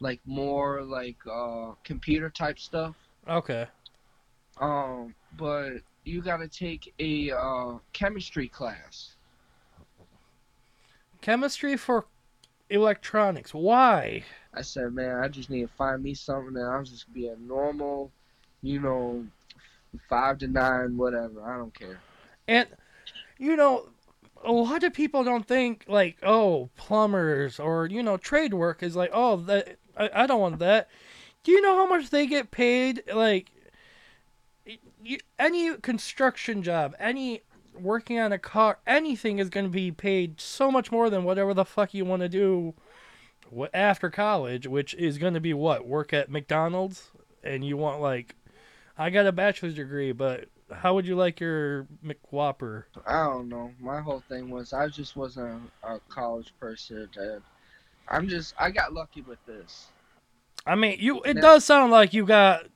like 0.00 0.20
more 0.26 0.82
like 0.82 1.16
uh 1.30 1.72
computer 1.82 2.28
type 2.28 2.58
stuff. 2.58 2.94
Okay. 3.26 3.66
Um 4.60 5.14
but 5.38 5.76
you 6.04 6.20
got 6.20 6.38
to 6.38 6.48
take 6.48 6.92
a 6.98 7.30
uh 7.30 7.78
chemistry 7.94 8.48
class. 8.48 9.16
Chemistry 11.22 11.76
for 11.76 12.06
electronics. 12.68 13.54
Why? 13.54 14.24
I 14.52 14.60
said, 14.60 14.92
man, 14.92 15.20
I 15.22 15.28
just 15.28 15.48
need 15.48 15.62
to 15.62 15.68
find 15.68 16.02
me 16.02 16.12
something 16.12 16.52
that 16.54 16.66
I'm 16.66 16.84
just 16.84 17.10
be 17.14 17.28
a 17.28 17.36
normal, 17.36 18.10
you 18.60 18.78
know, 18.80 19.24
five 20.06 20.36
to 20.38 20.48
nine, 20.48 20.98
whatever. 20.98 21.42
I 21.42 21.56
don't 21.56 21.72
care. 21.72 21.98
And 22.46 22.68
you 23.38 23.56
know, 23.56 23.88
a 24.44 24.52
lot 24.52 24.82
of 24.82 24.92
people 24.92 25.24
don't 25.24 25.46
think 25.46 25.84
like, 25.88 26.18
oh, 26.22 26.70
plumbers 26.76 27.60
or 27.60 27.86
you 27.86 28.02
know, 28.02 28.16
trade 28.16 28.54
work 28.54 28.82
is 28.82 28.96
like, 28.96 29.10
oh, 29.12 29.36
that 29.36 29.78
I, 29.96 30.10
I 30.14 30.26
don't 30.26 30.40
want 30.40 30.58
that. 30.58 30.88
Do 31.44 31.52
you 31.52 31.60
know 31.60 31.76
how 31.76 31.86
much 31.86 32.10
they 32.10 32.26
get 32.26 32.50
paid? 32.50 33.02
Like, 33.12 33.50
you, 35.02 35.18
any 35.38 35.76
construction 35.78 36.62
job, 36.62 36.94
any 36.98 37.42
working 37.78 38.18
on 38.20 38.32
a 38.32 38.38
car, 38.38 38.78
anything 38.86 39.38
is 39.38 39.48
going 39.48 39.66
to 39.66 39.70
be 39.70 39.90
paid 39.90 40.40
so 40.40 40.70
much 40.70 40.92
more 40.92 41.10
than 41.10 41.24
whatever 41.24 41.54
the 41.54 41.64
fuck 41.64 41.94
you 41.94 42.04
want 42.04 42.22
to 42.22 42.28
do 42.28 42.74
after 43.74 44.08
college, 44.10 44.66
which 44.66 44.94
is 44.94 45.18
going 45.18 45.34
to 45.34 45.40
be 45.40 45.52
what 45.52 45.86
work 45.86 46.12
at 46.12 46.30
McDonald's, 46.30 47.10
and 47.42 47.64
you 47.64 47.76
want 47.76 48.00
like, 48.00 48.36
I 48.96 49.10
got 49.10 49.26
a 49.26 49.32
bachelor's 49.32 49.74
degree, 49.74 50.12
but 50.12 50.48
how 50.74 50.94
would 50.94 51.06
you 51.06 51.16
like 51.16 51.40
your 51.40 51.86
McWhopper? 52.04 52.84
I 53.06 53.24
don't 53.24 53.48
know. 53.48 53.72
My 53.80 54.00
whole 54.00 54.20
thing 54.28 54.50
was 54.50 54.72
I 54.72 54.88
just 54.88 55.16
wasn't 55.16 55.70
a, 55.82 55.94
a 55.94 56.00
college 56.08 56.52
person. 56.60 57.08
And 57.16 57.42
I'm 58.08 58.28
just 58.28 58.54
I 58.58 58.70
got 58.70 58.92
lucky 58.92 59.22
with 59.22 59.44
this. 59.46 59.88
I 60.66 60.74
mean, 60.74 60.96
you. 61.00 61.22
It 61.22 61.34
Yeah. 61.34 61.40
does 61.40 61.64
sound 61.64 61.90
like 61.92 62.12
you 62.14 62.24
got 62.24 62.66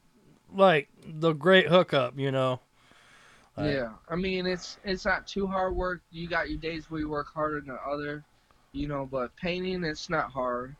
like 0.55 0.89
the 1.05 1.33
great 1.33 1.67
hookup, 1.69 2.19
you 2.19 2.31
know. 2.33 2.61
Like- 3.57 3.75
yeah, 3.75 3.93
I 4.09 4.17
mean 4.17 4.47
it's 4.47 4.79
it's 4.85 5.05
not 5.05 5.27
too 5.27 5.47
hard 5.47 5.75
work. 5.75 6.03
You 6.11 6.29
got 6.29 6.49
your 6.51 6.59
days 6.59 6.91
where 6.91 7.01
you 7.01 7.09
work 7.09 7.29
harder 7.33 7.61
than 7.61 7.79
other, 7.87 8.25
you 8.73 8.87
know. 8.89 9.07
But 9.11 9.35
painting 9.37 9.85
it's 9.85 10.11
not 10.11 10.31
hard, 10.31 10.75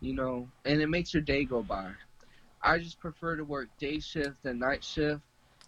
you 0.00 0.14
know, 0.14 0.48
and 0.64 0.80
it 0.80 0.88
makes 0.88 1.12
your 1.12 1.22
day 1.22 1.44
go 1.44 1.62
by. 1.62 1.90
I 2.62 2.78
just 2.78 2.98
prefer 2.98 3.36
to 3.36 3.44
work 3.44 3.68
day 3.78 3.98
shift 4.00 4.42
than 4.42 4.58
night 4.58 4.82
shift, 4.82 5.20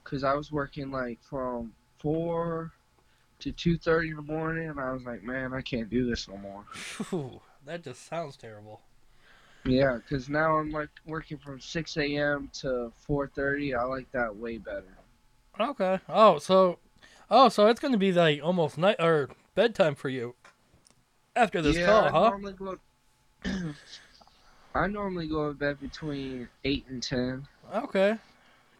cause 0.08 0.24
I 0.24 0.34
was 0.34 0.52
working 0.52 0.90
like 0.90 1.18
from 1.22 1.72
four 1.98 2.72
to 3.40 3.52
two 3.52 3.76
thirty 3.76 4.10
in 4.10 4.16
the 4.16 4.22
morning, 4.22 4.68
and 4.70 4.80
I 4.80 4.92
was 4.92 5.04
like, 5.04 5.22
man, 5.22 5.52
I 5.52 5.60
can't 5.60 5.90
do 5.90 6.08
this 6.08 6.28
no 6.28 6.36
more. 6.36 6.64
That 7.66 7.82
just 7.82 8.06
sounds 8.06 8.36
terrible. 8.36 8.80
Yeah, 9.64 9.98
cause 10.08 10.28
now 10.28 10.58
I'm 10.58 10.70
like 10.70 10.90
working 11.04 11.36
from 11.36 11.60
six 11.60 11.96
a.m. 11.96 12.48
to 12.60 12.92
four 12.96 13.26
thirty. 13.26 13.74
I 13.74 13.82
like 13.82 14.10
that 14.12 14.34
way 14.34 14.58
better. 14.58 14.96
Okay. 15.58 15.98
Oh, 16.08 16.38
so, 16.38 16.78
oh, 17.28 17.48
so 17.48 17.66
it's 17.66 17.80
gonna 17.80 17.98
be 17.98 18.12
like 18.12 18.40
almost 18.42 18.78
night 18.78 18.96
or 19.00 19.30
bedtime 19.56 19.96
for 19.96 20.08
you 20.08 20.36
after 21.34 21.60
this 21.60 21.76
yeah, 21.76 21.86
call, 21.86 22.04
I 22.04 22.10
huh? 22.10 22.30
normally 22.30 22.52
go. 22.52 22.78
I 24.74 24.86
normally 24.86 25.26
go 25.26 25.48
to 25.48 25.54
bed 25.54 25.80
between 25.80 26.48
eight 26.64 26.84
and 26.88 27.02
ten. 27.02 27.46
Okay. 27.74 28.18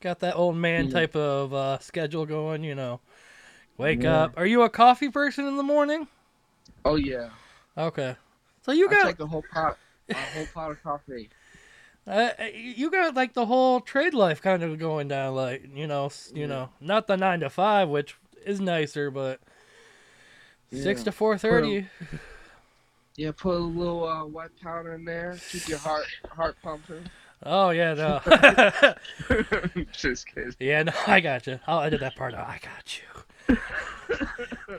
Got 0.00 0.20
that 0.20 0.36
old 0.36 0.56
man 0.56 0.88
type 0.88 1.16
of 1.16 1.52
uh, 1.54 1.78
schedule 1.78 2.26
going, 2.26 2.62
you 2.62 2.74
know. 2.74 3.00
Wake 3.78 4.04
Yeah. 4.04 4.24
up. 4.24 4.34
Are 4.36 4.46
you 4.46 4.62
a 4.62 4.70
coffee 4.70 5.10
person 5.10 5.46
in 5.46 5.56
the 5.56 5.62
morning? 5.62 6.06
Oh 6.84 6.96
yeah, 6.96 7.30
Okay. 7.76 8.16
So 8.64 8.72
you 8.72 8.88
I 8.88 8.94
got 8.94 9.06
take 9.08 9.20
a 9.20 9.26
whole 9.26 9.44
pot, 9.52 9.78
a 10.10 10.14
whole 10.14 10.46
pot 10.46 10.70
of 10.72 10.82
coffee. 10.82 11.30
Uh, 12.08 12.30
you 12.54 12.88
got 12.88 13.16
like 13.16 13.32
the 13.32 13.46
whole 13.46 13.80
trade 13.80 14.14
life 14.14 14.40
kind 14.40 14.62
of 14.62 14.78
going 14.78 15.08
down, 15.08 15.34
like 15.34 15.68
you 15.74 15.88
know, 15.88 16.08
you 16.32 16.42
Yeah. 16.42 16.46
know, 16.46 16.68
not 16.80 17.08
the 17.08 17.16
nine 17.16 17.40
to 17.40 17.50
five, 17.50 17.88
which 17.88 18.16
is 18.44 18.60
nicer, 18.60 19.10
but 19.10 19.40
six 20.70 21.00
Yeah. 21.00 21.04
to 21.06 21.10
four 21.10 21.36
thirty. 21.36 21.88
Yeah, 23.16 23.32
put 23.32 23.56
a 23.56 23.58
little 23.58 24.06
uh, 24.06 24.24
white 24.24 24.50
powder 24.62 24.94
in 24.94 25.04
there, 25.04 25.40
keep 25.50 25.66
your 25.66 25.78
heart 25.78 26.04
heart 26.30 26.56
pumping. 26.62 27.10
Oh 27.48 27.70
yeah, 27.70 27.94
no, 27.94 28.20
Just 29.92 30.26
kidding. 30.26 30.52
yeah, 30.58 30.82
no, 30.82 30.92
I 31.06 31.20
got 31.20 31.46
you. 31.46 31.60
I'll 31.66 31.82
edit 31.82 32.00
that 32.00 32.16
part 32.16 32.34
out. 32.34 32.46
I 32.48 32.58
got 32.62 33.00
you. 33.48 33.56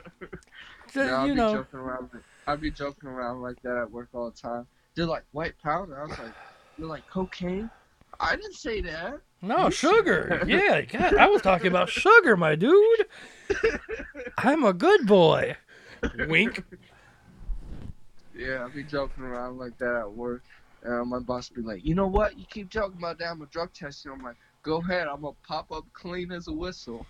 So, 0.90 1.04
No, 1.06 1.14
I'll 1.16 1.26
you 1.26 1.32
be 1.34 1.36
know, 1.36 1.52
joking 1.54 1.80
around. 1.80 2.10
I'll 2.46 2.56
be 2.56 2.70
joking 2.70 3.10
around 3.10 3.42
like 3.42 3.60
that 3.62 3.76
at 3.76 3.90
work 3.90 4.08
all 4.14 4.30
the 4.30 4.36
time. 4.36 4.66
They're 4.94 5.04
like 5.04 5.24
white 5.32 5.52
powder. 5.62 6.00
I 6.00 6.06
was 6.06 6.18
like, 6.18 6.32
you're 6.78 6.88
like 6.88 7.06
cocaine. 7.10 7.68
I 8.18 8.36
didn't 8.36 8.54
say 8.54 8.80
that. 8.80 9.20
no 9.42 9.66
you 9.66 9.70
sugar. 9.70 10.42
Yeah, 10.46 10.80
God, 10.80 11.14
I 11.16 11.26
was 11.26 11.42
talking 11.42 11.66
about 11.66 11.90
sugar, 11.90 12.38
my 12.38 12.54
dude. 12.54 13.04
I'm 14.38 14.64
a 14.64 14.72
good 14.72 15.06
boy. 15.06 15.56
Wink. 16.26 16.64
Yeah, 18.34 18.60
I'll 18.62 18.70
be 18.70 18.82
joking 18.82 19.24
around 19.24 19.58
like 19.58 19.76
that 19.78 19.94
at 19.94 20.10
work. 20.10 20.42
And 20.82 21.10
my 21.10 21.18
boss 21.18 21.48
be 21.48 21.62
like, 21.62 21.84
you 21.84 21.94
know 21.94 22.06
what? 22.06 22.38
You 22.38 22.44
keep 22.48 22.70
talking 22.70 22.98
about 22.98 23.18
that. 23.18 23.30
I'm 23.30 23.42
a 23.42 23.46
drug 23.46 23.72
tester. 23.72 24.12
I'm 24.12 24.22
like, 24.22 24.36
go 24.62 24.76
ahead. 24.78 25.08
I'm 25.08 25.22
gonna 25.22 25.34
pop 25.46 25.70
up 25.72 25.84
clean 25.92 26.30
as 26.32 26.48
a 26.48 26.52
whistle. 26.52 27.06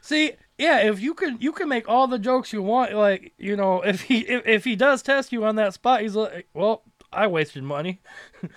See, 0.00 0.32
yeah, 0.58 0.78
if 0.80 1.00
you 1.00 1.14
can, 1.14 1.38
you 1.40 1.52
can 1.52 1.68
make 1.68 1.88
all 1.88 2.06
the 2.06 2.18
jokes 2.18 2.52
you 2.52 2.62
want. 2.62 2.94
Like, 2.94 3.32
you 3.38 3.56
know, 3.56 3.80
if 3.82 4.02
he 4.02 4.20
if, 4.20 4.46
if 4.46 4.64
he 4.64 4.76
does 4.76 5.02
test 5.02 5.32
you 5.32 5.44
on 5.44 5.56
that 5.56 5.74
spot, 5.74 6.02
he's 6.02 6.16
like, 6.16 6.48
well, 6.54 6.82
I 7.12 7.26
wasted 7.26 7.62
money. 7.64 8.00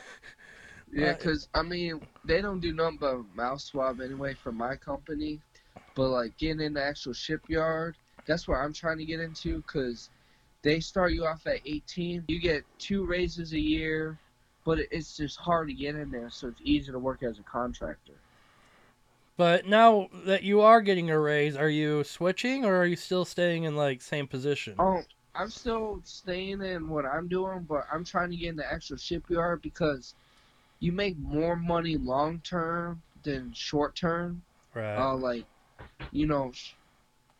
Yeah, 0.91 1.11
Uh, 1.11 1.15
'cause 1.15 1.47
I 1.55 1.63
mean, 1.63 2.01
they 2.23 2.41
don't 2.41 2.59
do 2.59 2.71
nothing 2.73 2.97
but 2.97 3.23
mouth 3.35 3.61
swab 3.61 3.99
anyway 3.99 4.35
for 4.35 4.51
my 4.51 4.75
company. 4.75 5.41
But 5.95 6.09
like 6.09 6.37
getting 6.37 6.61
in 6.61 6.73
the 6.73 6.83
actual 6.83 7.13
shipyard, 7.13 7.95
that's 8.25 8.47
what 8.47 8.57
I'm 8.57 8.73
trying 8.73 8.97
to 8.99 9.05
get 9.05 9.19
into 9.19 9.57
because 9.63 10.09
they 10.61 10.79
start 10.79 11.13
you 11.13 11.25
off 11.25 11.45
at 11.47 11.59
18. 11.65 12.23
You 12.27 12.39
get 12.39 12.63
two 12.79 13.05
raises 13.05 13.53
a 13.53 13.59
year, 13.59 14.17
but 14.64 14.80
it's 14.91 15.18
just 15.18 15.38
hard 15.38 15.68
to 15.68 15.74
get 15.74 15.95
in 15.95 16.11
there, 16.11 16.30
so 16.30 16.47
it's 16.47 16.61
easy 16.64 16.91
to 16.91 16.99
work 16.99 17.24
as 17.24 17.39
a 17.39 17.43
contractor. 17.43 18.14
But 19.36 19.66
now 19.66 20.09
that 20.26 20.43
you 20.43 20.61
are 20.61 20.82
getting 20.82 21.09
a 21.09 21.20
raise, 21.20 21.55
are 21.55 21.70
you 21.70 22.03
switching 22.03 22.66
or 22.66 22.76
are 22.76 22.86
you 22.86 22.95
still 22.95 23.26
staying 23.26 23.64
in 23.64 23.76
like 23.76 24.01
same 24.01 24.28
position? 24.28 24.76
Oh, 24.78 25.01
I'm 25.36 25.49
still 25.49 26.01
staying 26.03 26.61
in 26.61 26.88
what 26.88 27.05
I'm 27.05 27.28
doing, 27.28 27.66
but 27.68 27.88
I'm 27.91 28.03
trying 28.03 28.30
to 28.30 28.38
get 28.38 28.49
in 28.49 28.55
the 28.55 28.72
actual 28.72 28.97
shipyard 28.97 29.64
because 29.64 30.14
you 30.80 30.91
make 30.91 31.18
more 31.18 31.55
money 31.55 31.97
long 31.97 32.39
term 32.41 33.01
than 33.24 33.51
short 33.53 33.95
term. 33.95 34.43
Right. 34.76 34.97
Uh, 34.97 35.16
like, 35.16 35.45
you 36.11 36.28
know, 36.28 36.51
sh- 36.53 36.74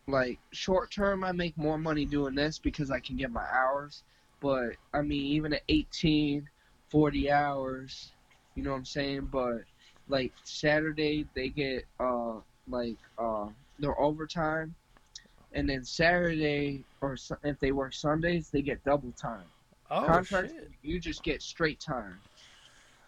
like 0.07 0.39
short 0.51 0.91
term, 0.91 1.24
I 1.24 1.32
make 1.32 1.55
more 1.57 1.78
money 1.78 2.05
doing 2.05 2.34
this 2.34 2.57
because 2.57 2.89
I 2.89 2.99
can 2.99 3.17
get 3.17 3.32
my 3.32 3.45
hours. 3.53 4.01
But 4.39 4.78
I 4.93 5.01
mean, 5.03 5.26
even 5.28 5.53
at 5.53 5.61
18, 5.69 6.49
40 6.93 7.31
hours, 7.31 8.11
you 8.53 8.61
know 8.61 8.69
what 8.69 8.77
I'm 8.77 8.85
saying? 8.85 9.29
But 9.31 9.63
like 10.07 10.31
Saturday, 10.43 11.25
they 11.35 11.49
get 11.49 11.85
uh 11.99 12.35
like 12.69 12.97
uh 13.17 13.47
their 13.79 13.99
overtime, 13.99 14.75
and 15.53 15.67
then 15.67 15.83
Saturday 15.83 16.83
or 17.01 17.17
Su- 17.17 17.35
if 17.43 17.59
they 17.59 17.71
work 17.71 17.93
Sundays, 17.93 18.51
they 18.51 18.61
get 18.61 18.83
double 18.83 19.11
time. 19.19 19.45
oh 19.89 20.05
Contract, 20.05 20.51
shit. 20.51 20.69
you 20.83 20.99
just 20.99 21.23
get 21.23 21.41
straight 21.41 21.79
time. 21.79 22.19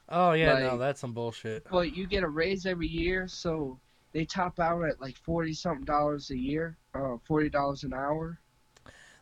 Oh 0.09 0.31
yeah, 0.31 0.57
no, 0.57 0.77
that's 0.79 0.99
some 0.99 1.13
bullshit. 1.13 1.67
But 1.69 1.95
you 1.95 2.07
get 2.07 2.23
a 2.23 2.27
raise 2.27 2.65
every 2.65 2.88
year, 2.88 3.27
so 3.27 3.79
they 4.13 4.25
top 4.25 4.59
out 4.59 4.81
at 4.83 4.99
like 4.99 5.15
forty 5.17 5.53
something 5.53 5.86
dollars 5.86 6.31
a 6.31 6.38
year, 6.38 6.75
uh, 6.95 7.17
forty 7.27 7.49
dollars 7.49 7.83
an 7.83 7.93
hour. 7.93 8.39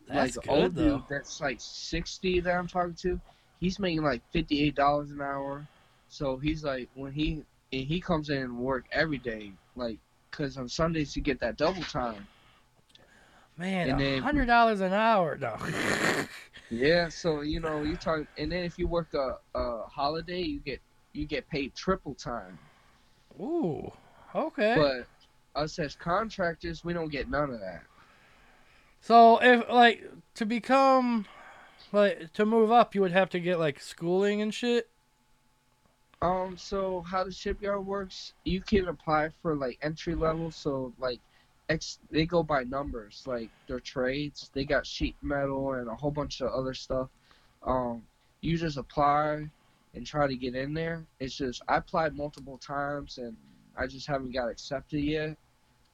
That's 0.08 0.38
like 0.38 0.46
good 0.46 0.54
old 0.54 0.76
though. 0.76 0.98
dude 1.00 1.04
that's 1.10 1.42
like 1.42 1.58
sixty 1.60 2.40
that 2.40 2.54
I'm 2.54 2.68
talking 2.68 2.96
to, 3.02 3.20
he's 3.64 3.80
making 3.80 4.04
like 4.04 4.22
fifty 4.32 4.62
eight 4.62 4.76
dollars 4.76 5.10
an 5.12 5.22
hour. 5.22 5.66
So 6.10 6.38
he's 6.38 6.64
like 6.66 6.90
when 6.96 7.14
he 7.14 7.42
and 7.72 7.88
he 7.88 8.02
comes 8.02 8.30
in 8.30 8.38
and 8.38 8.58
work 8.58 8.86
every 8.92 9.18
day, 9.18 9.54
like 9.76 10.00
because 10.30 10.58
on 10.58 10.68
Sundays 10.68 11.16
you 11.16 11.22
get 11.22 11.40
that 11.40 11.56
double 11.58 11.82
time. 11.84 12.28
Man, 13.58 14.02
a 14.02 14.20
hundred 14.20 14.48
dollars 14.48 14.82
an 14.82 14.94
hour. 14.94 15.38
No. 15.38 15.56
Yeah, 16.70 17.10
so 17.10 17.42
you 17.42 17.60
know 17.60 17.84
you 17.84 17.96
talk, 17.96 18.22
and 18.40 18.52
then 18.52 18.64
if 18.64 18.80
you 18.80 18.88
work 18.88 19.14
a, 19.14 19.38
a 19.54 19.84
holiday, 19.84 20.42
you 20.42 20.60
get 20.60 20.82
you 21.14 21.28
get 21.28 21.48
paid 21.48 21.76
triple 21.76 22.16
time. 22.16 22.58
Ooh. 23.40 23.92
Okay. 24.34 24.74
But 24.76 25.62
us 25.62 25.78
as 25.78 25.96
contractors, 25.96 26.84
we 26.84 26.94
don't 26.94 27.12
get 27.12 27.30
none 27.30 27.52
of 27.52 27.60
that. 27.60 27.84
So 29.02 29.38
if 29.40 29.70
like 29.70 30.04
to 30.36 30.46
become 30.48 31.28
like 31.94 32.34
to 32.34 32.46
move 32.46 32.72
up, 32.72 32.96
you 32.96 33.02
would 33.02 33.12
have 33.12 33.30
to 33.32 33.40
get 33.40 33.60
like 33.60 33.80
schooling 33.80 34.42
and 34.42 34.54
shit. 34.54 34.90
Um, 36.22 36.56
so 36.58 37.02
how 37.02 37.24
the 37.26 37.32
shipyard 37.32 37.86
works, 37.86 38.34
you 38.46 38.62
can 38.62 38.88
apply 38.88 39.30
for 39.42 39.56
like 39.56 39.78
entry 39.82 40.16
level. 40.16 40.52
So 40.52 40.94
like, 40.98 41.20
ex 41.70 42.00
they 42.12 42.26
go 42.26 42.44
by 42.44 42.64
numbers, 42.64 43.24
like 43.26 43.50
their 43.68 43.80
trades. 43.80 44.50
They 44.54 44.64
got 44.64 44.88
sheet 44.88 45.16
metal 45.22 45.74
and 45.74 45.90
a 45.90 45.96
whole 45.96 46.12
bunch 46.12 46.42
of 46.42 46.52
other 46.52 46.74
stuff. 46.74 47.10
Um, 47.62 48.04
you 48.42 48.58
just 48.58 48.78
apply 48.78 49.50
and 49.94 50.06
try 50.06 50.28
to 50.28 50.36
get 50.36 50.56
in 50.56 50.74
there. 50.74 51.06
It's 51.20 51.36
just 51.36 51.62
I 51.68 51.78
applied 51.78 52.16
multiple 52.16 52.58
times 52.58 53.18
and 53.18 53.36
I 53.78 53.88
just 53.88 54.08
haven't 54.08 54.32
got 54.34 54.50
accepted 54.50 55.04
yet. 55.04 55.38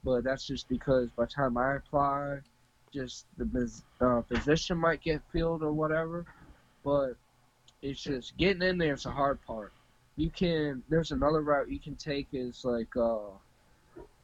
But 0.03 0.23
that's 0.23 0.45
just 0.45 0.69
because 0.69 1.09
by 1.11 1.25
the 1.25 1.31
time 1.31 1.57
I 1.57 1.75
apply, 1.75 2.39
just 2.93 3.25
the 3.37 3.83
uh, 4.01 4.21
position 4.21 4.77
might 4.77 5.01
get 5.01 5.21
filled 5.31 5.63
or 5.63 5.71
whatever. 5.73 6.25
But 6.83 7.13
it's 7.81 8.01
just 8.01 8.37
getting 8.37 8.61
in 8.61 8.77
there 8.77 8.93
is 8.93 9.03
the 9.03 9.11
hard 9.11 9.41
part. 9.43 9.73
You 10.15 10.29
can 10.31 10.83
there's 10.89 11.11
another 11.11 11.41
route 11.41 11.69
you 11.69 11.79
can 11.79 11.95
take 11.95 12.27
is 12.33 12.63
like 12.65 12.95
uh 12.97 13.29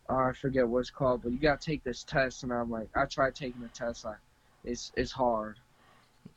I 0.09 0.33
forget 0.33 0.67
what 0.67 0.79
it's 0.79 0.91
called, 0.91 1.23
but 1.23 1.31
you 1.31 1.39
gotta 1.39 1.59
take 1.59 1.83
this 1.83 2.03
test 2.03 2.43
and 2.43 2.51
I'm 2.53 2.69
like 2.69 2.89
I 2.95 3.05
tried 3.05 3.35
taking 3.35 3.61
the 3.61 3.69
test, 3.69 4.05
I 4.05 4.15
it's 4.63 4.91
it's 4.95 5.11
hard. 5.11 5.59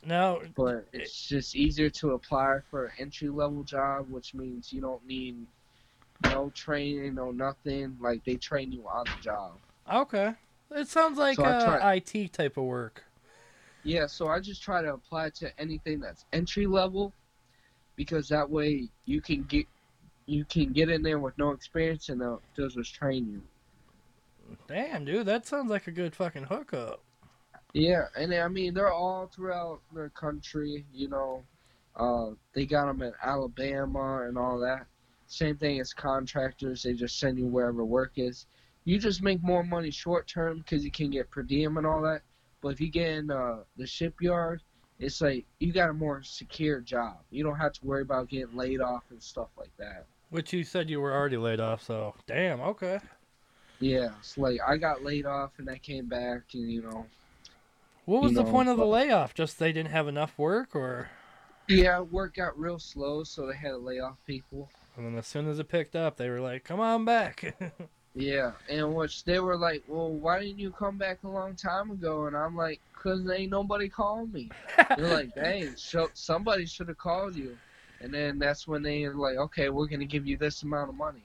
No, 0.05 0.43
But 0.57 0.89
it's 0.93 1.27
just 1.29 1.55
easier 1.57 1.91
to 1.91 2.13
apply 2.13 2.61
for 2.71 2.87
an 2.87 2.93
entry 2.99 3.29
level 3.29 3.65
job, 3.65 4.11
which 4.11 4.35
means 4.35 4.73
you 4.73 4.81
don't 4.81 5.05
need 5.07 5.47
no 6.21 6.51
training, 6.51 7.15
no 7.15 7.31
nothing. 7.31 7.97
Like 8.01 8.25
they 8.25 8.37
train 8.37 8.73
you 8.73 8.87
on 8.89 9.09
the 9.09 9.17
job. 9.23 9.61
okay, 9.91 10.35
it 10.71 10.89
sounds 10.89 11.19
like 11.19 11.37
So 11.37 11.45
uh, 11.45 11.79
try- 11.79 11.95
IT 11.95 12.33
type 12.33 12.57
of 12.57 12.65
work. 12.65 13.05
Yeah, 13.85 14.07
so 14.07 14.29
I 14.29 14.41
just 14.41 14.63
try 14.63 14.83
to 14.83 14.93
apply 14.93 15.31
to 15.31 15.51
anything 15.61 16.01
that's 16.01 16.25
entry 16.33 16.67
level 16.67 17.13
because 17.97 18.29
that 18.29 18.49
way 18.49 18.89
you 19.07 19.21
can 19.21 19.45
get 19.45 19.67
you 20.27 20.45
can 20.45 20.73
get 20.73 20.91
in 20.91 21.03
there 21.03 21.19
with 21.19 21.37
no 21.39 21.53
experience 21.53 22.11
and 22.11 22.21
they'll, 22.21 22.43
they'll 22.55 22.69
just 22.69 22.95
train 22.95 23.27
you. 23.33 24.57
Damn, 24.67 25.07
dude, 25.07 25.25
that 25.27 25.47
sounds 25.47 25.71
like 25.71 25.87
a 25.87 25.91
good 25.91 26.15
fucking 26.15 26.45
hookup. 26.45 27.01
Yeah, 27.73 28.07
and 28.17 28.35
I 28.35 28.49
mean 28.49 28.75
they're 28.75 28.93
all 28.93 29.31
throughout 29.35 29.81
the 29.95 30.11
country. 30.11 30.85
You 30.93 31.09
know, 31.09 31.43
uh, 31.97 32.31
they 32.53 32.67
got 32.67 32.87
them 32.87 33.03
in 33.03 33.13
Alabama 33.23 34.27
and 34.27 34.37
all 34.37 34.59
that. 34.59 34.87
Same 35.27 35.57
thing 35.57 35.81
as 35.81 35.93
contractors; 35.93 36.83
they 36.83 36.95
just 36.95 37.19
send 37.19 37.39
you 37.39 37.47
wherever 37.47 37.85
work 37.85 38.13
is. 38.17 38.47
You 38.89 38.99
just 38.99 39.23
make 39.23 39.43
more 39.43 39.63
money 39.63 39.91
short 39.91 40.27
term 40.27 40.61
because 40.61 40.83
you 40.83 40.91
can 40.91 41.11
get 41.11 41.31
per 41.31 41.43
diem 41.43 41.77
and 41.77 41.87
all 41.87 42.01
that. 42.01 42.23
But 42.63 42.69
if 42.69 42.81
you 42.81 42.89
get 42.89 43.11
in 43.11 43.31
uh, 43.31 43.65
the 43.77 43.87
shipyard, 43.87 44.63
it's 44.99 45.21
like 45.21 45.45
you 45.59 45.75
got 45.75 45.91
a 45.91 45.93
more 45.93 46.23
secure 46.23 46.81
job. 46.81 47.19
You 47.29 47.45
don't 47.45 47.59
have 47.59 47.75
to 47.75 47.85
worry 47.85 48.01
about 48.01 48.31
getting 48.31 48.57
laid 48.57 48.81
off 48.81 49.03
and 49.11 49.23
stuff 49.23 49.49
like 49.59 49.77
that. 49.77 50.07
Which 50.31 50.55
you 50.55 50.65
said 50.65 50.89
you 50.89 51.03
were 51.03 51.13
already 51.13 51.37
laid 51.37 51.61
off, 51.61 51.83
so 51.83 52.15
damn, 52.27 52.63
okay. 52.63 52.99
Yeah, 53.79 54.09
it's 54.21 54.39
like 54.39 54.59
I 54.67 54.79
got 54.79 55.05
laid 55.05 55.27
off 55.27 55.51
and 55.59 55.69
I 55.69 55.77
came 55.77 56.07
back, 56.07 56.45
and 56.55 56.73
you 56.73 56.81
know, 56.81 57.05
What 58.07 58.23
was 58.23 58.33
the 58.33 58.43
know, 58.43 58.51
point 58.51 58.71
of 58.71 58.79
the 58.79 58.87
layoff? 58.87 59.35
Just 59.35 59.59
they 59.59 59.71
didn't 59.71 59.91
have 59.91 60.09
enough 60.09 60.39
work, 60.39 60.75
or 60.75 61.11
yeah, 61.69 62.01
work 62.01 62.37
got 62.37 62.59
real 62.59 62.79
slow, 62.79 63.23
so 63.23 63.47
they 63.47 63.55
had 63.55 63.73
to 63.73 63.77
lay 63.77 64.01
off 64.01 64.17
people. 64.27 64.71
and 64.97 65.05
then 65.05 65.19
as 65.19 65.27
soon 65.27 65.47
as 65.47 65.59
it 65.59 65.69
picked 65.69 65.95
up, 65.95 66.17
they 66.17 66.31
were 66.31 66.41
like, 66.41 66.65
"Come 66.65 66.81
on 66.81 67.05
back." 67.05 67.55
Yeah, 68.19 68.51
and 68.69 68.97
which 68.97 69.23
they 69.23 69.39
were 69.39 69.57
like, 69.57 69.85
well, 69.87 70.11
why 70.11 70.41
didn't 70.41 70.59
you 70.59 70.73
come 70.73 70.99
back 70.99 71.23
a 71.23 71.29
long 71.29 71.55
time 71.55 71.93
ago? 71.93 72.27
And 72.27 72.37
I'm 72.37 72.57
like, 72.57 72.81
cause 72.93 73.21
ain't 73.31 73.53
nobody 73.53 73.89
called 73.89 74.33
me. 74.33 74.51
They're 74.97 75.07
like, 75.07 75.33
dang, 75.37 75.77
so 75.77 76.09
somebody 76.15 76.67
should 76.67 76.89
have 76.89 76.99
called 76.99 77.37
you. 77.37 77.57
And 78.01 78.13
then 78.13 78.41
that's 78.41 78.67
when 78.67 78.83
they 78.83 79.07
were 79.07 79.15
like, 79.15 79.37
okay, 79.37 79.69
we're 79.69 79.87
gonna 79.87 80.05
give 80.05 80.27
you 80.27 80.37
this 80.37 80.65
amount 80.65 80.89
of 80.89 80.97
money, 80.97 81.23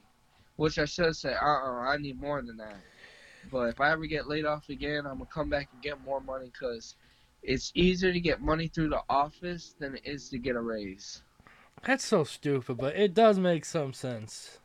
which 0.58 0.78
I 0.78 0.86
should 0.86 1.06
have 1.06 1.16
said, 1.16 1.36
uh, 1.42 1.46
uh 1.46 1.80
I 1.80 1.98
need 1.98 2.22
more 2.22 2.44
than 2.44 2.58
that. 2.58 2.78
But 3.52 3.70
if 3.70 3.82
I 3.82 3.90
ever 3.92 4.06
get 4.06 4.28
laid 4.28 4.46
off 4.46 4.70
again, 4.70 5.08
I'm 5.08 5.18
gonna 5.18 5.26
come 5.34 5.50
back 5.50 5.70
and 5.74 5.82
get 5.82 6.00
more 6.06 6.22
money, 6.22 6.52
cause 6.58 6.94
it's 7.42 7.72
easier 7.74 8.14
to 8.14 8.20
get 8.20 8.40
money 8.40 8.68
through 8.68 8.90
the 8.90 9.02
office 9.10 9.74
than 9.80 9.96
it 9.96 10.04
is 10.06 10.30
to 10.30 10.38
get 10.38 10.56
a 10.56 10.62
raise. 10.62 11.24
That's 11.84 12.06
so 12.06 12.24
stupid, 12.24 12.78
but 12.78 12.96
it 12.96 13.16
does 13.16 13.40
make 13.40 13.66
some 13.66 13.94
sense. 13.94 14.60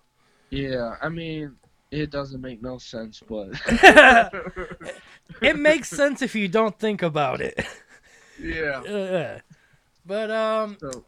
Yeah, 0.51 0.97
I 1.03 1.09
mean, 1.09 1.57
it 1.91 2.11
doesn't 2.11 2.41
make 2.41 2.63
no 2.63 2.79
sense, 2.79 3.23
but 3.27 3.49
it 5.43 5.59
makes 5.59 5.89
sense 5.89 6.23
if 6.23 6.35
you 6.35 6.49
don't 6.49 6.79
think 6.79 7.03
about 7.03 7.41
it. 7.41 7.65
yeah. 8.41 8.83
Uh, 8.89 9.39
but 10.07 10.31
um, 10.31 10.79
So 10.81 11.05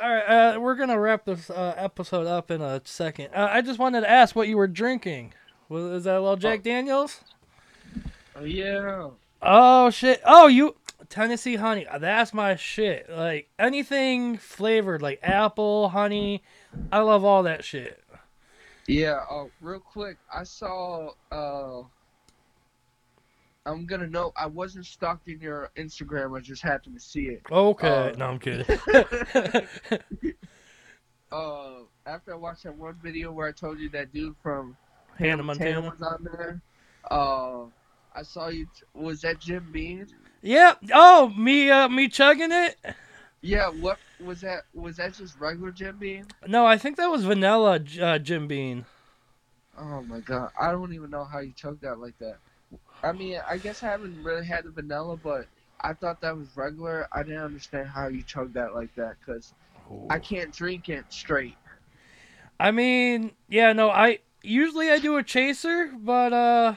all 0.00 0.08
right, 0.12 0.54
uh, 0.54 0.60
we're 0.60 0.74
gonna 0.74 0.98
wrap 0.98 1.24
this 1.24 1.50
uh, 1.50 1.74
episode 1.76 2.26
up 2.26 2.50
in 2.50 2.60
a 2.60 2.80
second. 2.84 3.28
Uh, 3.34 3.48
I 3.50 3.60
just 3.60 3.78
wanted 3.78 4.00
to 4.00 4.10
ask 4.10 4.34
what 4.34 4.48
you 4.48 4.56
were 4.56 4.66
drinking. 4.66 5.34
Was 5.68 5.84
is 5.84 6.04
that 6.04 6.16
a 6.16 6.20
little 6.20 6.36
Jack 6.36 6.62
Daniels? 6.64 7.20
Oh, 8.34 8.44
yeah. 8.44 9.10
Oh 9.40 9.90
shit! 9.90 10.20
Oh, 10.24 10.48
you 10.48 10.74
Tennessee 11.08 11.54
honey. 11.56 11.86
That's 11.98 12.34
my 12.34 12.56
shit. 12.56 13.08
Like 13.08 13.48
anything 13.56 14.36
flavored, 14.36 15.00
like 15.00 15.20
apple, 15.22 15.90
honey. 15.90 16.42
I 16.90 16.98
love 17.00 17.24
all 17.24 17.44
that 17.44 17.62
shit. 17.64 18.02
Yeah, 18.86 19.20
uh, 19.30 19.46
real 19.60 19.80
quick, 19.80 20.18
I 20.32 20.44
saw, 20.44 21.10
uh, 21.32 21.82
I'm 23.66 23.86
gonna 23.86 24.06
know. 24.06 24.32
I 24.36 24.46
wasn't 24.46 24.84
stalked 24.84 25.28
in 25.28 25.40
your 25.40 25.70
Instagram, 25.76 26.36
I 26.36 26.40
just 26.40 26.62
happened 26.62 26.96
to 26.96 27.00
see 27.00 27.26
it. 27.28 27.42
Okay, 27.50 27.88
Uh, 27.88 28.12
no, 28.16 28.26
I'm 28.26 28.38
kidding. 28.38 28.66
Uh, 31.32 31.80
after 32.06 32.32
I 32.32 32.36
watched 32.36 32.62
that 32.62 32.76
one 32.76 32.96
video 33.02 33.32
where 33.32 33.48
I 33.48 33.50
told 33.50 33.80
you 33.80 33.88
that 33.88 34.12
dude 34.12 34.36
from 34.40 34.76
Hannah 35.18 35.42
Montana 35.42 35.80
Montana. 35.82 35.90
was 35.90 36.02
on 36.02 36.28
there, 36.32 36.62
uh, 37.10 37.64
I 38.14 38.22
saw 38.22 38.48
you, 38.48 38.68
was 38.94 39.22
that 39.22 39.40
Jim 39.40 39.68
Beam? 39.72 40.06
Yeah. 40.42 40.74
Oh, 40.92 41.30
me, 41.30 41.70
uh, 41.70 41.88
me 41.88 42.06
chugging 42.06 42.52
it. 42.52 42.76
Yeah, 43.44 43.68
what, 43.68 43.98
was 44.24 44.40
that, 44.40 44.62
was 44.72 44.96
that 44.96 45.12
just 45.12 45.38
regular 45.38 45.70
Jim 45.70 45.98
Beam? 45.98 46.26
No, 46.46 46.64
I 46.64 46.78
think 46.78 46.96
that 46.96 47.10
was 47.10 47.24
vanilla 47.24 47.78
uh, 48.00 48.18
Jim 48.18 48.48
Beam. 48.48 48.86
Oh 49.78 50.02
my 50.02 50.20
god, 50.20 50.50
I 50.58 50.70
don't 50.70 50.94
even 50.94 51.10
know 51.10 51.24
how 51.24 51.40
you 51.40 51.52
chug 51.52 51.80
that 51.80 51.98
like 51.98 52.16
that. 52.20 52.38
I 53.02 53.12
mean, 53.12 53.40
I 53.46 53.58
guess 53.58 53.82
I 53.82 53.88
haven't 53.88 54.22
really 54.22 54.46
had 54.46 54.64
the 54.64 54.70
vanilla, 54.70 55.18
but 55.18 55.46
I 55.82 55.92
thought 55.92 56.22
that 56.22 56.34
was 56.34 56.48
regular. 56.56 57.06
I 57.12 57.22
didn't 57.22 57.42
understand 57.42 57.88
how 57.88 58.08
you 58.08 58.22
chug 58.22 58.54
that 58.54 58.74
like 58.74 58.94
that 58.94 59.16
because 59.18 59.52
I 60.08 60.20
can't 60.20 60.50
drink 60.50 60.88
it 60.88 61.04
straight. 61.10 61.56
I 62.58 62.70
mean, 62.70 63.32
yeah, 63.48 63.74
no, 63.74 63.90
I 63.90 64.20
usually 64.42 64.90
I 64.90 64.98
do 64.98 65.18
a 65.18 65.22
chaser, 65.22 65.90
but 65.94 66.32
uh, 66.32 66.74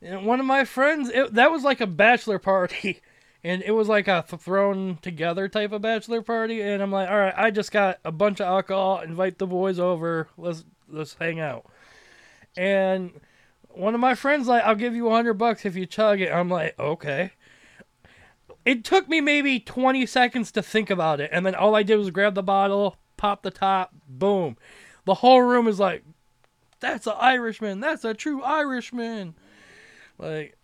one 0.00 0.40
of 0.40 0.46
my 0.46 0.64
friends, 0.64 1.10
it, 1.10 1.34
that 1.34 1.50
was 1.50 1.62
like 1.62 1.82
a 1.82 1.86
bachelor 1.86 2.38
party, 2.38 3.02
and 3.44 3.62
it 3.62 3.72
was 3.72 3.88
like 3.88 4.08
a 4.08 4.24
th- 4.28 4.40
thrown 4.40 4.98
together 5.02 5.48
type 5.48 5.70
of 5.70 5.82
bachelor 5.82 6.22
party, 6.22 6.60
and 6.62 6.82
I'm 6.82 6.90
like, 6.90 7.08
all 7.08 7.18
right, 7.18 7.34
I 7.36 7.50
just 7.50 7.70
got 7.70 8.00
a 8.04 8.10
bunch 8.10 8.40
of 8.40 8.46
alcohol, 8.46 9.00
invite 9.00 9.38
the 9.38 9.46
boys 9.46 9.78
over, 9.78 10.28
let's 10.36 10.64
let's 10.88 11.14
hang 11.14 11.38
out, 11.38 11.66
and 12.56 13.20
one 13.76 13.94
of 13.94 14.00
my 14.00 14.14
friends 14.14 14.46
like, 14.48 14.62
I'll 14.64 14.74
give 14.74 14.94
you 14.94 15.08
a 15.08 15.14
hundred 15.14 15.34
bucks 15.34 15.64
if 15.64 15.76
you 15.76 15.86
chug 15.86 16.20
it. 16.20 16.32
I'm 16.32 16.48
like, 16.48 16.78
okay. 16.78 17.32
It 18.64 18.84
took 18.84 19.08
me 19.08 19.20
maybe 19.20 19.60
20 19.60 20.06
seconds 20.06 20.50
to 20.52 20.62
think 20.62 20.88
about 20.88 21.20
it, 21.20 21.28
and 21.32 21.44
then 21.44 21.54
all 21.54 21.74
I 21.74 21.82
did 21.82 21.96
was 21.96 22.10
grab 22.10 22.34
the 22.34 22.42
bottle, 22.42 22.96
pop 23.16 23.42
the 23.42 23.50
top, 23.50 23.92
boom. 24.08 24.56
The 25.04 25.14
whole 25.14 25.42
room 25.42 25.68
is 25.68 25.78
like, 25.78 26.02
that's 26.80 27.06
an 27.06 27.14
Irishman. 27.18 27.80
That's 27.80 28.04
a 28.04 28.14
true 28.14 28.42
Irishman. 28.42 29.34
Like, 30.18 30.56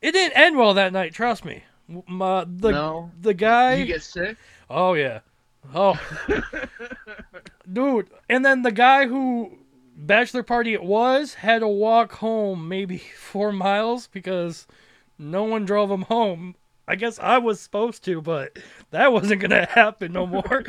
it 0.00 0.12
didn't 0.12 0.36
end 0.36 0.56
well 0.56 0.74
that 0.74 0.92
night. 0.92 1.14
Trust 1.14 1.44
me. 1.44 1.64
My, 1.88 2.38
uh, 2.38 2.44
the 2.48 2.72
no, 2.72 3.10
the 3.20 3.34
guy. 3.34 3.74
you 3.74 3.86
get 3.86 4.02
sick. 4.02 4.36
oh 4.68 4.94
yeah. 4.94 5.20
Oh, 5.74 6.00
dude. 7.72 8.10
And 8.28 8.44
then 8.44 8.62
the 8.62 8.72
guy 8.72 9.06
who 9.06 9.58
bachelor 9.96 10.42
party 10.42 10.74
it 10.74 10.82
was 10.82 11.34
had 11.34 11.60
to 11.60 11.68
walk 11.68 12.12
home 12.14 12.68
maybe 12.68 12.98
four 13.16 13.52
miles 13.52 14.06
because 14.08 14.66
no 15.18 15.44
one 15.44 15.64
drove 15.64 15.90
him 15.90 16.02
home. 16.02 16.54
I 16.88 16.94
guess 16.94 17.18
I 17.18 17.38
was 17.38 17.60
supposed 17.60 18.04
to, 18.04 18.20
but 18.20 18.58
that 18.90 19.12
wasn't 19.12 19.40
gonna 19.40 19.66
happen 19.70 20.12
no 20.12 20.26
more. 20.26 20.64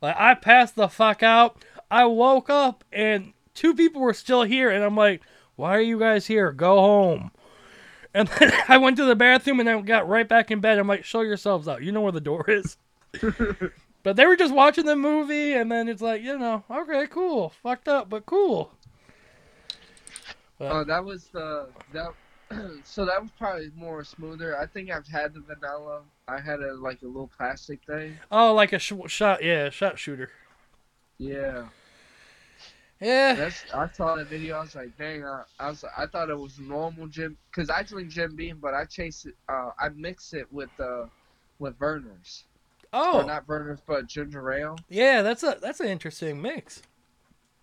like 0.00 0.16
I 0.18 0.34
passed 0.34 0.74
the 0.76 0.88
fuck 0.88 1.22
out. 1.22 1.62
I 1.90 2.04
woke 2.06 2.48
up 2.48 2.84
and 2.92 3.32
two 3.54 3.74
people 3.74 4.00
were 4.00 4.14
still 4.14 4.42
here, 4.44 4.70
and 4.70 4.82
I'm 4.84 4.96
like, 4.96 5.22
"Why 5.56 5.76
are 5.76 5.80
you 5.82 5.98
guys 5.98 6.26
here? 6.26 6.52
Go 6.52 6.76
home." 6.76 7.30
And 8.14 8.28
then 8.28 8.52
I 8.68 8.78
went 8.78 8.96
to 8.96 9.04
the 9.04 9.16
bathroom 9.16 9.60
and 9.60 9.68
then 9.68 9.82
got 9.84 10.08
right 10.08 10.28
back 10.28 10.50
in 10.50 10.60
bed. 10.60 10.78
I'm 10.78 10.88
like, 10.88 11.04
"Show 11.04 11.20
yourselves 11.20 11.68
out. 11.68 11.82
You 11.82 11.92
know 11.92 12.00
where 12.00 12.12
the 12.12 12.20
door 12.20 12.44
is." 12.48 12.76
But 14.02 14.16
they 14.16 14.24
were 14.24 14.36
just 14.36 14.54
watching 14.54 14.86
the 14.86 14.96
movie, 14.96 15.52
and 15.52 15.70
then 15.70 15.88
it's 15.88 16.00
like, 16.00 16.22
you 16.22 16.38
know, 16.38 16.64
okay, 16.70 17.06
cool, 17.08 17.50
fucked 17.62 17.86
up, 17.86 18.08
but 18.08 18.24
cool. 18.24 18.72
Oh, 20.58 20.84
that 20.84 21.04
was 21.04 21.26
the 21.26 21.68
that. 21.92 22.12
so 22.84 23.04
that 23.04 23.22
was 23.22 23.30
probably 23.38 23.70
more 23.76 24.02
smoother. 24.02 24.58
I 24.58 24.66
think 24.66 24.90
I've 24.90 25.06
had 25.06 25.34
the 25.34 25.40
vanilla. 25.40 26.00
I 26.26 26.40
had 26.40 26.60
a 26.60 26.74
like 26.74 27.02
a 27.02 27.06
little 27.06 27.30
plastic 27.36 27.80
thing. 27.86 28.16
Oh, 28.30 28.54
like 28.54 28.72
a 28.72 28.78
sh- 28.78 28.92
shot, 29.06 29.44
yeah, 29.44 29.70
shot 29.70 29.98
shooter. 29.98 30.30
Yeah, 31.18 31.66
Yeah. 33.00 33.34
that's. 33.34 33.64
I 33.72 33.88
saw 33.88 34.16
that 34.16 34.26
video. 34.28 34.56
I 34.56 34.60
was 34.60 34.74
like, 34.74 34.96
dang. 34.98 35.24
I, 35.24 35.42
I 35.58 35.68
was. 35.70 35.84
I 35.96 36.06
thought 36.06 36.28
it 36.30 36.38
was 36.38 36.58
normal 36.58 37.06
Jim, 37.06 37.36
cause 37.52 37.70
I 37.70 37.82
drink 37.82 38.10
Jim 38.10 38.36
Beam, 38.36 38.58
but 38.60 38.74
I 38.74 38.84
chase 38.84 39.24
it. 39.26 39.34
Uh, 39.48 39.70
I 39.78 39.88
mix 39.90 40.32
it 40.34 40.46
with 40.52 40.70
uh, 40.78 41.06
with 41.58 41.78
Vernors. 41.78 42.42
Oh, 42.92 43.20
Or 43.20 43.24
not 43.24 43.46
Vernors, 43.46 43.78
but 43.86 44.06
ginger 44.06 44.52
ale. 44.52 44.76
yeah. 44.88 45.22
That's 45.22 45.42
a 45.42 45.56
that's 45.62 45.80
an 45.80 45.86
interesting 45.88 46.42
mix. 46.42 46.82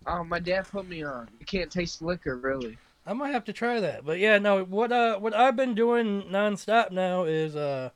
Um, 0.06 0.28
my 0.28 0.38
dad 0.38 0.66
put 0.70 0.88
me 0.88 1.02
on. 1.04 1.28
You 1.38 1.44
can't 1.46 1.70
taste 1.70 2.00
liquor, 2.02 2.36
really. 2.36 2.78
I 3.06 3.12
might 3.12 3.30
have 3.30 3.44
to 3.44 3.52
try 3.52 3.78
that. 3.80 4.04
But 4.04 4.18
yeah, 4.18 4.38
no. 4.38 4.64
What 4.64 4.90
uh, 4.90 5.18
what 5.18 5.34
I've 5.34 5.56
been 5.56 5.74
doing 5.74 6.22
nonstop 6.24 6.90
now 6.90 7.24
is 7.24 7.54
uh, 7.54 7.90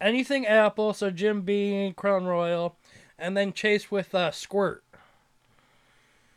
anything 0.00 0.46
apple. 0.46 0.92
So 0.92 1.10
Jim 1.10 1.42
Beam, 1.42 1.94
Crown 1.94 2.26
Royal, 2.26 2.76
and 3.18 3.36
then 3.36 3.52
chase 3.52 3.90
with 3.90 4.14
uh, 4.14 4.30
Squirt. 4.30 4.84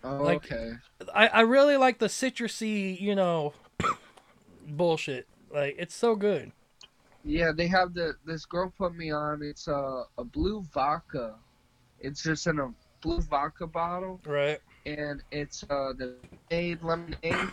Oh, 0.03 0.17
Like- 0.17 0.37
okay. 0.51 0.73
I 1.13 1.27
I 1.27 1.41
really 1.41 1.77
like 1.77 1.99
the 1.99 2.07
citrusy, 2.07 2.99
you 2.99 3.15
know, 3.15 3.53
bullshit. 4.67 5.27
Like 5.51 5.75
it's 5.77 5.95
so 5.95 6.15
good. 6.15 6.51
Yeah, 7.23 7.51
they 7.55 7.67
have 7.67 7.93
the. 7.93 8.15
This 8.25 8.45
girl 8.45 8.73
put 8.77 8.95
me 8.95 9.11
on. 9.11 9.41
It's 9.43 9.67
a 9.67 10.03
a 10.17 10.23
blue 10.23 10.61
vodka. 10.73 11.35
It's 11.99 12.21
just 12.21 12.47
in 12.47 12.59
a 12.59 12.73
blue 13.01 13.21
vodka 13.21 13.65
bottle, 13.67 14.19
Right. 14.25 14.59
and 14.85 15.21
it's 15.31 15.63
uh 15.63 15.93
the 15.97 16.15
lemonade 16.51 16.83
lemonade. 16.83 17.49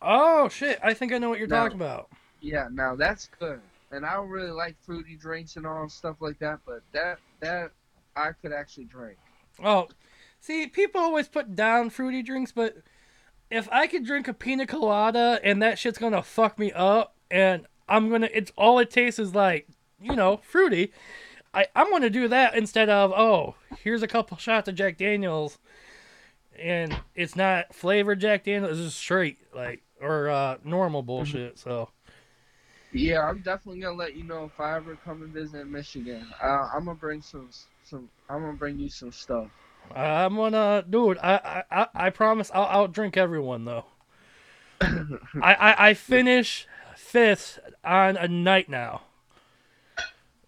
Oh 0.00 0.48
shit! 0.48 0.78
I 0.82 0.94
think 0.94 1.12
I 1.12 1.18
know 1.18 1.28
what 1.28 1.38
you're 1.38 1.48
No. 1.48 1.56
talking 1.56 1.76
about. 1.76 2.08
Yeah, 2.40 2.68
now 2.70 2.94
that's 2.94 3.28
good. 3.40 3.60
And 3.90 4.04
I 4.04 4.14
don't 4.14 4.28
really 4.28 4.50
like 4.50 4.76
fruity 4.80 5.16
drinks 5.16 5.56
and 5.56 5.66
all 5.66 5.88
stuff 5.88 6.16
like 6.20 6.38
that, 6.40 6.60
but 6.66 6.82
that 6.92 7.18
that 7.40 7.72
I 8.14 8.30
could 8.32 8.52
actually 8.52 8.84
drink. 8.84 9.18
Oh, 9.62 9.88
see, 10.44 10.66
people 10.66 11.00
always 11.00 11.26
put 11.26 11.56
down 11.56 11.90
fruity 11.90 12.22
drinks, 12.22 12.52
but 12.52 12.76
if 13.50 13.68
I 13.72 13.86
could 13.86 14.04
drink 14.04 14.28
a 14.28 14.34
pina 14.34 14.66
colada 14.66 15.40
and 15.42 15.62
that 15.62 15.78
shit's 15.78 15.98
gonna 15.98 16.22
fuck 16.22 16.58
me 16.58 16.70
up, 16.72 17.14
and 17.30 17.66
I'm 17.88 18.10
gonna, 18.10 18.28
it's 18.32 18.52
all 18.56 18.78
it 18.78 18.90
tastes 18.90 19.18
is 19.18 19.34
like, 19.34 19.66
you 20.00 20.14
know, 20.14 20.38
fruity. 20.38 20.92
I 21.54 21.66
I'm 21.74 21.90
gonna 21.90 22.10
do 22.10 22.28
that 22.28 22.56
instead 22.56 22.90
of 22.90 23.12
oh, 23.12 23.54
here's 23.78 24.02
a 24.02 24.08
couple 24.08 24.36
shots 24.36 24.68
of 24.68 24.74
Jack 24.74 24.98
Daniels, 24.98 25.58
and 26.58 26.94
it's 27.14 27.36
not 27.36 27.74
flavored 27.74 28.20
Jack 28.20 28.44
Daniels, 28.44 28.78
it's 28.78 28.88
just 28.88 28.98
straight 28.98 29.38
like 29.54 29.82
or 30.00 30.28
uh, 30.28 30.58
normal 30.62 31.02
bullshit. 31.02 31.58
So 31.58 31.88
Yeah, 32.92 33.20
I'm 33.22 33.38
definitely 33.38 33.80
gonna 33.80 33.96
let 33.96 34.14
you 34.14 34.24
know 34.24 34.44
if 34.44 34.60
I 34.60 34.76
ever 34.76 34.96
come 35.04 35.22
and 35.22 35.32
visit 35.32 35.66
Michigan. 35.66 36.26
Uh, 36.42 36.68
I'm 36.74 36.84
gonna 36.84 36.96
bring 36.96 37.22
some 37.22 37.48
some. 37.84 38.10
I'm 38.28 38.40
gonna 38.40 38.54
bring 38.54 38.78
you 38.78 38.90
some 38.90 39.12
stuff. 39.12 39.48
I'm 39.94 40.36
gonna, 40.36 40.84
dude. 40.88 41.18
I 41.18 41.62
I 41.70 41.80
I, 41.80 42.06
I 42.06 42.10
promise 42.10 42.50
I'll 42.54 42.64
out 42.64 42.92
drink 42.92 43.16
everyone 43.16 43.64
though. 43.64 43.84
I, 44.80 45.54
I 45.54 45.88
I 45.88 45.94
finish 45.94 46.66
fifth 46.96 47.58
on 47.84 48.16
a 48.16 48.28
night 48.28 48.68
now. 48.68 49.02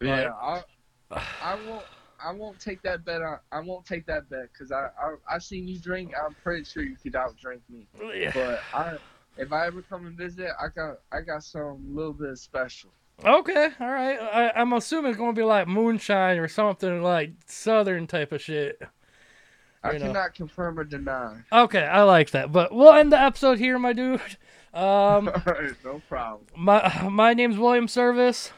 Yeah, 0.01 0.30
I, 0.41 0.62
I 1.11 1.57
won't. 1.66 1.84
I 2.22 2.32
won't 2.32 2.59
take 2.59 2.82
that 2.82 3.05
bet. 3.05 3.22
On, 3.22 3.39
I 3.53 3.61
won't 3.61 3.87
take 3.87 4.07
that 4.07 4.28
bet 4.28 4.49
because 4.53 4.72
I, 4.72 4.89
I 5.01 5.14
I 5.37 5.39
seen 5.39 5.68
you 5.68 5.78
drink. 5.78 6.12
I'm 6.20 6.34
pretty 6.43 6.64
sure 6.64 6.82
you 6.82 6.97
could 6.97 7.12
outdrink 7.12 7.61
me. 7.68 7.87
But 8.34 8.61
I, 8.74 8.97
if 9.37 9.53
I 9.53 9.66
ever 9.66 9.82
come 9.82 10.07
and 10.07 10.16
visit, 10.16 10.51
I 10.61 10.68
got 10.68 10.99
I 11.12 11.20
got 11.20 11.45
some 11.45 11.95
little 11.95 12.12
bit 12.12 12.37
special. 12.39 12.91
Okay, 13.24 13.70
all 13.80 13.91
right. 13.91 14.18
I, 14.20 14.51
I'm 14.61 14.72
assuming 14.72 15.11
it's 15.11 15.18
gonna 15.18 15.32
be 15.32 15.43
like 15.43 15.68
moonshine 15.68 16.39
or 16.39 16.49
something 16.49 17.03
like 17.03 17.32
southern 17.47 18.07
type 18.07 18.32
of 18.32 18.43
shit. 18.43 18.80
I 19.82 19.92
You 19.92 19.98
know. 20.00 20.06
cannot 20.06 20.34
confirm 20.34 20.78
or 20.78 20.84
deny. 20.84 21.42
Okay, 21.52 21.84
I 21.84 22.02
like 22.02 22.30
that. 22.30 22.50
But 22.52 22.74
we'll 22.74 22.92
end 22.92 23.12
the 23.12 23.20
episode 23.20 23.58
here, 23.58 23.78
my 23.78 23.92
dude. 23.92 24.20
Um, 24.74 25.30
no 25.84 26.02
problem. 26.08 26.46
my 26.56 27.08
my 27.10 27.32
name's 27.34 27.56
William 27.58 27.88
Service. 27.88 28.52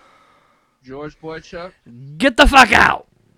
George 0.83 1.19
Boychuk. 1.21 1.73
Get 2.17 2.37
the 2.37 2.47
fuck 2.47 2.73
out. 2.73 3.07